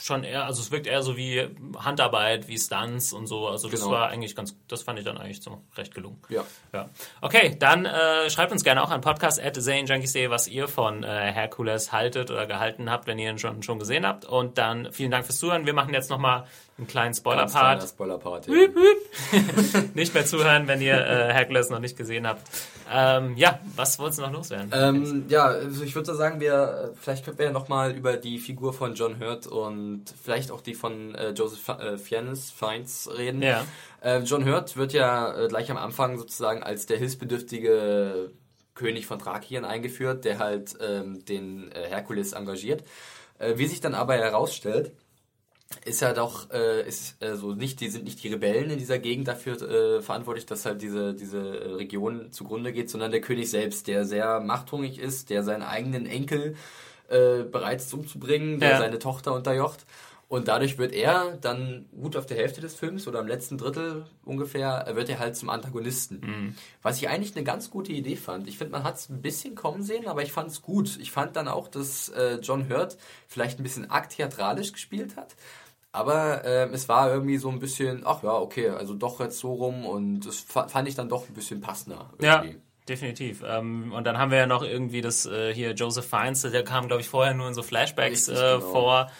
schon 0.00 0.24
eher, 0.24 0.44
also 0.44 0.60
es 0.60 0.70
wirkt 0.70 0.86
eher 0.86 1.02
so 1.02 1.16
wie 1.16 1.48
Handarbeit, 1.78 2.48
wie 2.48 2.58
Stunts 2.58 3.12
und 3.12 3.26
so. 3.26 3.48
Also 3.48 3.68
das 3.68 3.80
Genau. 3.80 3.92
war 3.92 4.08
eigentlich 4.08 4.36
ganz, 4.36 4.54
das 4.68 4.82
fand 4.82 4.98
ich 4.98 5.04
dann 5.04 5.16
eigentlich 5.18 5.42
so 5.42 5.62
recht 5.76 5.94
gelungen. 5.94 6.18
Ja. 6.28 6.44
ja. 6.72 6.88
Okay, 7.20 7.56
dann 7.58 7.86
äh, 7.86 8.28
schreibt 8.30 8.52
uns 8.52 8.62
gerne 8.62 8.82
auch 8.82 8.90
an 8.90 9.00
podcast 9.00 9.42
at 9.42 9.56
zanejunkies.de, 9.56 10.28
was 10.30 10.48
ihr 10.48 10.68
von 10.68 11.02
äh, 11.02 11.08
Hercules 11.32 11.92
haltet 11.92 12.30
oder 12.30 12.46
gehalten 12.46 12.90
habt, 12.90 13.06
wenn 13.06 13.18
ihr 13.18 13.30
ihn 13.30 13.38
schon, 13.38 13.62
schon 13.62 13.78
gesehen 13.78 14.06
habt. 14.06 14.24
Und 14.24 14.58
dann 14.58 14.92
vielen 14.92 15.10
Dank 15.10 15.24
fürs 15.24 15.38
Zuhören. 15.38 15.64
Wir 15.66 15.74
machen 15.74 15.94
jetzt 15.94 16.10
nochmal 16.10 16.46
einen 16.78 16.86
kleinen 16.86 17.14
Spoiler-Part. 17.14 17.88
Spoiler-Part. 17.88 18.48
Ja. 18.48 18.54
Nicht 19.94 20.12
mehr 20.12 20.26
zuhören, 20.26 20.68
wenn 20.68 20.82
ihr 20.82 20.94
äh, 20.94 21.32
Hercules 21.32 21.70
noch 21.70 21.78
nicht 21.80 21.96
gesehen 21.96 22.26
habt. 22.26 22.42
Ähm, 22.92 23.34
ja, 23.36 23.60
was 23.74 23.98
wolltest 23.98 24.18
du 24.18 24.22
noch 24.24 24.32
loswerden? 24.32 24.70
Ähm, 24.72 25.24
ja, 25.28 25.46
also 25.46 25.82
ich 25.82 25.94
würde 25.94 26.14
sagen, 26.14 26.38
wir 26.38 26.92
vielleicht 27.00 27.24
könnten 27.24 27.38
wir 27.38 27.46
ja 27.46 27.52
nochmal 27.52 27.92
über 27.92 28.16
die 28.18 28.38
Figur 28.38 28.74
von 28.74 28.94
John 28.94 29.18
Hurt 29.18 29.46
und 29.46 30.04
vielleicht 30.22 30.50
auch 30.50 30.60
die 30.60 30.74
von 30.74 31.14
äh, 31.14 31.30
Joseph 31.30 31.66
äh, 31.68 31.96
Fiennes, 31.96 32.50
Fiennes 32.50 33.08
reden. 33.16 33.42
Ja. 33.42 33.64
Ähm, 34.02 34.24
John 34.24 34.44
Hurt 34.44 34.76
wird 34.76 34.92
ja 34.92 35.34
äh, 35.34 35.48
gleich 35.48 35.70
am 35.70 35.78
Anfang 35.78 36.18
sozusagen 36.18 36.62
als 36.62 36.84
der 36.84 36.98
hilfsbedürftige 36.98 38.30
König 38.74 39.06
von 39.06 39.18
Thrakien 39.18 39.64
eingeführt, 39.64 40.26
der 40.26 40.38
halt 40.38 40.76
ähm, 40.80 41.24
den 41.24 41.72
äh, 41.72 41.88
Herkules 41.88 42.34
engagiert. 42.34 42.84
Äh, 43.38 43.54
wie 43.56 43.66
sich 43.66 43.80
dann 43.80 43.94
aber 43.94 44.14
herausstellt, 44.14 44.92
ist 45.84 46.00
ja 46.00 46.12
doch, 46.12 46.50
äh, 46.50 46.86
ist 46.86 47.20
äh, 47.22 47.34
so 47.34 47.52
nicht, 47.52 47.80
die 47.80 47.88
sind 47.88 48.04
nicht 48.04 48.22
die 48.22 48.28
Rebellen 48.28 48.70
in 48.70 48.78
dieser 48.78 48.98
Gegend 48.98 49.28
dafür 49.28 49.60
äh, 49.60 50.00
verantwortlich, 50.00 50.46
dass 50.46 50.64
halt 50.64 50.80
diese, 50.82 51.14
diese 51.14 51.76
Region 51.76 52.30
zugrunde 52.30 52.72
geht, 52.72 52.88
sondern 52.90 53.10
der 53.10 53.20
König 53.20 53.50
selbst, 53.50 53.86
der 53.88 54.04
sehr 54.04 54.40
machthungrig 54.40 54.98
ist, 54.98 55.30
der 55.30 55.42
seinen 55.42 55.62
eigenen 55.62 56.06
Enkel 56.06 56.54
äh, 57.08 57.42
bereit 57.42 57.80
ist 57.80 57.92
umzubringen, 57.94 58.60
der 58.60 58.70
Ja. 58.70 58.78
seine 58.78 58.98
Tochter 58.98 59.32
unterjocht. 59.34 59.84
Und 60.28 60.48
dadurch 60.48 60.76
wird 60.76 60.92
er 60.92 61.38
dann 61.40 61.86
gut 62.00 62.16
auf 62.16 62.26
der 62.26 62.36
Hälfte 62.36 62.60
des 62.60 62.74
Films 62.74 63.06
oder 63.06 63.20
im 63.20 63.28
letzten 63.28 63.58
Drittel 63.58 64.06
ungefähr, 64.24 64.86
äh, 64.88 64.96
wird 64.96 65.08
er 65.08 65.20
halt 65.20 65.36
zum 65.36 65.48
Antagonisten. 65.50 66.56
Was 66.82 66.96
ich 66.98 67.08
eigentlich 67.08 67.36
eine 67.36 67.44
ganz 67.44 67.70
gute 67.70 67.92
Idee 67.92 68.16
fand. 68.16 68.48
Ich 68.48 68.58
finde, 68.58 68.72
man 68.72 68.82
hat 68.82 68.96
es 68.96 69.08
ein 69.08 69.22
bisschen 69.22 69.54
kommen 69.54 69.84
sehen, 69.84 70.08
aber 70.08 70.22
ich 70.22 70.32
fand 70.32 70.50
es 70.50 70.62
gut. 70.62 70.98
Ich 71.00 71.12
fand 71.12 71.36
dann 71.36 71.46
auch, 71.46 71.68
dass 71.68 72.08
äh, 72.08 72.40
John 72.42 72.68
Hurt 72.68 72.96
vielleicht 73.28 73.60
ein 73.60 73.62
bisschen 73.62 73.88
arg 73.88 74.08
theatralisch 74.08 74.72
gespielt 74.72 75.16
hat. 75.16 75.36
Aber 75.92 76.44
ähm, 76.44 76.74
es 76.74 76.88
war 76.88 77.08
irgendwie 77.10 77.38
so 77.38 77.48
ein 77.48 77.60
bisschen, 77.60 78.02
ach 78.04 78.22
ja, 78.24 78.34
okay, 78.34 78.68
also 78.70 78.94
doch 78.94 79.20
jetzt 79.20 79.38
so 79.38 79.54
rum 79.54 79.86
und 79.86 80.26
das 80.26 80.40
fa- 80.40 80.68
fand 80.68 80.88
ich 80.88 80.94
dann 80.96 81.08
doch 81.08 81.28
ein 81.28 81.34
bisschen 81.34 81.60
passender. 81.60 82.10
Ja, 82.20 82.42
irgendwie. 82.42 82.60
definitiv. 82.88 83.42
Ähm, 83.46 83.92
und 83.92 84.04
dann 84.04 84.18
haben 84.18 84.30
wir 84.32 84.38
ja 84.38 84.46
noch 84.46 84.62
irgendwie 84.64 85.00
das 85.00 85.24
äh, 85.24 85.54
hier 85.54 85.72
Joseph 85.72 86.06
Fiennes, 86.06 86.42
der 86.42 86.64
kam, 86.64 86.88
glaube 86.88 87.00
ich, 87.00 87.08
vorher 87.08 87.32
nur 87.32 87.46
in 87.48 87.54
so 87.54 87.62
Flashbacks 87.62 88.28
Richtig, 88.28 88.36
äh, 88.36 88.56
genau. 88.56 88.60
vor. 88.72 89.10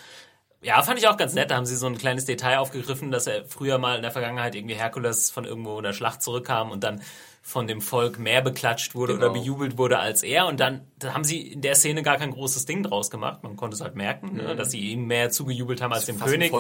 Ja, 0.63 0.83
fand 0.83 0.99
ich 0.99 1.07
auch 1.07 1.17
ganz 1.17 1.35
nett. 1.35 1.51
Da 1.51 1.57
haben 1.57 1.67
sie 1.67 1.77
so 1.77 1.87
ein 1.87 1.99
kleines 1.99 2.25
Detail 2.25 2.59
aufgegriffen, 2.59 3.11
dass 3.11 3.27
er 3.27 3.45
früher 3.45 3.79
mal 3.79 3.97
in 3.97 4.03
der 4.03 4.11
Vergangenheit 4.11 4.55
irgendwie 4.55 4.75
Herkules 4.75 5.31
von 5.31 5.45
irgendwo 5.45 5.77
in 5.79 5.85
der 5.85 5.93
Schlacht 5.93 6.23
zurückkam 6.23 6.71
und 6.71 6.83
dann 6.83 7.03
von 7.43 7.69
dem 7.69 7.81
Volk 7.81 8.19
mehr 8.19 8.43
beklatscht 8.43 8.97
wurde 8.97 9.15
Genau. 9.15 9.27
oder 9.27 9.35
bejubelt 9.35 9.79
wurde 9.79 10.01
als 10.01 10.25
er. 10.25 10.47
Und 10.49 10.59
dann 10.59 10.81
da 10.99 11.15
haben 11.15 11.23
sie 11.23 11.53
in 11.53 11.61
der 11.61 11.77
Szene 11.77 12.03
gar 12.03 12.17
kein 12.17 12.33
großes 12.33 12.65
Ding 12.67 12.83
draus 12.83 13.09
gemacht. 13.11 13.45
Man 13.45 13.55
konnte 13.55 13.77
es 13.77 13.81
halt 13.81 13.95
merken, 13.95 14.35
ne, 14.37 14.57
dass 14.57 14.73
sie 14.73 14.81
ihm 14.81 15.07
mehr 15.07 15.31
zugejubelt 15.31 15.81
haben 15.81 15.93
als 15.93 16.07
dem 16.07 16.17
Mhm. 16.17 16.21
König. 16.25 16.53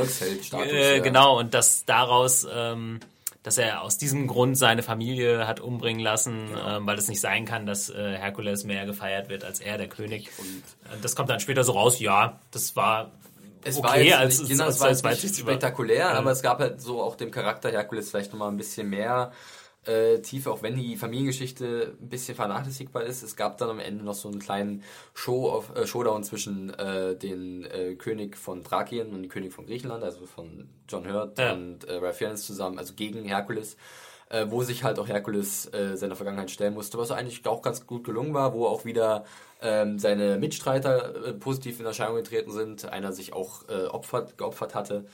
Äh, 0.52 0.96
ja. 0.98 1.02
Genau, 1.02 1.38
und 1.40 1.54
dass 1.54 1.84
daraus, 1.86 2.46
ähm, 2.54 3.00
dass 3.42 3.58
er 3.58 3.82
aus 3.82 3.98
diesem 3.98 4.28
Grund 4.28 4.56
seine 4.56 4.84
Familie 4.84 5.48
hat 5.48 5.58
umbringen 5.58 6.00
lassen, 6.02 6.48
Genau. 6.50 6.76
ähm, 6.76 6.86
weil 6.86 6.98
es 6.98 7.08
nicht 7.08 7.20
sein 7.20 7.46
kann, 7.46 7.66
dass 7.66 7.88
äh, 7.90 8.16
Herkules 8.18 8.62
mehr 8.62 8.86
gefeiert 8.86 9.28
wird 9.28 9.42
als 9.42 9.58
er, 9.58 9.78
der 9.78 9.88
König. 9.88 10.28
Und 10.38 11.02
das 11.02 11.16
kommt 11.16 11.30
dann 11.30 11.40
später 11.40 11.64
so 11.64 11.72
raus, 11.72 11.98
ja, 11.98 12.38
das 12.52 12.76
war 12.76 13.10
Es 13.64 13.78
okay, 13.78 13.88
war 13.88 14.00
jetzt 14.00 14.14
als, 14.16 14.48
genau, 14.48 14.64
als, 14.64 14.74
es 14.76 14.80
war 14.80 14.88
als, 14.88 14.98
jetzt 15.02 15.06
als, 15.06 15.24
als, 15.24 15.38
spektakulär, 15.38 16.10
aber 16.10 16.30
es 16.30 16.42
gab 16.42 16.60
halt 16.60 16.80
so 16.80 17.02
auch 17.02 17.16
dem 17.16 17.30
Charakter 17.30 17.70
Herkules 17.70 18.10
vielleicht 18.10 18.32
nochmal 18.32 18.50
ein 18.50 18.56
bisschen 18.56 18.88
mehr 18.88 19.32
äh, 19.86 20.18
Tiefe, 20.20 20.50
auch 20.50 20.62
wenn 20.62 20.76
die 20.76 20.96
Familiengeschichte 20.96 21.96
ein 22.00 22.08
bisschen 22.08 22.34
vernachlässigbar 22.34 23.04
ist. 23.04 23.22
Es 23.22 23.36
gab 23.36 23.58
dann 23.58 23.70
am 23.70 23.78
Ende 23.78 24.04
noch 24.04 24.14
so 24.14 24.28
einen 24.28 24.40
kleinen 24.40 24.82
Show 25.14 25.48
auf, 25.48 25.74
äh, 25.76 25.86
Showdown 25.86 26.24
zwischen 26.24 26.74
äh, 26.74 27.16
den 27.16 27.64
äh, 27.64 27.94
König 27.94 28.36
von 28.36 28.64
Thrakien 28.64 29.12
und 29.12 29.22
dem 29.22 29.30
König 29.30 29.52
von 29.52 29.66
Griechenland, 29.66 30.02
also 30.02 30.26
von 30.26 30.68
John 30.88 31.10
Hurt 31.10 31.38
Ja. 31.38 31.52
und 31.52 31.84
äh, 31.84 31.94
Ralph 31.96 32.16
Fiennes 32.16 32.44
zusammen, 32.44 32.78
also 32.78 32.94
gegen 32.94 33.24
Herkules. 33.24 33.76
Äh, 34.28 34.46
wo 34.50 34.64
sich 34.64 34.82
halt 34.82 34.98
auch 34.98 35.06
Herkules 35.06 35.72
äh, 35.72 35.96
seiner 35.96 36.16
Vergangenheit 36.16 36.50
stellen 36.50 36.74
musste, 36.74 36.98
was 36.98 37.12
eigentlich 37.12 37.46
auch 37.46 37.62
ganz 37.62 37.86
gut 37.86 38.02
gelungen 38.02 38.34
war, 38.34 38.54
wo 38.54 38.66
auch 38.66 38.84
wieder 38.84 39.24
ähm, 39.62 40.00
seine 40.00 40.36
Mitstreiter 40.36 41.26
äh, 41.28 41.32
positiv 41.32 41.78
in 41.78 41.86
Erscheinung 41.86 42.16
getreten 42.16 42.50
sind, 42.50 42.86
einer 42.90 43.12
sich 43.12 43.32
auch 43.32 43.68
äh, 43.68 43.84
opfert, 43.86 44.36
geopfert 44.36 44.74
hatte. 44.74 45.06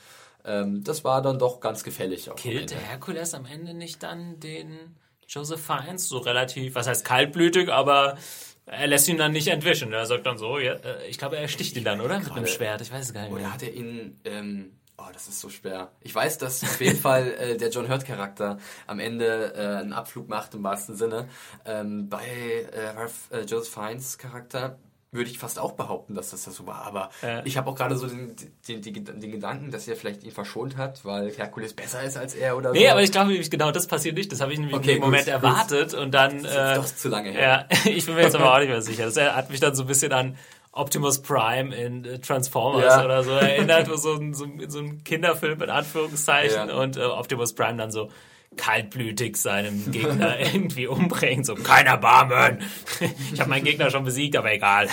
Ähm, 0.43 0.83
das 0.83 1.03
war 1.03 1.21
dann 1.21 1.37
doch 1.37 1.59
ganz 1.59 1.83
gefällig. 1.83 2.27
Auch 2.29 2.33
am 2.33 2.37
Killt 2.39 2.71
Ende. 2.71 2.73
der 2.73 2.83
Herkules 2.83 3.35
am 3.35 3.45
Ende 3.45 3.75
nicht 3.75 4.01
dann 4.01 4.39
den 4.39 4.95
Joseph 5.27 5.61
Fiennes 5.63 6.07
so 6.07 6.17
relativ, 6.17 6.73
was 6.73 6.87
heißt 6.87 7.05
kaltblütig, 7.05 7.69
aber 7.71 8.17
er 8.65 8.87
lässt 8.87 9.07
ihn 9.07 9.17
dann 9.17 9.31
nicht 9.31 9.47
entwischen. 9.47 9.93
Er 9.93 10.07
sagt 10.07 10.25
dann 10.25 10.39
so, 10.39 10.57
ja, 10.57 10.73
äh, 10.73 11.07
ich 11.07 11.19
glaube, 11.19 11.37
er 11.37 11.47
sticht 11.47 11.77
ihn 11.77 11.83
dann, 11.83 12.01
oder? 12.01 12.17
Mit 12.19 12.31
einem 12.31 12.47
Schwert, 12.47 12.81
ich 12.81 12.91
weiß 12.91 13.05
es 13.05 13.13
gar 13.13 13.21
nicht 13.21 13.31
Oder 13.31 13.41
mehr. 13.41 13.53
hat 13.53 13.61
er 13.61 13.73
ihn, 13.73 14.19
ähm, 14.25 14.71
oh, 14.97 15.03
das 15.13 15.27
ist 15.27 15.39
so 15.39 15.49
schwer. 15.49 15.91
Ich 16.01 16.13
weiß, 16.13 16.37
dass 16.37 16.63
auf 16.63 16.79
jeden 16.81 16.97
Fall 17.01 17.27
äh, 17.39 17.57
der 17.57 17.69
John 17.69 17.89
Hurt-Charakter 17.89 18.57
am 18.87 18.99
Ende 18.99 19.53
äh, 19.55 19.81
einen 19.81 19.93
Abflug 19.93 20.27
macht, 20.29 20.53
im 20.53 20.63
wahrsten 20.63 20.95
Sinne. 20.95 21.27
Ähm, 21.65 22.09
bei 22.09 22.25
äh, 22.71 22.89
Ralph, 22.95 23.29
äh, 23.31 23.41
Joseph 23.41 23.73
Fiennes 23.73 24.17
Charakter 24.17 24.77
würde 25.11 25.29
ich 25.29 25.37
fast 25.37 25.59
auch 25.59 25.73
behaupten, 25.73 26.15
dass 26.15 26.31
das 26.31 26.43
so 26.43 26.65
war. 26.65 26.85
Aber 26.85 27.11
Ja. 27.21 27.45
ich 27.45 27.55
habe 27.55 27.69
auch 27.69 27.75
gerade 27.75 27.95
so 27.95 28.07
den, 28.07 28.35
den, 28.67 28.81
den, 28.81 29.19
den 29.19 29.31
Gedanken, 29.31 29.69
dass 29.69 29.87
er 29.87 29.95
vielleicht 29.95 30.23
ihn 30.23 30.31
verschont 30.31 30.75
hat, 30.75 31.05
weil 31.05 31.29
Herkules 31.31 31.73
besser 31.75 32.01
ist 32.01 32.17
als 32.17 32.33
er 32.33 32.57
oder 32.57 32.69
so. 32.73 32.79
Nee, 32.79 32.89
aber 32.89 33.03
ich 33.03 33.11
glaube 33.11 33.29
nämlich 33.29 33.51
genau 33.51 33.69
das 33.71 33.85
passiert 33.85 34.15
nicht. 34.15 34.31
Das 34.31 34.41
habe 34.41 34.53
ich 34.53 34.57
nämlich 34.57 34.75
Okay, 34.75 34.95
im 34.95 35.01
Moment 35.01 35.25
gut, 35.25 35.33
gut. 35.35 35.43
erwartet 35.43 35.93
und 35.93 36.11
dann. 36.15 36.41
Das 36.41 36.51
ist 36.51 36.57
Äh, 36.57 36.75
doch 36.77 36.85
zu 36.85 37.09
lange 37.09 37.29
her. 37.29 37.67
ja, 37.69 37.77
ich 37.91 38.07
bin 38.07 38.15
mir 38.15 38.23
jetzt 38.23 38.35
aber 38.35 38.55
auch 38.55 38.57
nicht 38.57 38.69
mehr 38.69 38.81
sicher. 38.81 39.05
Das 39.05 39.15
hat 39.17 39.51
mich 39.51 39.59
dann 39.59 39.75
so 39.75 39.83
ein 39.83 39.87
bisschen 39.87 40.11
an 40.13 40.35
Optimus 40.73 41.21
Prime 41.21 41.73
in 41.73 42.03
äh, 42.03 42.19
Transformers 42.19 42.85
Ja. 42.95 43.05
oder 43.05 43.23
so 43.23 43.31
erinnert, 43.31 43.87
so 43.97 44.13
ein, 44.15 44.33
so, 44.33 44.45
so 44.67 44.79
ein 44.79 45.03
Kinderfilm 45.03 45.61
in 45.61 45.69
Anführungszeichen 45.69 46.69
Ja. 46.69 46.75
und 46.75 46.97
äh, 46.97 47.01
Optimus 47.01 47.53
Prime 47.53 47.77
dann 47.77 47.91
so 47.91 48.09
kaltblütig 48.57 49.37
seinem 49.37 49.91
Gegner 49.91 50.39
irgendwie 50.53 50.87
umbringt. 50.87 51.45
So, 51.45 51.55
keiner 51.55 51.97
Barmen. 51.97 52.59
Ich 53.33 53.39
habe 53.39 53.49
meinen 53.49 53.63
Gegner 53.65 53.89
schon 53.89 54.03
besiegt, 54.03 54.35
aber 54.35 54.51
egal. 54.53 54.87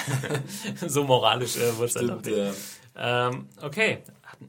so 0.87 1.05
moralisch 1.05 1.57
äh, 1.57 1.77
wurde 1.77 1.87
es 1.87 1.95
dann 1.95 2.23
ja. 2.25 2.53
Ähm, 3.29 3.47
okay. 3.63 3.99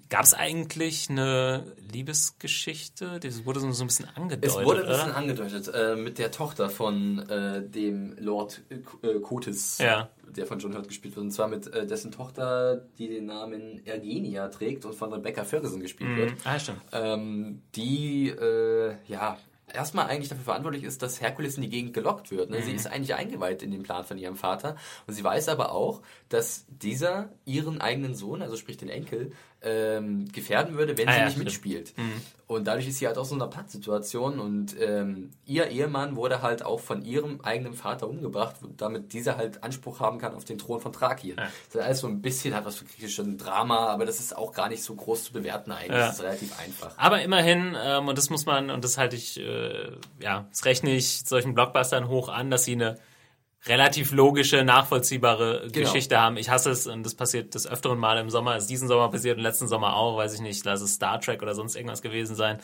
Gab 0.09 0.23
es 0.23 0.33
eigentlich 0.33 1.09
eine 1.09 1.65
Liebesgeschichte? 1.91 3.19
Das 3.19 3.45
wurde 3.45 3.59
so 3.59 3.67
ein 3.83 3.87
bisschen 3.87 4.07
angedeutet, 4.15 4.45
Es 4.45 4.55
wurde 4.65 4.79
ein 4.81 4.85
oder? 4.85 4.93
bisschen 4.95 5.11
angedeutet 5.11 5.71
äh, 5.73 5.95
mit 5.95 6.17
der 6.17 6.31
Tochter 6.31 6.69
von 6.69 7.19
äh, 7.29 7.61
dem 7.67 8.15
Lord 8.17 8.61
äh, 8.69 9.19
Kotis, 9.19 9.79
Ja. 9.79 10.09
der 10.35 10.45
von 10.45 10.59
John 10.59 10.73
Hurt 10.75 10.87
gespielt 10.87 11.15
wird. 11.15 11.25
Und 11.25 11.31
zwar 11.31 11.47
mit 11.47 11.67
äh, 11.67 11.85
dessen 11.85 12.11
Tochter, 12.11 12.85
die 12.97 13.07
den 13.09 13.25
Namen 13.25 13.85
Ergenia 13.85 14.47
trägt 14.47 14.85
und 14.85 14.95
von 14.95 15.11
Rebecca 15.13 15.43
Ferguson 15.43 15.81
gespielt 15.81 16.15
wird. 16.15 16.33
Ah, 16.45 16.57
stimmt. 16.59 16.81
Ähm, 16.93 17.61
die, 17.75 18.29
äh, 18.29 18.95
ja, 19.07 19.37
erstmal 19.73 20.07
eigentlich 20.07 20.29
dafür 20.29 20.43
verantwortlich 20.45 20.83
ist, 20.83 21.01
dass 21.01 21.21
Herkules 21.21 21.55
in 21.55 21.63
die 21.63 21.69
Gegend 21.69 21.93
gelockt 21.93 22.31
wird. 22.31 22.49
Ne? 22.49 22.59
Mhm. 22.59 22.63
Sie 22.63 22.71
ist 22.73 22.87
eigentlich 22.87 23.15
eingeweiht 23.15 23.63
in 23.63 23.71
den 23.71 23.83
Plan 23.83 24.03
von 24.03 24.17
ihrem 24.17 24.35
Vater. 24.35 24.75
Und 25.07 25.13
sie 25.13 25.23
weiß 25.23 25.47
aber 25.49 25.71
auch, 25.73 26.01
dass 26.29 26.65
dieser 26.69 27.29
ihren 27.45 27.79
eigenen 27.81 28.15
Sohn, 28.15 28.41
also 28.41 28.55
sprich 28.57 28.77
den 28.77 28.89
Enkel, 28.89 29.31
ähm, 29.63 30.27
gefährden 30.31 30.77
würde, 30.77 30.97
wenn 30.97 31.07
Ah, 31.07 31.11
sie 31.11 31.17
ja, 31.19 31.23
nicht 31.25 31.33
stimmt. 31.33 31.45
mitspielt. 31.45 31.93
Und 32.47 32.65
dadurch 32.67 32.87
ist 32.87 32.97
sie 32.97 33.07
halt 33.07 33.17
auch 33.17 33.23
so 33.25 33.35
in 33.35 33.41
einer 33.41 33.49
Pattsituation 33.49 34.39
und 34.39 34.75
ähm, 34.79 35.29
ihr 35.45 35.67
Ehemann 35.67 36.15
wurde 36.17 36.41
halt 36.41 36.65
auch 36.65 36.79
von 36.81 37.05
ihrem 37.05 37.39
eigenen 37.41 37.73
Vater 37.73 38.09
umgebracht, 38.09 38.55
damit 38.75 39.13
dieser 39.13 39.37
halt 39.37 39.63
Anspruch 39.63 39.99
haben 40.01 40.17
kann 40.17 40.33
auf 40.35 40.43
den 40.43 40.57
Thron 40.57 40.81
von 40.81 40.91
Thrakien. 40.91 41.37
Ja. 41.37 41.43
Das 41.67 41.75
ist 41.75 41.81
alles 41.81 41.99
so 41.99 42.07
ein 42.07 42.21
bisschen 42.21 42.53
hat 42.53 42.65
was 42.65 42.75
für 42.75 42.85
griechisches 42.85 43.25
Drama, 43.37 43.87
aber 43.87 44.05
das 44.05 44.19
ist 44.19 44.35
auch 44.35 44.51
gar 44.51 44.67
nicht 44.67 44.83
so 44.83 44.95
groß 44.95 45.25
zu 45.25 45.33
bewerten 45.33 45.71
eigentlich. 45.71 45.91
Ja. 45.91 46.07
Das 46.07 46.15
ist 46.15 46.23
relativ 46.23 46.59
einfach. 46.59 46.97
Aber 46.97 47.21
immerhin, 47.21 47.75
ähm, 47.81 48.07
und 48.07 48.17
das 48.17 48.29
muss 48.29 48.45
man, 48.45 48.69
und 48.69 48.83
das 48.83 48.97
halte 48.97 49.15
ich, 49.15 49.39
äh, 49.39 49.91
ja, 50.19 50.45
das 50.49 50.65
rechne 50.65 50.93
ich 50.95 51.21
solchen 51.25 51.53
Blockbustern 51.53 52.09
hoch 52.09 52.27
an, 52.27 52.51
dass 52.51 52.65
sie 52.65 52.73
eine 52.73 52.97
relativ 53.67 54.11
logische, 54.11 54.63
nachvollziehbare 54.63 55.67
Genau. 55.71 55.85
Geschichte 55.85 56.19
haben. 56.19 56.37
Ich 56.37 56.49
hasse 56.49 56.71
es, 56.71 56.87
und 56.87 57.03
das 57.03 57.15
passiert 57.15 57.53
des 57.53 57.67
öfteren 57.67 57.99
Mal 57.99 58.17
im 58.17 58.29
Sommer, 58.29 58.55
ist 58.57 58.67
diesen 58.69 58.87
Sommer 58.87 59.09
passiert 59.09 59.37
und 59.37 59.43
letzten 59.43 59.67
Sommer 59.67 59.95
auch, 59.95 60.17
weiß 60.17 60.33
ich 60.33 60.41
nicht, 60.41 60.65
lass 60.65 60.81
es 60.81 60.93
Star 60.95 61.19
Trek 61.19 61.41
oder 61.41 61.53
sonst 61.53 61.75
irgendwas 61.75 62.01
gewesen 62.01 62.35
sein, 62.35 62.59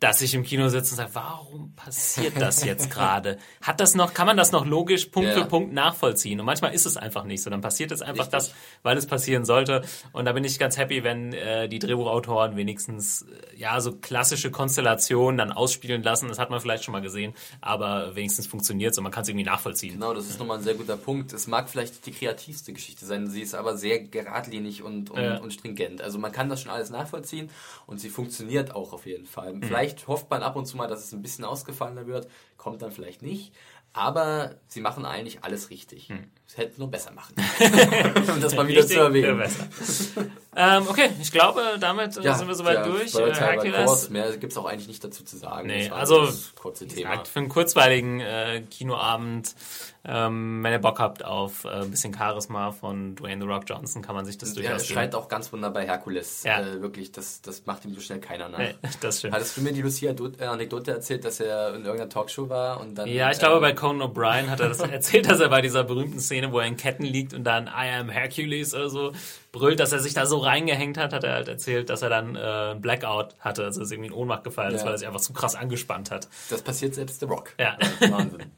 dass 0.00 0.20
ich 0.20 0.32
im 0.34 0.44
Kino 0.44 0.68
sitze 0.68 0.92
und 0.92 0.96
sage, 0.98 1.10
warum 1.14 1.72
passiert 1.74 2.40
das 2.40 2.64
jetzt 2.64 2.88
gerade? 2.90 3.38
Hat 3.60 3.80
das 3.80 3.96
noch, 3.96 4.14
kann 4.14 4.26
man 4.26 4.36
das 4.36 4.52
noch 4.52 4.64
logisch 4.64 5.06
Punkt 5.06 5.28
Ja. 5.30 5.34
für 5.34 5.44
Punkt 5.46 5.72
nachvollziehen? 5.72 6.38
Und 6.38 6.46
manchmal 6.46 6.72
ist 6.72 6.86
es 6.86 6.96
einfach 6.96 7.24
nicht 7.24 7.42
so. 7.42 7.50
Dann 7.50 7.60
passiert 7.62 7.90
es 7.90 8.00
einfach 8.00 8.26
Richtig. 8.26 8.50
das, 8.50 8.54
weil 8.84 8.96
es 8.96 9.06
passieren 9.06 9.44
sollte. 9.44 9.82
Und 10.12 10.24
da 10.26 10.32
bin 10.32 10.44
ich 10.44 10.58
ganz 10.60 10.76
happy, 10.78 11.02
wenn 11.02 11.32
äh, 11.32 11.68
die 11.68 11.80
Drehbuchautoren 11.80 12.56
wenigstens 12.56 13.22
äh, 13.22 13.56
ja 13.56 13.80
so 13.80 13.92
klassische 13.96 14.50
Konstellationen 14.52 15.36
dann 15.36 15.50
ausspielen 15.50 16.02
lassen. 16.04 16.28
Das 16.28 16.38
hat 16.38 16.50
man 16.50 16.60
vielleicht 16.60 16.84
schon 16.84 16.92
mal 16.92 17.00
gesehen, 17.02 17.34
aber 17.60 18.14
wenigstens 18.14 18.46
funktioniert 18.46 18.92
es 18.92 18.98
und 18.98 19.02
man 19.04 19.12
kann 19.12 19.22
es 19.22 19.28
irgendwie 19.28 19.46
nachvollziehen. 19.46 19.94
Genau, 19.94 20.14
das 20.14 20.28
ist 20.30 20.38
nochmal 20.38 20.58
ein 20.58 20.62
sehr 20.64 20.74
guter 20.74 20.96
Punkt. 20.96 21.32
Es 21.32 21.48
mag 21.48 21.68
vielleicht 21.68 22.06
die 22.06 22.12
kreativste 22.12 22.72
Geschichte 22.72 23.04
sein, 23.04 23.26
sie 23.28 23.42
ist 23.42 23.54
aber 23.56 23.76
sehr 23.76 23.98
geradlinig 23.98 24.82
und, 24.84 25.10
und, 25.10 25.20
Ja. 25.22 25.38
und 25.38 25.52
stringent. 25.52 26.02
Also 26.02 26.18
man 26.20 26.30
kann 26.30 26.48
das 26.48 26.62
schon 26.62 26.70
alles 26.70 26.90
nachvollziehen 26.90 27.50
und 27.86 27.98
sie 27.98 28.10
funktioniert 28.10 28.74
auch 28.74 28.92
auf 28.92 29.04
jeden 29.06 29.26
Fall. 29.26 29.54
Mhm. 29.54 29.60
Vielleicht 29.88 30.06
hofft 30.06 30.28
man 30.28 30.42
ab 30.42 30.54
und 30.56 30.66
zu 30.66 30.76
mal, 30.76 30.86
dass 30.86 31.02
es 31.02 31.12
ein 31.14 31.22
bisschen 31.22 31.46
ausgefallener 31.46 32.06
wird, 32.06 32.28
kommt 32.58 32.82
dann 32.82 32.92
vielleicht 32.92 33.22
nicht. 33.22 33.54
Aber 33.92 34.56
sie 34.68 34.80
machen 34.80 35.04
eigentlich 35.04 35.42
alles 35.42 35.70
richtig. 35.70 36.10
Es 36.46 36.56
hätten 36.56 36.80
nur 36.80 36.90
besser 36.90 37.12
machen. 37.12 37.34
um 38.34 38.40
das 38.40 38.54
mal 38.54 38.66
wieder 38.66 38.82
Hm. 38.82 38.88
Richtig, 38.88 38.96
zu 38.96 39.00
erwähnen. 39.00 39.42
ja, 40.56 40.78
ähm, 40.78 40.88
okay, 40.88 41.10
ich 41.20 41.30
glaube, 41.30 41.60
damit 41.78 42.16
äh, 42.16 42.34
sind 42.34 42.48
wir 42.48 42.54
soweit 42.54 42.86
durch. 42.86 43.14
Äh, 43.14 43.84
kurz. 43.84 44.08
Mehr 44.08 44.34
gibt 44.38 44.52
es 44.52 44.58
auch 44.58 44.64
eigentlich 44.64 44.88
nicht 44.88 45.04
dazu 45.04 45.24
zu 45.24 45.36
sagen. 45.36 45.66
Nee, 45.66 45.90
also, 45.90 46.26
kurze 46.56 46.86
Thema. 46.86 47.10
gesagt, 47.10 47.28
für 47.28 47.40
einen 47.40 47.48
kurzweiligen 47.50 48.20
äh, 48.20 48.62
Kinoabend, 48.70 49.54
ähm, 50.04 50.64
wenn 50.64 50.72
ihr 50.72 50.78
Bock 50.78 51.00
habt 51.00 51.22
auf 51.22 51.64
äh, 51.64 51.68
ein 51.68 51.90
bisschen 51.90 52.14
Charisma 52.14 52.72
von 52.72 53.14
Dwayne 53.14 53.42
The 53.44 53.48
Rock 53.48 53.64
Johnson, 53.66 54.00
kann 54.00 54.14
man 54.14 54.24
sich 54.24 54.38
das 54.38 54.54
durchaus 54.54 54.86
schreit 54.86 55.14
auch 55.14 55.28
ganz 55.28 55.52
wunderbar 55.52 55.82
Herkules. 55.82 56.44
Ja. 56.44 56.60
Äh, 56.60 56.80
wirklich, 56.80 57.12
das, 57.12 57.42
das 57.42 57.66
macht 57.66 57.84
ihm 57.84 57.94
so 57.94 58.00
schnell 58.00 58.20
keiner 58.20 58.48
nach. 58.48 58.58
Nee, 58.58 58.74
das 59.02 59.18
stimmt. 59.18 59.34
Hattest 59.34 59.56
du 59.58 59.60
mir 59.60 59.72
die 59.72 59.82
lucia 59.82 60.12
äh, 60.12 60.44
Anekdote 60.44 60.92
erzählt, 60.92 61.24
dass 61.26 61.40
er 61.40 61.74
in 61.74 61.84
irgendeiner 61.84 62.08
Talkshow 62.08 62.48
war 62.48 62.80
und 62.80 62.94
dann. 62.94 63.06
Ja, 63.06 63.30
ich 63.30 63.38
glaube, 63.38 63.56
ähm, 63.56 63.62
bei 63.62 63.72
Conan 63.78 64.02
O'Brien 64.10 64.48
hat 64.50 64.60
er 64.60 64.68
das 64.68 64.80
erzählt, 64.80 65.30
dass 65.30 65.40
er 65.40 65.48
bei 65.48 65.60
dieser 65.62 65.84
berühmten 65.84 66.20
Szene, 66.20 66.52
wo 66.52 66.58
er 66.58 66.66
in 66.66 66.76
Ketten 66.76 67.04
liegt 67.04 67.32
und 67.34 67.44
dann 67.44 67.66
I 67.68 67.90
am 67.98 68.08
Hercules 68.10 68.74
oder 68.74 68.90
so 68.90 69.12
brüllt, 69.52 69.80
dass 69.80 69.92
er 69.92 70.00
sich 70.00 70.14
da 70.14 70.26
so 70.26 70.38
reingehängt 70.38 70.98
hat, 70.98 71.12
hat 71.12 71.24
er 71.24 71.32
halt 71.34 71.48
erzählt, 71.48 71.88
dass 71.90 72.02
er 72.02 72.10
dann 72.10 72.36
äh, 72.36 72.74
Blackout 72.78 73.34
hatte, 73.40 73.64
also 73.64 73.80
ist 73.82 73.90
irgendwie 73.92 74.08
in 74.08 74.14
Ohnmacht 74.14 74.44
gefallen 74.44 74.74
ist, 74.74 74.80
Ja. 74.82 74.86
weil 74.86 74.94
er 74.94 74.98
sich 74.98 75.06
einfach 75.06 75.20
zu 75.20 75.32
krass 75.32 75.54
angespannt 75.54 76.10
hat. 76.10 76.28
Das 76.50 76.62
passiert 76.62 76.94
selbst 76.94 77.20
The 77.20 77.26
Rock. 77.26 77.52
Ja. 77.58 77.76
Wahnsinn. 78.10 78.44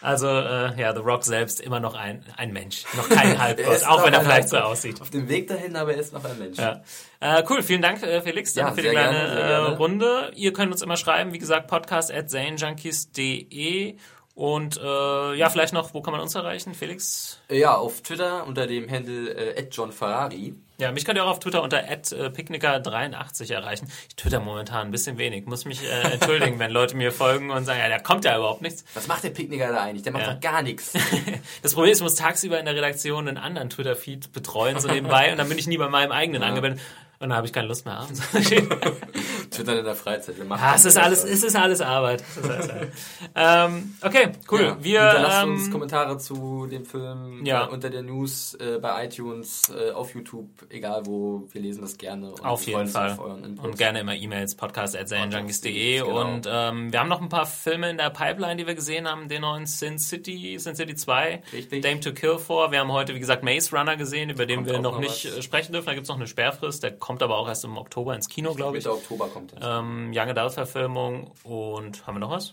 Also, 0.00 0.28
äh, 0.28 0.80
ja, 0.80 0.94
The 0.94 1.00
Rock 1.00 1.24
selbst 1.24 1.60
immer 1.60 1.80
noch 1.80 1.96
ein, 1.96 2.24
ein 2.36 2.52
Mensch, 2.52 2.84
noch 2.96 3.08
kein 3.08 3.36
Halbgott, 3.42 3.82
auch 3.84 4.06
wenn 4.06 4.14
er 4.14 4.20
vielleicht 4.20 4.48
so 4.48 4.56
aussieht. 4.58 5.00
Auf 5.00 5.10
dem 5.10 5.28
Weg 5.28 5.48
dahin, 5.48 5.74
aber 5.74 5.92
er 5.92 5.98
ist 5.98 6.12
noch 6.12 6.24
ein 6.24 6.38
Mensch. 6.38 6.56
Ja. 6.56 6.82
Äh, 7.18 7.42
cool, 7.50 7.64
vielen 7.64 7.82
Dank, 7.82 8.00
äh, 8.04 8.22
Felix, 8.22 8.54
Ja, 8.54 8.70
für 8.70 8.80
die 8.82 8.90
kleine 8.90 9.10
gerne, 9.18 9.32
äh, 9.32 9.48
gerne. 9.48 9.76
Runde. 9.76 10.30
Ihr 10.36 10.52
könnt 10.52 10.70
uns 10.70 10.82
immer 10.82 10.96
schreiben, 10.96 11.32
wie 11.32 11.38
gesagt, 11.38 11.66
podcast 11.66 12.12
at 12.12 12.30
zanejunkies.de 12.30 13.96
und 14.38 14.76
äh, 14.80 15.34
ja, 15.34 15.50
vielleicht 15.50 15.72
noch, 15.72 15.94
wo 15.94 16.00
kann 16.00 16.12
man 16.12 16.20
uns 16.20 16.32
erreichen, 16.36 16.72
Felix? 16.72 17.40
Ja, 17.50 17.74
auf 17.74 18.02
Twitter 18.02 18.46
unter 18.46 18.68
dem 18.68 18.88
Handle 18.88 19.32
äh, 19.34 19.66
@johnferrari. 19.68 20.54
Ja, 20.78 20.92
mich 20.92 21.04
könnt 21.04 21.18
ihr 21.18 21.24
auch 21.24 21.30
auf 21.30 21.40
Twitter 21.40 21.60
unter 21.60 21.78
@picknicker83 21.82 23.52
erreichen. 23.52 23.90
Ich 24.08 24.14
twitter 24.14 24.38
momentan 24.38 24.86
ein 24.86 24.90
bisschen 24.92 25.18
wenig, 25.18 25.46
muss 25.46 25.64
mich 25.64 25.82
äh, 25.82 26.12
entschuldigen, 26.12 26.58
wenn 26.60 26.70
Leute 26.70 26.96
mir 26.96 27.10
folgen 27.10 27.50
und 27.50 27.64
sagen, 27.64 27.80
ja, 27.80 27.88
da 27.88 27.98
kommt 27.98 28.24
ja 28.24 28.36
überhaupt 28.38 28.62
nichts. 28.62 28.84
Was 28.94 29.08
macht 29.08 29.24
der 29.24 29.30
Picknicker 29.30 29.72
da 29.72 29.82
eigentlich? 29.82 30.04
Der 30.04 30.12
macht 30.12 30.26
Ja. 30.26 30.34
doch 30.34 30.40
gar 30.40 30.62
nichts. 30.62 30.92
Das 31.62 31.74
Problem 31.74 31.90
ist, 31.92 31.98
ich 31.98 32.04
muss 32.04 32.14
tagsüber 32.14 32.60
in 32.60 32.64
der 32.66 32.76
Redaktion 32.76 33.26
einen 33.26 33.38
anderen 33.38 33.70
Twitter-Feed 33.70 34.32
betreuen, 34.32 34.78
so 34.78 34.86
nebenbei, 34.88 35.32
und 35.32 35.38
dann 35.38 35.48
bin 35.48 35.58
ich 35.58 35.66
nie 35.66 35.78
bei 35.78 35.88
meinem 35.88 36.12
eigenen 36.12 36.44
angewendet. 36.44 36.80
Und 37.20 37.30
dann 37.30 37.36
habe 37.36 37.46
ich 37.48 37.52
keine 37.52 37.66
Lust 37.68 37.84
mehr 37.84 37.96
abends. 37.98 38.20
Twittern 39.50 39.78
in 39.78 39.84
der 39.84 39.94
Freizeit. 39.96 40.36
Wir 40.36 40.44
machen 40.44 40.62
Ah, 40.62 40.74
es 40.76 40.84
ist 40.84 40.96
alles, 40.96 41.24
es 41.24 41.42
ist 41.42 41.56
alles 41.56 41.80
Arbeit. 41.80 42.22
Es 42.30 42.36
ist 42.36 42.50
alles 42.50 42.70
Arbeit. 42.70 42.92
ähm, 43.34 43.94
okay, 44.02 44.28
cool. 44.52 44.60
Ja, 44.62 44.76
Wir 44.84 45.02
hinterlasst 45.02 45.46
uns 45.46 45.66
ähm, 45.66 45.72
Kommentare 45.72 46.18
zu 46.18 46.66
dem 46.70 46.84
Film 46.84 47.44
Ja. 47.44 47.64
äh, 47.66 47.70
unter 47.70 47.90
der 47.90 48.02
News 48.02 48.54
äh, 48.54 48.78
bei 48.80 49.06
iTunes, 49.06 49.62
äh, 49.70 49.90
auf 49.90 50.14
YouTube, 50.14 50.48
egal 50.70 51.06
wo. 51.06 51.48
Wir 51.50 51.60
lesen 51.62 51.80
das 51.80 51.96
gerne. 51.98 52.30
Und 52.30 52.44
auf 52.44 52.64
jeden 52.66 52.80
uns 52.80 52.92
Fall. 52.92 53.12
Auf. 53.12 53.18
Und 53.18 53.76
gerne 53.78 54.00
immer 54.00 54.14
E-Mails, 54.14 54.54
podcast.serienjunkies.de. 54.54 55.98
Genau. 56.00 56.20
Und 56.20 56.46
ähm, 56.50 56.92
wir 56.92 57.00
haben 57.00 57.08
noch 57.08 57.20
ein 57.20 57.28
paar 57.28 57.46
Filme 57.46 57.90
in 57.90 57.96
der 57.98 58.10
Pipeline, 58.10 58.56
die 58.56 58.66
wir 58.66 58.74
gesehen 58.74 59.08
haben. 59.08 59.28
Den 59.28 59.42
neuen 59.42 59.66
Sin 59.66 59.98
City, 59.98 60.56
Sin 60.58 60.76
City 60.76 60.94
2, 60.94 61.42
Richtig. 61.52 61.82
Dame 61.82 62.00
to 62.00 62.12
Kill 62.12 62.38
vor. 62.38 62.70
Wir 62.70 62.80
haben 62.80 62.92
heute, 62.92 63.14
wie 63.14 63.18
gesagt, 63.20 63.42
Maze 63.42 63.76
Runner 63.76 63.96
gesehen, 63.96 64.30
über 64.30 64.46
den 64.46 64.56
Kommt 64.60 64.68
wir 64.68 64.78
noch 64.78 64.92
noch 64.92 65.00
nicht 65.00 65.26
was. 65.26 65.38
äh, 65.38 65.42
sprechen 65.42 65.72
dürfen. 65.72 65.86
Da 65.86 65.94
gibt's 65.94 66.08
noch 66.08 66.16
eine 66.16 66.26
Sperrfrist. 66.26 66.82
Der 66.82 66.92
kommt 67.08 67.22
aber 67.22 67.38
auch 67.38 67.48
erst 67.48 67.64
im 67.64 67.78
Oktober 67.78 68.14
ins 68.14 68.28
Kino, 68.28 68.52
glaube 68.52 68.76
ich. 68.76 68.84
Mitte 68.84 68.94
Oktober 68.94 69.28
kommt 69.28 69.54
er. 69.54 69.78
Ähm, 69.78 70.12
Young 70.14 70.28
Adult 70.28 70.52
Verfilmung. 70.52 71.32
Und 71.42 72.06
haben 72.06 72.16
wir 72.16 72.20
noch 72.20 72.30
was? 72.30 72.52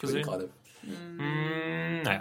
gesehen? 0.00 0.24
Gerade. 0.24 0.50
Mm, 0.82 1.20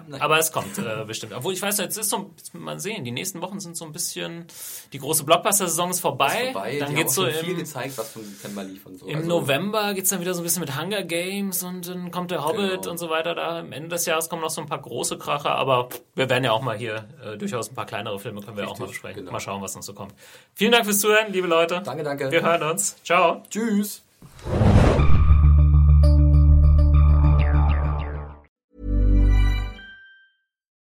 naja, 0.08 0.24
aber 0.24 0.38
es 0.40 0.52
kommt 0.52 0.78
äh, 0.78 1.04
bestimmt. 1.06 1.34
Obwohl 1.34 1.54
ich 1.54 1.62
weiß, 1.62 1.78
jetzt 1.80 1.98
ist 1.98 2.10
so, 2.10 2.32
mal 2.54 2.80
sehen, 2.80 3.04
die 3.04 3.12
nächsten 3.12 3.42
Wochen 3.42 3.60
sind 3.60 3.76
so 3.78 3.86
ein 3.86 3.92
bisschen, 3.92 4.46
die 4.94 5.00
große 5.00 5.24
Blockbuster-Saison 5.24 5.90
ist 5.92 6.00
vorbei. 6.00 6.52
Vorbei. 6.54 6.78
Dann 6.80 6.90
die 6.90 6.96
geht's 6.96 7.16
so 7.16 7.24
schon 7.26 7.34
viel 7.34 7.52
im, 7.52 7.58
gezeigt, 7.58 7.98
was 7.98 8.10
von 8.12 8.24
September 8.24 8.64
lief 8.64 8.86
und 8.86 9.00
so. 9.00 9.06
im 9.08 9.18
Also, 9.18 9.28
November 9.30 9.94
geht's 9.94 10.10
dann 10.10 10.22
wieder 10.22 10.34
so 10.34 10.42
ein 10.42 10.44
bisschen 10.44 10.62
mit 10.62 10.80
Hunger 10.80 11.04
Games 11.04 11.64
und 11.64 11.88
dann 11.88 12.12
kommt 12.12 12.32
der 12.32 12.46
Hobbit 12.46 12.82
Genau. 12.82 12.92
und 12.92 12.98
so 12.98 13.10
weiter. 13.10 13.36
Da 13.36 13.60
am 13.60 13.72
Ende 13.72 13.90
des 13.90 14.06
Jahres 14.06 14.30
kommen 14.30 14.42
noch 14.42 14.50
so 14.50 14.62
ein 14.62 14.68
paar 14.68 14.82
große 14.82 15.18
Kracher, 15.18 15.56
aber 15.56 15.90
wir 16.16 16.30
werden 16.30 16.44
ja 16.44 16.52
auch 16.52 16.62
mal 16.62 16.78
hier 16.78 17.08
äh, 17.26 17.38
durchaus 17.38 17.70
ein 17.70 17.76
paar 17.76 17.86
kleinere 17.86 18.20
Filme 18.20 18.42
können 18.42 18.58
wir 18.58 18.64
auch 18.68 18.78
mal 18.80 18.86
Richtig, 18.86 19.02
besprechen. 19.02 19.20
genau. 19.22 19.32
Mal 19.34 19.40
schauen, 19.40 19.62
was 19.62 19.76
noch 19.76 19.84
so 19.84 19.94
kommt. 19.94 20.14
Vielen 20.56 20.72
Dank 20.72 20.86
fürs 20.86 21.00
Zuhören, 21.00 21.32
liebe 21.32 21.48
Leute. 21.48 21.82
Danke, 21.84 22.04
danke. 22.04 22.32
Wir 22.32 22.42
hören 22.42 22.64
uns. 22.64 22.96
Ciao. 23.04 23.44
Tschüss. 23.50 24.02